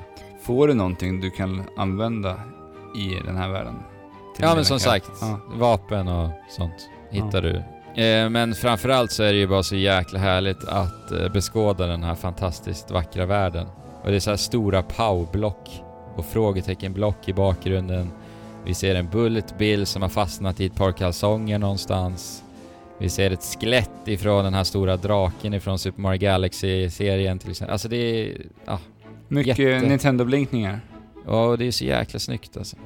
[0.43, 2.41] Får du någonting du kan använda
[2.97, 3.75] i den här världen?
[4.41, 5.41] Ja men som sagt, Ja.
[5.55, 7.57] vapen och sånt hittar du.
[8.03, 12.03] Eh, men framförallt så är det ju bara så jäkla härligt att eh, beskåda den
[12.05, 13.67] här fantastiskt vackra världen.
[14.03, 15.83] Och det är så här stora pow-block
[16.17, 18.11] och frågeteckenblock i bakgrunden.
[18.69, 22.45] Vi ser en Bullet Bill som har fastnat i ett par kalsonger någonstans.
[22.99, 27.73] Vi ser ett skelett ifrån den här stora draken ifrån Super Mario Galaxy-serien till exempel.
[27.73, 28.37] Alltså det är...
[28.65, 28.79] Ja,
[29.29, 30.81] Mycket Jätte- Nintendo-blinkningar.
[31.27, 32.77] och det är så jäkla snyggt alltså.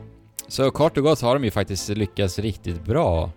[0.49, 3.31] Så kort och gott har de ju faktiskt lyckats riktigt bra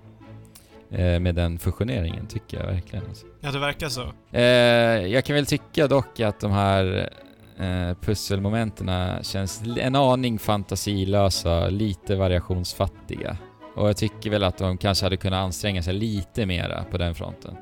[0.92, 3.06] eh, med den fusioneringen, tycker jag verkligen.
[3.06, 3.26] Alltså.
[3.42, 4.04] Ja, det verkar så.
[4.32, 4.42] Eh,
[5.14, 7.10] jag kan väl tycka dock att de här
[7.60, 8.92] eh, pusselmomenten
[9.24, 13.38] känns en aning fantasilösa, lite variationsfattiga.
[13.76, 17.16] Och jag tycker väl att de kanske hade kunnat anstränga sig lite mera på den
[17.16, 17.58] fronten.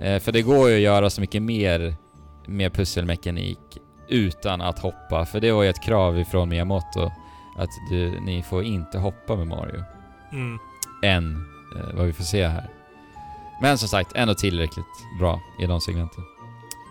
[0.00, 1.94] Eh, för det går ju att göra så mycket mer
[2.46, 3.58] med pusselmekanik
[4.08, 7.10] utan att hoppa, för det var ju ett krav ifrån Miyamoto
[7.58, 9.84] att du, ni får inte hoppa med Mario
[10.32, 10.58] Mm.
[11.02, 11.44] än
[11.76, 12.68] eh, vad vi får se här.
[13.62, 14.84] Men som sagt, ändå tillräckligt
[15.20, 16.24] bra i de segmenten.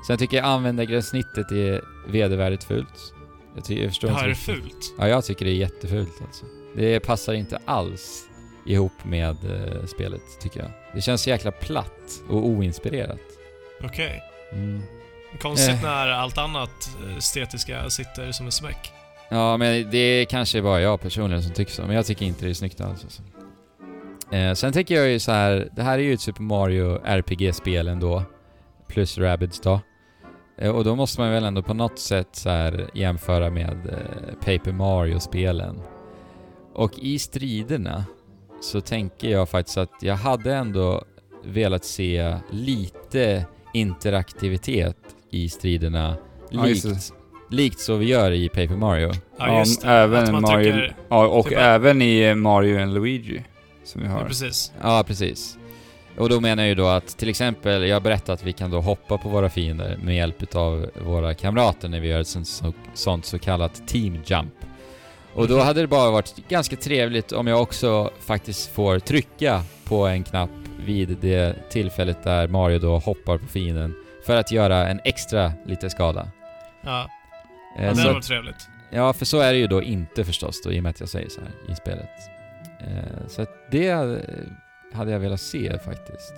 [0.08, 3.14] Sen tycker jag användargränssnittet är vedervärdigt fult.
[3.56, 4.46] Jag, ty- jag förstår Ja, är det riktigt.
[4.56, 4.96] fult?
[5.00, 6.46] Ja, jag tycker det är jättefult alltså.
[6.76, 8.24] Det passar inte alls
[8.66, 10.70] ihop med eh, spelet, tycker jag.
[10.94, 13.20] Det känns så jäkla platt och oinspirerat.
[13.84, 14.22] Okej.
[14.52, 14.82] Mm.
[15.42, 15.82] Konstigt Eh.
[15.84, 18.92] när allt annat eh, estetiska sitter som en smäck.
[19.30, 22.46] Ja, men det är kanske bara jag personligen som tycker så, men jag tycker inte
[22.46, 23.22] det är snyggt alls alltså.
[24.36, 27.88] Eh, sen tänker jag ju så här, det här är ju ett Super Mario RPG-spel
[27.88, 28.24] ändå.
[28.88, 29.82] plus Rabbids då.
[30.58, 34.34] Eh, Och då måste man väl ändå på något sätt så här jämföra med eh,
[34.46, 35.80] Paper Mario-spelen.
[36.74, 38.06] Och i striderna
[38.62, 41.04] så tänker jag faktiskt att jag hade ändå
[41.44, 44.98] velat se lite interaktivitet
[45.30, 46.16] i striderna
[46.50, 47.14] Ja, just likt,
[47.50, 49.12] likt så vi gör i Paper Mario.
[49.38, 49.88] Ja, just det.
[49.90, 53.44] även Mario, ja, och typ- även i Mario and Luigi.
[53.84, 54.26] Som vi Ja, har.
[54.26, 54.72] precis.
[54.82, 55.57] Ja, precis.
[56.18, 58.82] Och då menar jag ju då att till exempel, jag berättat att vi kan då
[58.82, 62.74] hoppa på våra fiender med hjälp av våra kamrater när vi gör ett sånt så,
[62.94, 64.54] sånt så kallat team jump.
[65.34, 70.08] Och då hade det bara varit ganska trevligt om jag också faktiskt får trycka på
[70.08, 70.50] en knapp
[70.86, 73.96] vid det tillfället där Mario då hoppar på fienden
[74.26, 76.28] för att göra en extra lite skada.
[76.82, 77.10] Ja,
[77.78, 78.70] Eh, det hade varit trevligt.
[78.90, 81.10] Ja, för så är det ju då inte förstås då, i och med att jag
[81.10, 82.10] säger så här i spelet.
[82.80, 83.90] Eh, så att det
[84.94, 86.34] hade jag velat se faktiskt.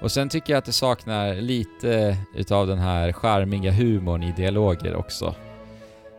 [0.00, 4.96] Och sen tycker jag att det saknar lite utav den här charmiga humorn i dialoger
[4.96, 5.34] också.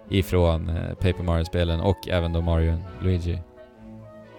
[0.10, 3.40] Ifrån eh, Paper Mario-spelen och även då Mario Luigi.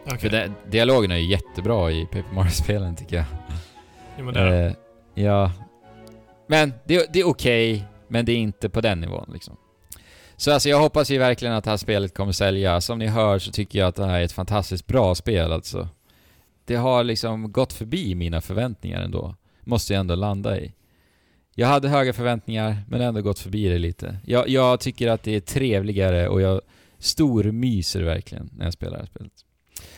[0.04, 0.18] Okej.
[0.18, 3.24] För det, dialogerna är ju jättebra i Paper Mario-spelen tycker jag.
[4.18, 4.66] Jo, men det är.
[4.66, 4.74] Eh,
[5.14, 5.52] ja.
[6.46, 9.56] Men det, det är okej, men det är inte på den nivån liksom.
[10.36, 12.80] Så alltså jag hoppas ju verkligen att det här spelet kommer sälja.
[12.80, 15.88] Som ni hör så tycker jag att det här är ett fantastiskt bra spel alltså.
[16.66, 19.34] Det har liksom gått förbi mina förväntningar ändå.
[19.60, 20.72] Måste jag ändå landa i.
[21.54, 24.18] Jag hade höga förväntningar, men ändå gått förbi det lite.
[24.24, 26.60] Jag, jag tycker att det är trevligare och jag
[26.98, 29.32] stormyser verkligen när jag spelar det här spelet.
[29.36, 29.44] Så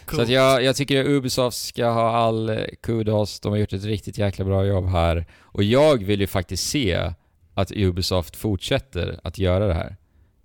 [0.06, 0.22] Coolt.
[0.22, 3.84] att jag, jag tycker att Ubisoft ska ha all eh, kudos, de har gjort ett
[3.84, 5.26] riktigt jäkla bra jobb här.
[5.40, 7.12] Och jag vill ju faktiskt se
[7.54, 9.96] att Ubisoft fortsätter att göra det här.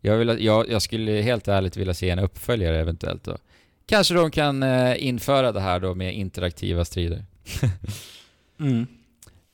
[0.02, 3.38] Jag, vill, jag, jag skulle helt ärligt vilja se en uppföljare eventuellt då.
[3.86, 7.26] Kanske de kan eh, införa det här då med interaktiva strider.
[8.60, 8.88] Mm.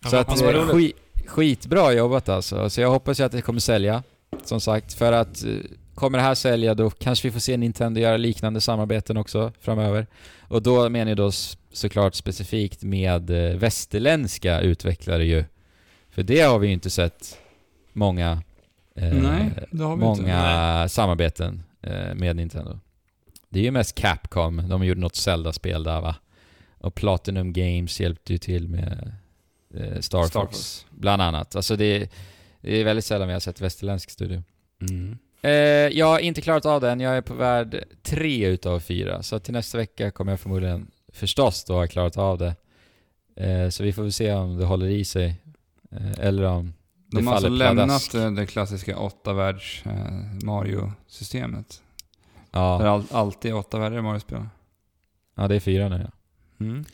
[0.09, 0.95] Så att, eh, skit,
[1.25, 2.69] skitbra jobbat alltså.
[2.69, 4.03] Så jag hoppas ju att det kommer sälja.
[4.43, 5.51] Som sagt, för att eh,
[5.95, 10.07] kommer det här sälja då kanske vi får se Nintendo göra liknande samarbeten också framöver.
[10.41, 11.31] Och då menar jag då
[11.71, 13.29] såklart specifikt med
[13.59, 15.43] västerländska utvecklare ju.
[16.09, 17.37] För det har vi ju inte sett
[17.93, 18.31] många,
[18.95, 19.95] eh, Nej, vi inte.
[19.95, 22.79] många samarbeten eh, med Nintendo.
[23.49, 26.15] Det är ju mest Capcom, de gjorde något Zelda-spel där va?
[26.77, 29.13] Och Platinum Games hjälpte ju till med
[29.73, 30.85] eh, Star, Star Fox, Fox.
[30.89, 31.55] bland annat.
[31.55, 32.11] Alltså det,
[32.61, 34.43] det är väldigt sällan vi har sett västerländsk studio.
[34.81, 35.17] Mm.
[35.41, 35.51] Eh,
[35.97, 39.23] jag har inte klarat av den, jag är på värld tre utav fyra.
[39.23, 42.55] Så till nästa vecka kommer jag förmodligen förstås då ha klarat av det.
[43.35, 45.35] Eh, så vi får väl se om det håller i sig.
[45.91, 46.73] Eh, eller om
[47.07, 50.45] det De har alltså lämnat eh, det klassiska åtta världs eh,
[52.51, 52.79] Mario-systemet.
[52.79, 54.41] Där Ja, all, alltid är åtta världar i Mario-spel.
[55.35, 56.11] ja, det är fyra nu ja.
[56.65, 56.85] Mm.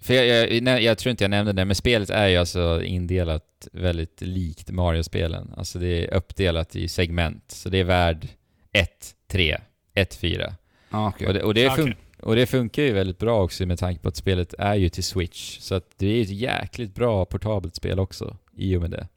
[0.00, 2.82] För jag, jag, nej, jag tror inte jag nämnde det, men spelet är ju alltså
[2.82, 5.54] indelat väldigt likt Mario-spelen.
[5.56, 7.50] Alltså det är uppdelat i segment.
[7.50, 8.28] Så det är värld
[8.72, 9.58] 1, 3,
[9.94, 10.54] 1, 4.
[10.90, 11.26] Ah, okej.
[11.26, 11.96] Och, det, och, det fun- okej.
[12.22, 15.04] och det funkar ju väldigt bra också med tanke på att spelet är ju till
[15.04, 15.58] Switch.
[15.58, 19.08] Så att det är ju ett jäkligt bra portabelt spel också i och med det.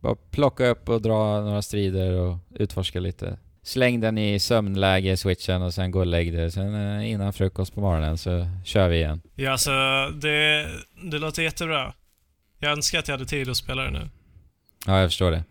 [0.00, 3.38] Bara plocka upp och dra några strider och utforska lite.
[3.62, 6.50] Släng den i sömnläge, switchen, och sen gå och lägg dig.
[6.50, 9.20] Sen eh, innan frukost på morgonen så kör vi igen.
[9.34, 9.70] Ja, alltså
[10.22, 10.68] det,
[11.02, 11.94] det låter jättebra.
[12.58, 14.08] Jag önskar att jag hade tid att spela det nu.
[14.86, 15.44] Ja, jag förstår det.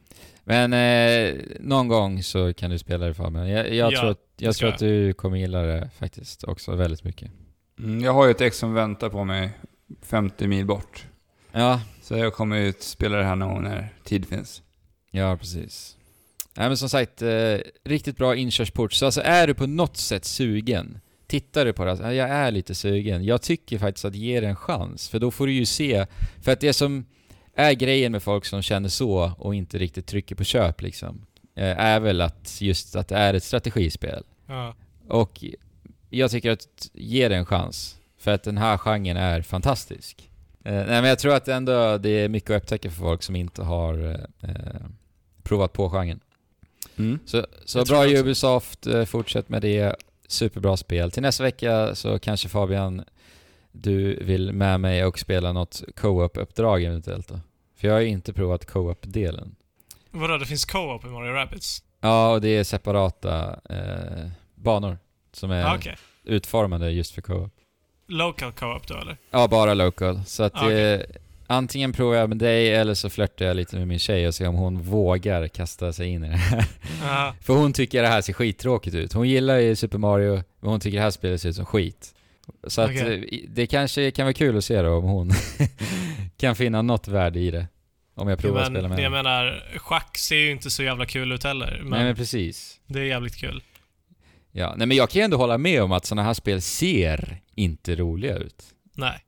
[0.43, 3.51] Men eh, någon gång så kan du spela det för mig.
[3.51, 4.73] Jag, jag Ja, tror, att, jag tror jag.
[4.73, 7.31] att du kommer gilla det faktiskt också väldigt mycket.
[7.79, 9.49] Mm, jag har ju ett ex som väntar på mig
[10.01, 11.05] 50 mil bort.
[11.51, 14.61] Ja, Så jag kommer ju spela det här någon när tid finns.
[15.11, 15.97] Ja, precis.
[16.57, 18.93] Nej men som sagt, eh, riktigt bra inkörsport.
[18.93, 22.29] Så alltså är du på något sätt sugen, tittar du på det, alltså, ja, jag
[22.29, 23.23] är lite sugen.
[23.23, 26.05] Jag tycker faktiskt att ge det en chans, för då får du ju se.
[26.41, 27.05] För att det som
[27.55, 31.79] är grejen med folk som känner så och inte riktigt trycker på köp liksom, eh,
[31.79, 34.23] är väl att just att det är ett strategispel.
[34.47, 34.75] Ja.
[35.07, 35.43] Och
[36.09, 37.99] jag tycker att ge det en chans.
[38.17, 40.29] För att den här genren är fantastisk.
[40.65, 43.35] Eh, nej men jag tror att ändå det är mycket att upptäcka för folk som
[43.35, 44.85] inte har eh,
[45.43, 46.19] provat på genren.
[46.99, 47.19] Mm.
[47.25, 48.19] Så, så bra det.
[48.19, 49.95] Ubisoft, eh, fortsätt med det.
[50.27, 51.11] Superbra spel.
[51.11, 53.03] Till nästa vecka så kanske Fabian,
[53.71, 57.39] du vill med mig och spela något co-op-uppdrag eventuellt då?
[57.77, 59.55] För jag har ju inte provat co-op-delen.
[60.11, 61.83] Vadå, det finns co-op i Mario Rabbids?
[62.01, 64.97] Ja, och det är separata eh, banor
[65.31, 65.97] som är Ah, Okej.
[66.23, 67.53] utformade just för co-op.
[68.07, 69.17] Local co-op då eller?
[69.31, 70.21] Ja, bara local.
[70.25, 70.93] Så att Ah, okej.
[70.93, 71.01] eh,
[71.49, 74.47] antingen provar jag med dig eller så flörtar jag lite med min tjej och ser
[74.47, 76.65] om hon vågar kasta sig in i det här.
[77.01, 77.35] Ja.
[77.41, 79.13] För hon tycker det här ser skittråkigt ut.
[79.13, 82.13] Hon gillar ju Super Mario, men hon tycker det här spelet ser ut som skit.
[82.67, 83.29] Så att Okej.
[83.31, 85.31] eh, det kanske kan vara kul att se då om hon
[86.37, 87.67] kan finna något värde i det.
[88.15, 89.11] Om jag provar att men, spela med jag dem.
[89.11, 91.79] menar, schack ser ju inte så jävla kul ut heller.
[91.81, 92.79] Men, Nej men precis.
[92.87, 93.63] det är jävligt kul.
[94.51, 97.37] Ja, nej men jag kan ju ändå hålla med om att sådana här spel ser
[97.55, 98.63] inte roliga ut.
[98.93, 99.19] Nej.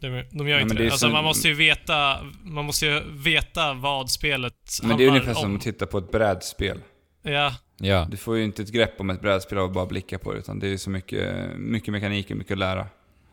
[0.00, 0.82] De, de gör inte det.
[0.84, 5.04] det Alltså så- man måste ju veta, man måste ju veta vad spelet Men det
[5.04, 5.56] är ungefär som om.
[5.56, 6.78] att titta på ett brädspel.
[7.22, 8.06] Ja, Ja.
[8.10, 10.38] Du får ju inte ett grepp om ett brädspel av att bara blicka på det,
[10.38, 12.86] utan det är så mycket, mycket mekanik och mycket att lära.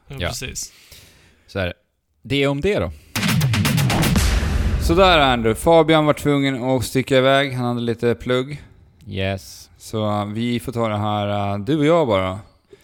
[0.08, 0.28] ja, Ja.
[0.28, 0.74] precis.
[1.48, 1.74] Så är det.
[2.22, 2.92] Det om det då.
[4.82, 8.62] Sådär Andrew, Fabian var tvungen att sticka iväg, han hade lite plugg.
[9.08, 9.70] Yes.
[9.78, 12.40] Så vi får ta det här, uh, du och jag bara.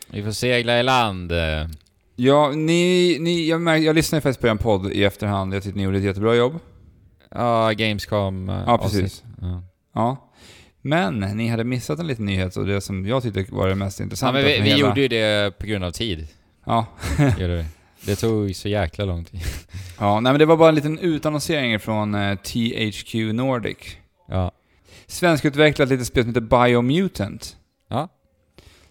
[0.07, 1.31] Vi får segla i land.
[2.23, 5.77] Ja, ni, ni, jag, märk, jag lyssnade faktiskt på en podd i efterhand, jag tyckte
[5.77, 6.59] ni gjorde ett jättebra jobb.
[7.31, 8.49] Ja, Gamescom.
[8.49, 9.23] eh, Ja, precis.
[9.41, 9.63] Ja.
[9.93, 10.31] Ja.
[10.81, 13.99] Men ni hade missat en liten nyhet och det som jag tyckte var det mest
[13.99, 16.27] Ja, intressanta men vi, vi hela- gjorde ju det på grund av tid.
[16.65, 16.85] Ja.
[17.39, 17.65] Gjorde vi.
[18.05, 19.39] Det tog så jäkla lång tid.
[19.99, 23.77] ja, nej men det var bara en liten utannonsering från eh, THQ Nordic.
[24.27, 24.51] Ja.
[25.07, 27.55] Svenskutvecklat litet spel som heter Biomutant.
[27.89, 28.09] Ja.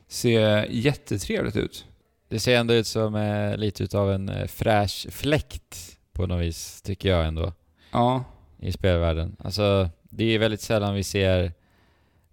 [0.09, 1.85] Ser jättetrevligt ut.
[2.31, 6.83] Det ser ändå ut som eh, lite utav en eh, fräsch fläkt på något vis,
[6.83, 7.53] tycker jag ändå,
[7.93, 8.25] Ja.
[8.61, 9.37] i spelvärlden.
[9.45, 11.53] Alltså, det är väldigt sällan vi ser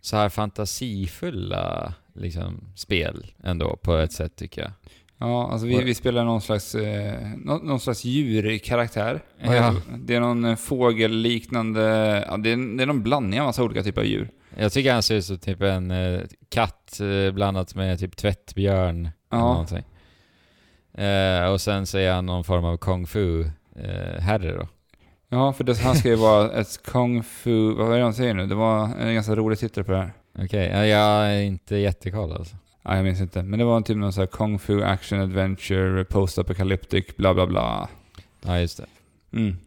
[0.01, 4.71] så här fantasifulla liksom, spel ändå, på ett sätt tycker jag.
[5.17, 9.21] Ja, alltså vi, vi spelar någon slags, eh, någon, någon slags djurkaraktär.
[9.39, 9.75] Ja.
[9.97, 10.15] det?
[10.15, 11.81] Är någon eh, fågelliknande,
[12.29, 14.29] ja, det, är, det är någon blandning av massa olika typer av djur.
[14.57, 19.09] Jag tycker han ser ut som typ en eh, katt eh, blandat med typ tvättbjörn
[19.29, 19.37] Ja.
[19.39, 19.83] någonting.
[20.93, 23.41] Eh, och sen så är han någon form av kung fu
[23.75, 24.67] eh, då.
[25.29, 28.33] Ja, för det här ska ju vara ett kung fu, vad är det de säger
[28.33, 28.45] nu?
[28.47, 30.13] Det var en ganska rolig titel på det här.
[30.39, 32.55] Okej, ja, jag är inte jättekoll alltså.
[32.83, 33.43] Ja, jag minns inte.
[33.43, 37.89] Men det var typ någon sån här kung fu action adventure, post-apocalyptic, bla bla bla.
[38.45, 38.85] Ja, just det.
[39.37, 39.57] Mm.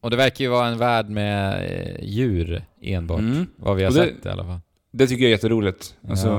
[0.00, 3.18] Och det verkar ju vara en värld med eh, djur enbart.
[3.18, 3.46] Mm.
[3.56, 4.60] Vad vi har det- sett i alla fall.
[4.96, 5.94] Det tycker jag är jätteroligt.
[6.08, 6.38] Alltså, Ja.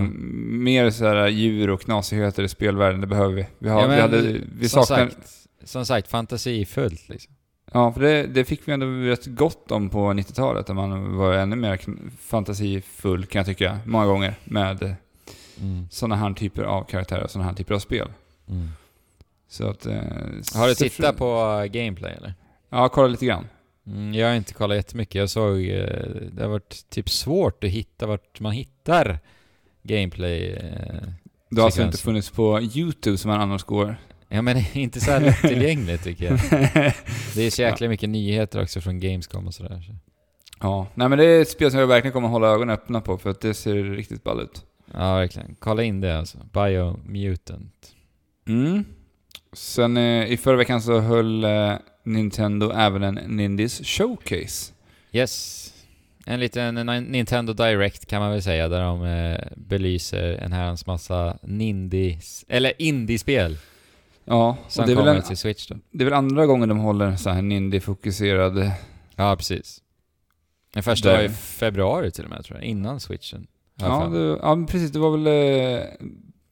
[0.49, 3.45] mer så här djur och knasigheter i spelvärlden, det behöver vi.
[3.59, 5.09] Vi, har, Ja, men vi, hade, vi som, saknar...
[5.09, 5.17] sagt,
[5.63, 7.33] som sagt, fantasifullt liksom.
[7.71, 11.33] Ja, för det, det fick vi ändå rätt gott om på 90-talet, där man var
[11.33, 11.79] ännu mer
[12.21, 14.95] fantasifull kan jag tycka, många gånger, med
[15.61, 15.87] Mm.
[15.91, 18.07] sådana här typer av karaktärer och sådana här typer av spel.
[18.49, 18.67] Mm.
[19.49, 19.85] Så att...
[19.85, 19.93] Eh,
[20.55, 22.33] Har du tittat på gameplay eller?
[22.69, 23.47] Ja, kolla lite grann.
[23.87, 25.15] Mm, jag har inte kollat jättemycket.
[25.15, 25.69] Jag såg...
[25.69, 29.19] eh, Det har varit typ svårt att hitta vart man hittar
[29.83, 30.51] gameplay.
[30.53, 31.01] eh.
[31.49, 33.95] Det har alltså inte funnits på YouTube som man annars går.
[34.29, 36.39] Ja men inte så här lättillgängligt tycker jag.
[37.35, 39.81] Det är så jäkla mycket nyheter också från Gamescom och sådär.
[39.87, 39.95] Så.
[40.61, 43.17] ja, nej men det är ett spel som jag verkligen kommer hålla ögonen öppna på,
[43.17, 44.65] för att det ser riktigt ball ut.
[44.93, 45.55] Ja verkligen.
[45.59, 46.37] Kolla in det alltså.
[46.53, 47.95] Biomutant.
[48.47, 48.83] Mm.
[49.53, 51.73] Sen eh, i förra veckan så höll eh,
[52.13, 54.73] Nintendo även en Nindies Showcase.
[55.11, 55.73] Yes.
[56.25, 60.85] En liten Ni- Nintendo Direct kan man väl säga, där de eh, belyser en herrans
[60.85, 63.57] massa Nindies, eller Indie-spel
[64.25, 65.75] Ja, som och det är, väl kommer en, till Switch då.
[65.91, 68.71] det är väl andra gången de håller så här Nindy-fokuserad...
[69.15, 69.81] Ja, precis.
[70.73, 73.47] Den första var i februari till och med tror jag, innan Switchen.
[73.75, 74.91] Ja, det, ja, precis.
[74.91, 75.83] Det var väl eh,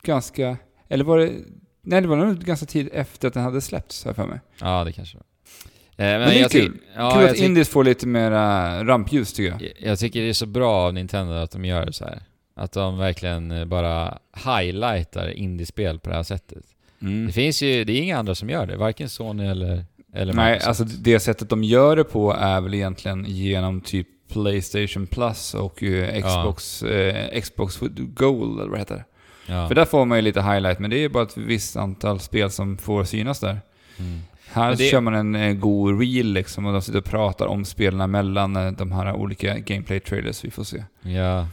[0.03, 0.57] ganska...
[0.89, 1.31] Eller var det...
[1.81, 4.39] Nej, det var nog ganska tid efter att den hade släppts, jag för mig.
[4.61, 5.25] ja det kanske var.
[5.97, 6.77] Eh, men, det är jag kul.
[6.95, 9.61] Ja, Kul att Indies får lite mera rampljus, tycker jag.
[9.61, 12.21] jag, jag tycker det är så bra av Nintendo att de gör så här.
[12.55, 16.63] Att de verkligen eh, bara highlightar indiespel på det här sättet.
[17.01, 17.27] Mm.
[17.27, 20.53] Det finns ju, det är inga andra som gör det, varken Sony eller, eller Nej,
[20.53, 20.67] Microsoft.
[20.67, 25.83] alltså det sättet de gör det på är väl egentligen genom typ Playstation Plus och
[25.83, 29.03] eh, Xbox, eh, Xbox Gold, eller vad det heter.
[29.47, 29.67] ja.
[29.67, 32.19] För där får man ju lite highlight, men det är ju bara ett visst antal
[32.19, 33.61] spel som får synas där.
[33.97, 34.19] Mm.
[34.55, 37.65] Här det- kör man en eh, god reel liksom och de sitter och pratar om
[37.65, 40.83] spelen mellan eh, de här olika gameplay-trailers vi får se.
[41.01, 41.47] Ja.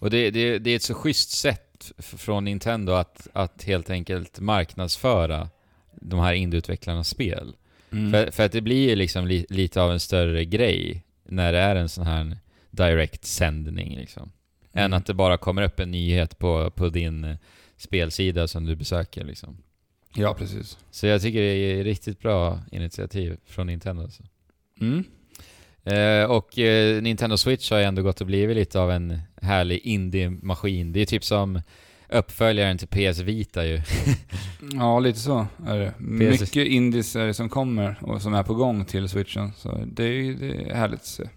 [0.00, 4.40] Och det, det, det är ett så schysst sätt från Nintendo att, att helt enkelt
[4.40, 5.48] marknadsföra
[6.00, 7.52] de här indieutvecklarnas spel.
[7.92, 8.12] Mm.
[8.12, 11.58] För, för att det blir ju liksom li, lite av en större grej när det
[11.58, 12.36] är en sån här
[12.70, 14.32] direct sändning liksom.
[14.72, 14.98] Än Mm.
[14.98, 17.36] att det bara kommer upp en nyhet på, på din eh,
[17.76, 19.56] spelsida som du besöker liksom.
[20.14, 20.78] Ja, precis.
[20.90, 24.02] Så jag tycker det är ett riktigt bra initiativ från Nintendo.
[24.02, 24.22] Alltså.
[24.80, 25.04] Mm.
[25.84, 29.78] Eh, och eh, Nintendo Switch har ju ändå gått och blivit lite av en härlig
[29.84, 30.92] indie-maskin.
[30.92, 31.60] Det är typ som
[32.08, 33.80] uppföljaren till PS Vita ju.
[34.72, 35.94] Ja, lite så är det.
[35.98, 39.52] Mycket indies är det som kommer och som är på gång till switchen.
[39.56, 41.28] Så det är, det är härligt att se.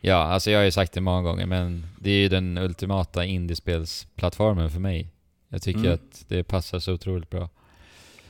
[0.00, 3.24] ja, alltså jag har ju sagt det många gånger, men det är ju den ultimata
[3.24, 5.08] indiespelsplattformen för mig.
[5.48, 5.92] Jag tycker Mm.
[5.92, 7.48] att det passar så otroligt bra.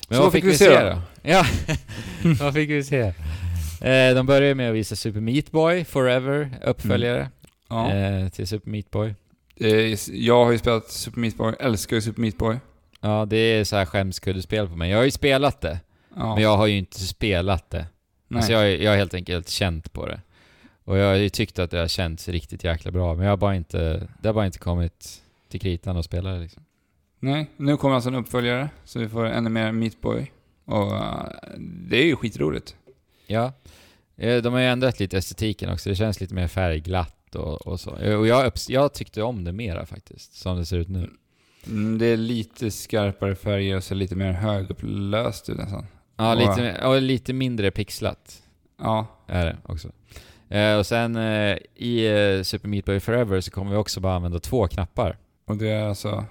[0.09, 0.99] Men Så vad fick vi se då?
[1.23, 1.47] Ja,
[2.41, 3.01] vad fick vi se?
[3.81, 7.31] Eh, de börjar med att visa Super Meat Boy Forever, uppföljare
[7.69, 7.93] Ja.
[7.93, 9.15] eh, till Super Meat Boy.
[9.57, 12.57] Eh, Jag har ju spelat Super Meat Boy, älskar ju Super Meat Boy.
[13.01, 14.91] Ja, det är så här skämskuddespel på mig.
[14.91, 15.81] Jag har ju spelat det,
[16.17, 16.35] Ja.
[16.35, 17.87] men jag har ju inte spelat det.
[18.29, 18.37] Nej.
[18.39, 20.21] Alltså jag, jag har helt enkelt känt på det.
[20.85, 23.37] Och jag har ju tyckt att det har känts riktigt jäkla bra, men jag har
[23.37, 26.63] bara inte, det har bara inte kommit till kritan att spela det liksom.
[27.25, 30.31] Nej, nu kommer alltså en uppföljare, så vi får ännu mer Meat Boy.
[30.65, 31.27] Och eh,
[31.59, 32.77] det är ju skitroligt.
[33.27, 33.53] Ja.
[34.17, 37.81] Eh, De har ju ändrat lite estetiken också, det känns lite mer färgglatt och, och
[37.81, 37.97] så.
[37.97, 41.11] Eh, Och jag, jag tyckte om det mera faktiskt, som det ser ut nu.
[41.67, 45.87] Mm, det är lite skarpare färger och så lite mer högupplöst ut nästan.
[46.17, 48.43] Ja, Och- lite, ja, lite mindre pixlat
[48.79, 49.89] Ja, är det också.
[50.49, 52.09] Eh, och sen eh, i
[52.45, 55.17] Super Meat Boy Forever så kommer vi också bara använda två knappar.
[55.47, 56.25] och det är alltså...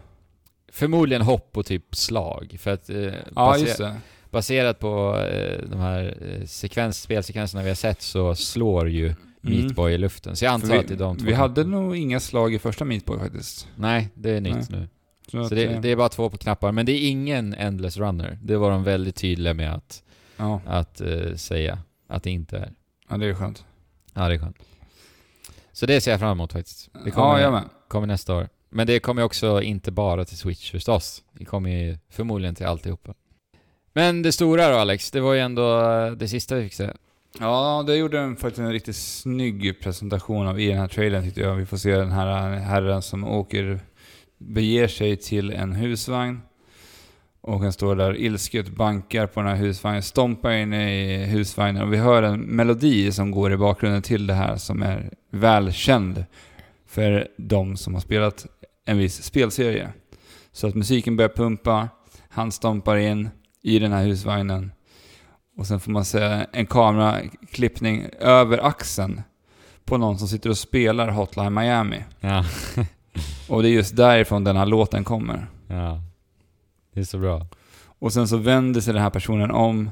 [0.73, 2.55] Förmodligen hopp och typ slag.
[2.59, 3.95] För att eh, Ja, baser-
[4.31, 9.75] baserat på eh, de här eh, sekvens, spelsekvenserna vi har sett så slår ju Meat
[9.75, 10.35] Boy i luften.
[10.35, 10.77] Så jag antar Mm.
[10.77, 13.19] För att det är de två Vi hade nog inga slag i första Meat Boy
[13.19, 13.67] faktiskt.
[13.75, 14.79] Nej, det är nytt Nej.
[14.79, 14.87] nu.
[15.31, 17.97] Så, Så det, eh, det är bara två på knappar, men det är ingen Endless
[17.97, 18.39] Runner.
[18.43, 20.03] Det var de väldigt tydliga med att,
[20.37, 20.61] ja.
[20.67, 21.79] att eh, säga
[22.09, 22.71] att det inte är.
[23.09, 23.65] ja, det är skönt.
[24.13, 24.57] Ja, det är skönt.
[25.71, 26.89] Så det ser jag fram emot faktiskt.
[26.93, 27.63] Det Ja, kommer, jag med.
[27.87, 28.49] kommer nästa år.
[28.73, 31.23] Men det kommer också inte bara till Switch förstås.
[31.31, 33.13] Det kommer ju förmodligen till alltihopa.
[33.93, 36.89] Men det stora då Alex, det var ju ändå eh, det sista vi fick se.
[37.39, 41.41] Ja, det gjorde en, faktiskt en riktigt snygg presentation av i den här trailern tyckte
[41.41, 41.55] jag.
[41.55, 43.79] Vi får se den här eh, herren som åker,
[44.37, 46.41] beger sig till en husvagn.
[47.41, 51.93] Och han står där ilsket bankar på den här husvagnen, stompar in i husvagnen och
[51.93, 56.25] vi hör en melodi som går i bakgrunden till det här som är välkänd
[56.93, 58.45] för de som har spelat
[58.85, 59.89] en viss spelserie.
[60.51, 61.89] Så att musiken börjar pumpa,
[62.29, 63.29] han stompar in
[63.61, 64.71] i den här husvagnen
[65.57, 69.21] och sen får man se en kameraklippning över axeln
[69.85, 72.03] på någon som sitter och spelar Hotline Miami.
[72.19, 72.45] Ja.
[73.49, 75.47] Och det är just därifrån den här låten kommer.
[75.67, 76.01] ja.
[76.93, 77.47] Det är så bra.
[77.99, 79.89] Och sen så vänder sig den här personen om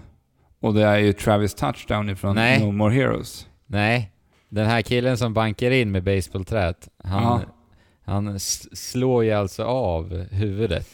[0.60, 2.66] och det är ju Travis Touchdown ifrån Nej.
[2.66, 3.48] No More Heroes.
[3.66, 4.12] Nej,
[4.52, 7.42] den här killen som bankar in med baseballträet, han, Ja.
[8.06, 10.88] han slår ju alltså av huvudet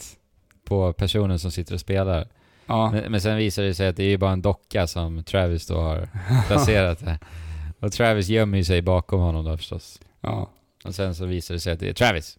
[0.66, 2.28] på personen som sitter och spelar.
[2.66, 5.24] Ja, Men, men sen visar det sig att det är ju bara en docka som
[5.24, 6.08] Travis då har
[6.48, 7.18] placerat där.
[7.80, 10.00] Och Travis gömmer sig bakom honom då förstås.
[10.22, 10.50] ja.
[10.86, 12.38] Och sen så visar det sig att det är Travis.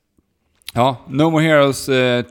[0.74, 2.24] ja No More Heroes, eh,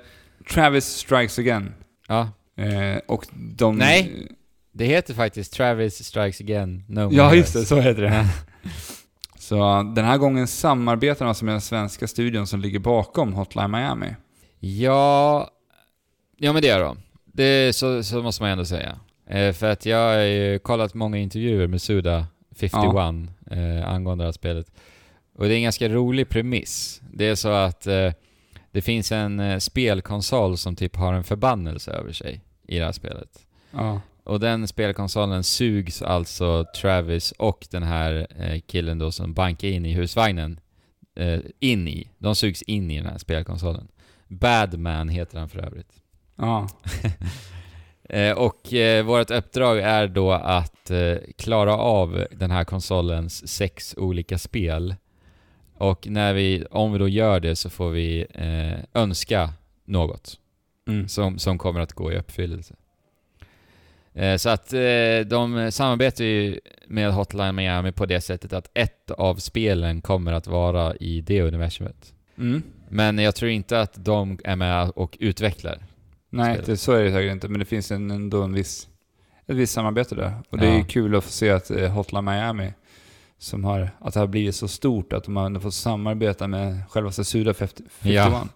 [0.54, 1.74] Travis Strikes Again.
[2.08, 3.76] Ja, Eh, och de...
[3.78, 4.28] Nej.
[4.72, 7.38] det heter faktiskt Travis Strikes Again, No More Ja, Heroes.
[7.38, 7.66] just det.
[7.66, 8.26] Så heter det.
[8.68, 8.94] Ja.
[9.40, 13.72] Så den här gången samarbetar de alltså med den svenska studion som ligger bakom Hotline
[13.72, 14.16] Miami.
[14.60, 15.50] Ja,
[16.38, 16.98] ja men det gör de.
[17.26, 19.00] Det, så, så måste man ändå säga.
[19.28, 24.32] Eh, för att jag har ju kollat många intervjuer med Suda51 eh, angående det här
[24.32, 24.72] spelet.
[25.36, 27.02] Och det är en ganska rolig premiss.
[27.14, 28.12] Det är så att eh,
[28.72, 32.92] det finns en eh, spelkonsol som typ har en förbannelse över sig i det här
[32.92, 33.46] spelet.
[33.72, 34.02] Ja.
[34.28, 39.86] Och den spelkonsolen sugs alltså Travis och den här eh, killen då som bankar in
[39.86, 40.60] i husvagnen
[41.16, 42.10] eh, in i.
[42.18, 43.88] De sugs in i den här spelkonsolen.
[44.28, 45.92] Badman heter han för övrigt.
[46.36, 46.68] Ja.
[48.10, 50.92] Eh, och eh, vårt uppdrag är då att
[51.38, 54.96] klara av den här konsolens sex olika spel.
[55.74, 58.26] Och när vi, om vi då gör det så får vi
[58.94, 59.54] önska
[59.86, 60.40] något
[60.88, 61.08] Mm.
[61.08, 62.76] som, som kommer att gå i uppfyllelse.
[64.18, 64.80] Eh, så att eh,
[65.28, 70.48] de samarbetar ju med Hotline Miami på det sättet att ett av spelen kommer att
[70.48, 72.14] vara i det universumet.
[72.38, 72.64] Mm.
[72.90, 75.78] Men jag tror inte att de är med och utvecklar.
[76.30, 76.66] Nej, Spelet.
[76.66, 78.88] det, så är det säkert inte, men det finns en, ändå en viss,
[79.48, 80.34] ett visst samarbete där.
[80.50, 80.78] Och det är Ja.
[80.78, 82.74] ju kul att få se att eh, Hotline Miami,
[83.38, 87.12] som har, att det har blivit så stort att de har fått samarbeta med själva
[87.12, 87.88] Suda 51.
[88.02, 88.48] Ja.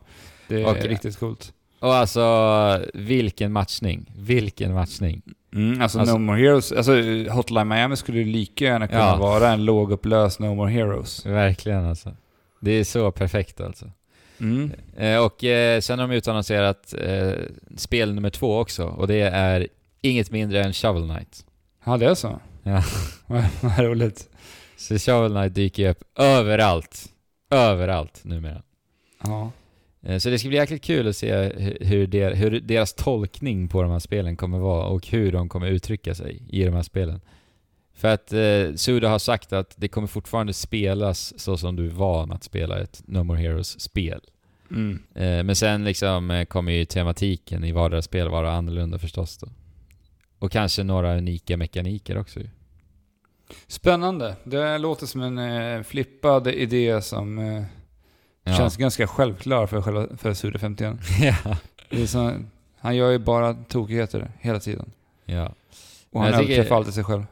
[0.48, 1.54] Det är Och- riktigt coolt.
[1.80, 4.12] Och alltså, vilken matchning.
[4.18, 5.22] Vilken matchning.
[5.56, 6.92] Mm, alltså, Alltså- No More Heroes, alltså
[7.30, 9.16] Hotline Miami skulle ju lika gärna kunna Ja.
[9.18, 11.26] vara en lågupplöst No More Heroes.
[11.26, 12.12] Verkligen alltså.
[12.60, 13.86] Det är så perfekt alltså.
[14.40, 14.72] Mm.
[14.98, 17.32] Eh, och eh, sen har de utannonserat eh,
[17.78, 19.68] spel nummer två också, och det är
[20.02, 21.46] inget mindre än Shovel Knight.
[21.86, 22.40] Ja, det är så.
[22.64, 22.84] Ja.
[23.28, 24.30] Vad vad roligt.
[24.78, 27.06] Så Shovel Knight dyker upp överallt.
[27.50, 28.62] Överallt numera.
[29.24, 29.52] Ja.
[30.04, 33.68] Eh, Så det ska bli jäkligt kul att se hu- hur, der, hur deras tolkning
[33.68, 36.84] på de här spelen kommer vara och hur de kommer uttrycka sig i de här
[36.84, 37.22] spelen.
[37.94, 41.90] För att eh, Suda har sagt att det kommer fortfarande spelas så som du är
[41.92, 44.22] van att spela ett No More Heroes-spel.
[44.72, 45.00] Mm.
[45.16, 49.48] Eh, men sen liksom eh, kommer ju tematiken i vardera spel vara annorlunda förstås då.
[50.40, 52.48] Och kanske några unika mekaniker också ju.
[53.68, 54.36] Spännande.
[54.44, 57.64] Det låter som en eh, flippad idé som eh,
[58.44, 58.54] Ja.
[58.58, 60.98] känns ganska självklar för, själva, för Sude 51.
[61.22, 61.58] ja.
[61.90, 62.34] Det så,
[62.80, 64.92] han gör ju bara tokigheter hela tiden.
[65.26, 65.52] ja.
[66.14, 67.26] Och han överträffar alltid sig själv.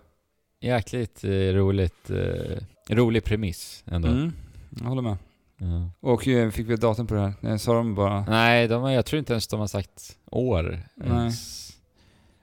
[0.61, 2.09] Jäkligt eh, roligt.
[2.09, 4.07] Eh, rolig premiss ändå.
[4.07, 4.33] Mm,
[4.79, 5.17] jag håller med.
[5.57, 5.89] Ja.
[5.99, 7.33] Och eh, fick vi ett datum på det här?
[7.39, 8.25] Nej, sa de bara...
[8.29, 10.79] Nej, de har, jag tror inte ens de har sagt år.
[10.95, 11.31] Nej.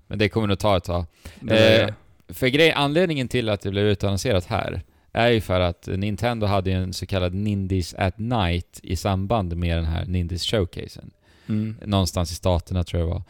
[0.06, 1.04] Men det kommer nog ta ett tag.
[1.40, 1.94] Det Eh,
[2.28, 4.82] för grej, anledningen till att det blev utannonserat här
[5.16, 9.76] är ju för att Nintendo hade en så kallad Nindies at Night i samband med
[9.78, 11.10] den här Nindies showcasen.
[11.48, 11.76] mm.
[11.84, 13.22] Någonstans i staterna tror jag det var.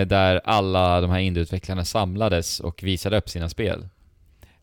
[0.00, 3.88] Eh, Där alla de här indieutvecklarna samlades och visade upp sina spel.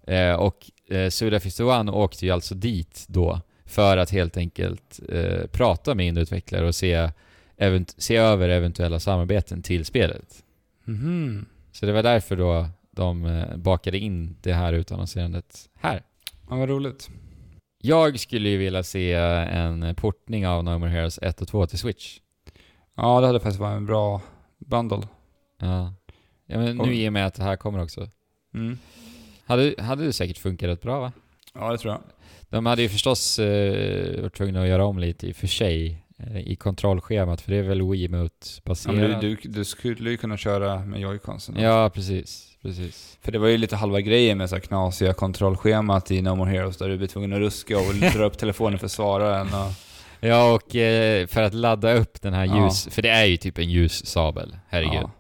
[0.07, 4.99] Eh, Och eh, Suda 51 åkte ju alltså dit då för att helt enkelt
[5.52, 7.10] prata med indieutvecklare och se,
[7.98, 10.44] se över eventuella samarbeten till spelet.
[10.84, 11.45] Mhm.
[11.72, 16.02] Så det var därför då de bakade in det här utannonserandet här.
[16.49, 17.10] Ja, vad roligt.
[17.82, 21.80] Jag skulle ju vilja se en portning av No More Heroes 1 och 2 till
[21.80, 22.19] Switch.
[22.95, 24.22] Ja, det hade faktiskt varit en bra
[24.57, 25.07] bundle.
[25.60, 25.94] Ja.
[26.45, 28.10] ja men nu i och med att det här kommer också.
[28.53, 28.78] Mm.
[29.45, 31.11] Hade, hade det säkert funkat rätt bra va?
[31.53, 32.02] Ja, det tror jag.
[32.49, 36.03] De hade ju förstås eh, varit tvungna att göra om lite i och för sig
[36.18, 38.95] eh, i kontrollschemat för det är väl Ja, Wiimote-baserat.
[38.95, 41.56] men du, du skulle ju kunna köra med joyconsen.
[41.60, 42.57] Ja, precis.
[42.68, 43.18] Precis.
[43.22, 46.52] För det var ju lite halva grejen med så här knasiga kontrollschemat i No More
[46.52, 49.72] Heroes där du blir tvungen att ruska och dra upp telefonen för svararen och...
[50.19, 52.64] Ja, och eh, för att ladda upp den här Ja.
[52.64, 52.88] ljus...
[52.91, 54.94] För det är ju typ en ljussabel, herregud.
[55.03, 55.11] Ja.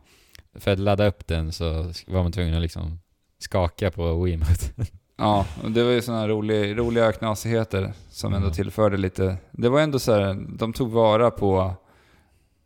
[0.59, 2.99] För att ladda upp den så var man tvungen att liksom
[3.39, 4.65] skaka på Wiimote.
[5.19, 8.53] Ja, och det var ju sådana rolig, roliga knasigheter som ändå Ja.
[8.53, 9.37] tillförde lite...
[9.51, 11.73] Det var ändå så här, de tog vara på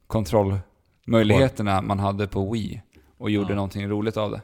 [0.08, 2.82] kontrollmöjligheterna man hade på Wii
[3.18, 3.56] och gjorde Ja.
[3.56, 4.42] någonting roligt av det.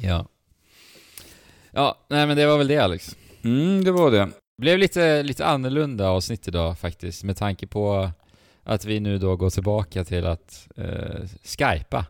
[0.00, 0.26] Ja.
[1.72, 3.16] Ja, nej men det var väl det Alex.
[3.44, 4.28] Mm, det var det.
[4.58, 8.10] Blev lite, lite annorlunda avsnitt idag faktiskt med tanke på
[8.64, 12.06] att vi nu då går tillbaka till att eh, skypa,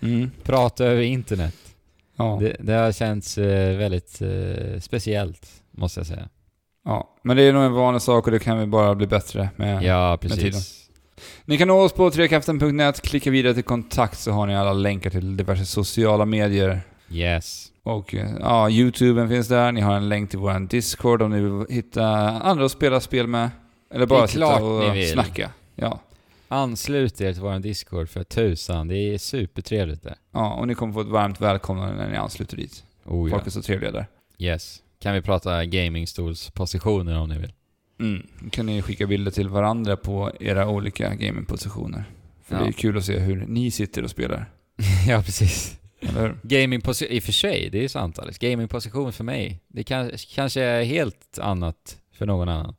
[0.00, 0.30] Mm.
[0.42, 1.54] prata över internet.
[2.16, 2.38] Ja.
[2.40, 6.28] Det, det har känts eh, väldigt eh, speciellt, måste jag säga.
[6.84, 9.50] ja, men det är nog en vanlig sak och det kan vi bara bli bättre
[9.56, 9.82] med.
[9.82, 10.36] Ja, tiden.
[10.38, 10.76] precis.
[11.44, 15.10] Ni kan nå oss på trekaften.net, klicka vidare till kontakt så har ni alla länkar
[15.10, 16.80] till diverse sociala medier.
[17.10, 17.72] Yes.
[17.82, 21.40] Och eh, ja, YouTuben finns där, ni har en länk till vår Discord om ni
[21.40, 23.50] vill hitta andra att spela spel med.
[23.90, 25.50] Eller bara sitta och snacka.
[25.74, 26.00] Ja.
[26.48, 28.88] Anslut er till vår Discord för tusan.
[28.88, 30.14] Det är supertrevligt där.
[30.32, 32.84] ja, och ni kommer få ett varmt välkomnande när ni ansluter dit.
[33.04, 33.34] Oh, ja.
[33.36, 34.06] Folk är så trevliga där.
[34.38, 34.82] Yes.
[35.02, 37.52] Kan vi prata gamingstolspositioner om ni vill?
[38.00, 38.26] Mm.
[38.50, 42.04] Kan ni skicka bilder till varandra på era olika gamingpositioner.
[42.44, 42.62] För Ja.
[42.62, 44.50] det är kul att se hur ni sitter och spelar.
[45.08, 45.76] ja, precis.
[46.42, 48.38] Gamingposition, i och för sig, det är sant Alex.
[48.38, 52.74] Gamingposition för mig, det kan, kanske är helt annat för någon annan.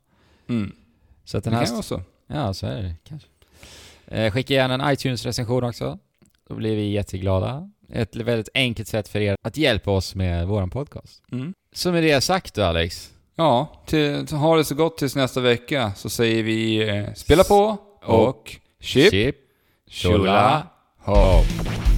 [0.48, 0.72] Mm.
[1.24, 1.66] Så att Det den kan här...
[1.66, 2.02] ju vara så.
[2.26, 3.28] Ja, så är det kanske.
[4.06, 5.98] Eh, skicka gärna en iTunes-recension också.
[6.48, 7.70] Då blir vi jätteglada.
[7.92, 11.22] Ett väldigt enkelt sätt för er att hjälpa oss med våran podcast.
[11.32, 11.54] Mm.
[11.72, 13.10] Så med det sagt då Alex.
[13.34, 17.78] Ja, till, ha det så gott tills nästa vecka så säger vi eh, spela på
[18.02, 19.36] och chip, Chip,
[19.88, 20.66] chula,
[20.98, 21.91] hopp.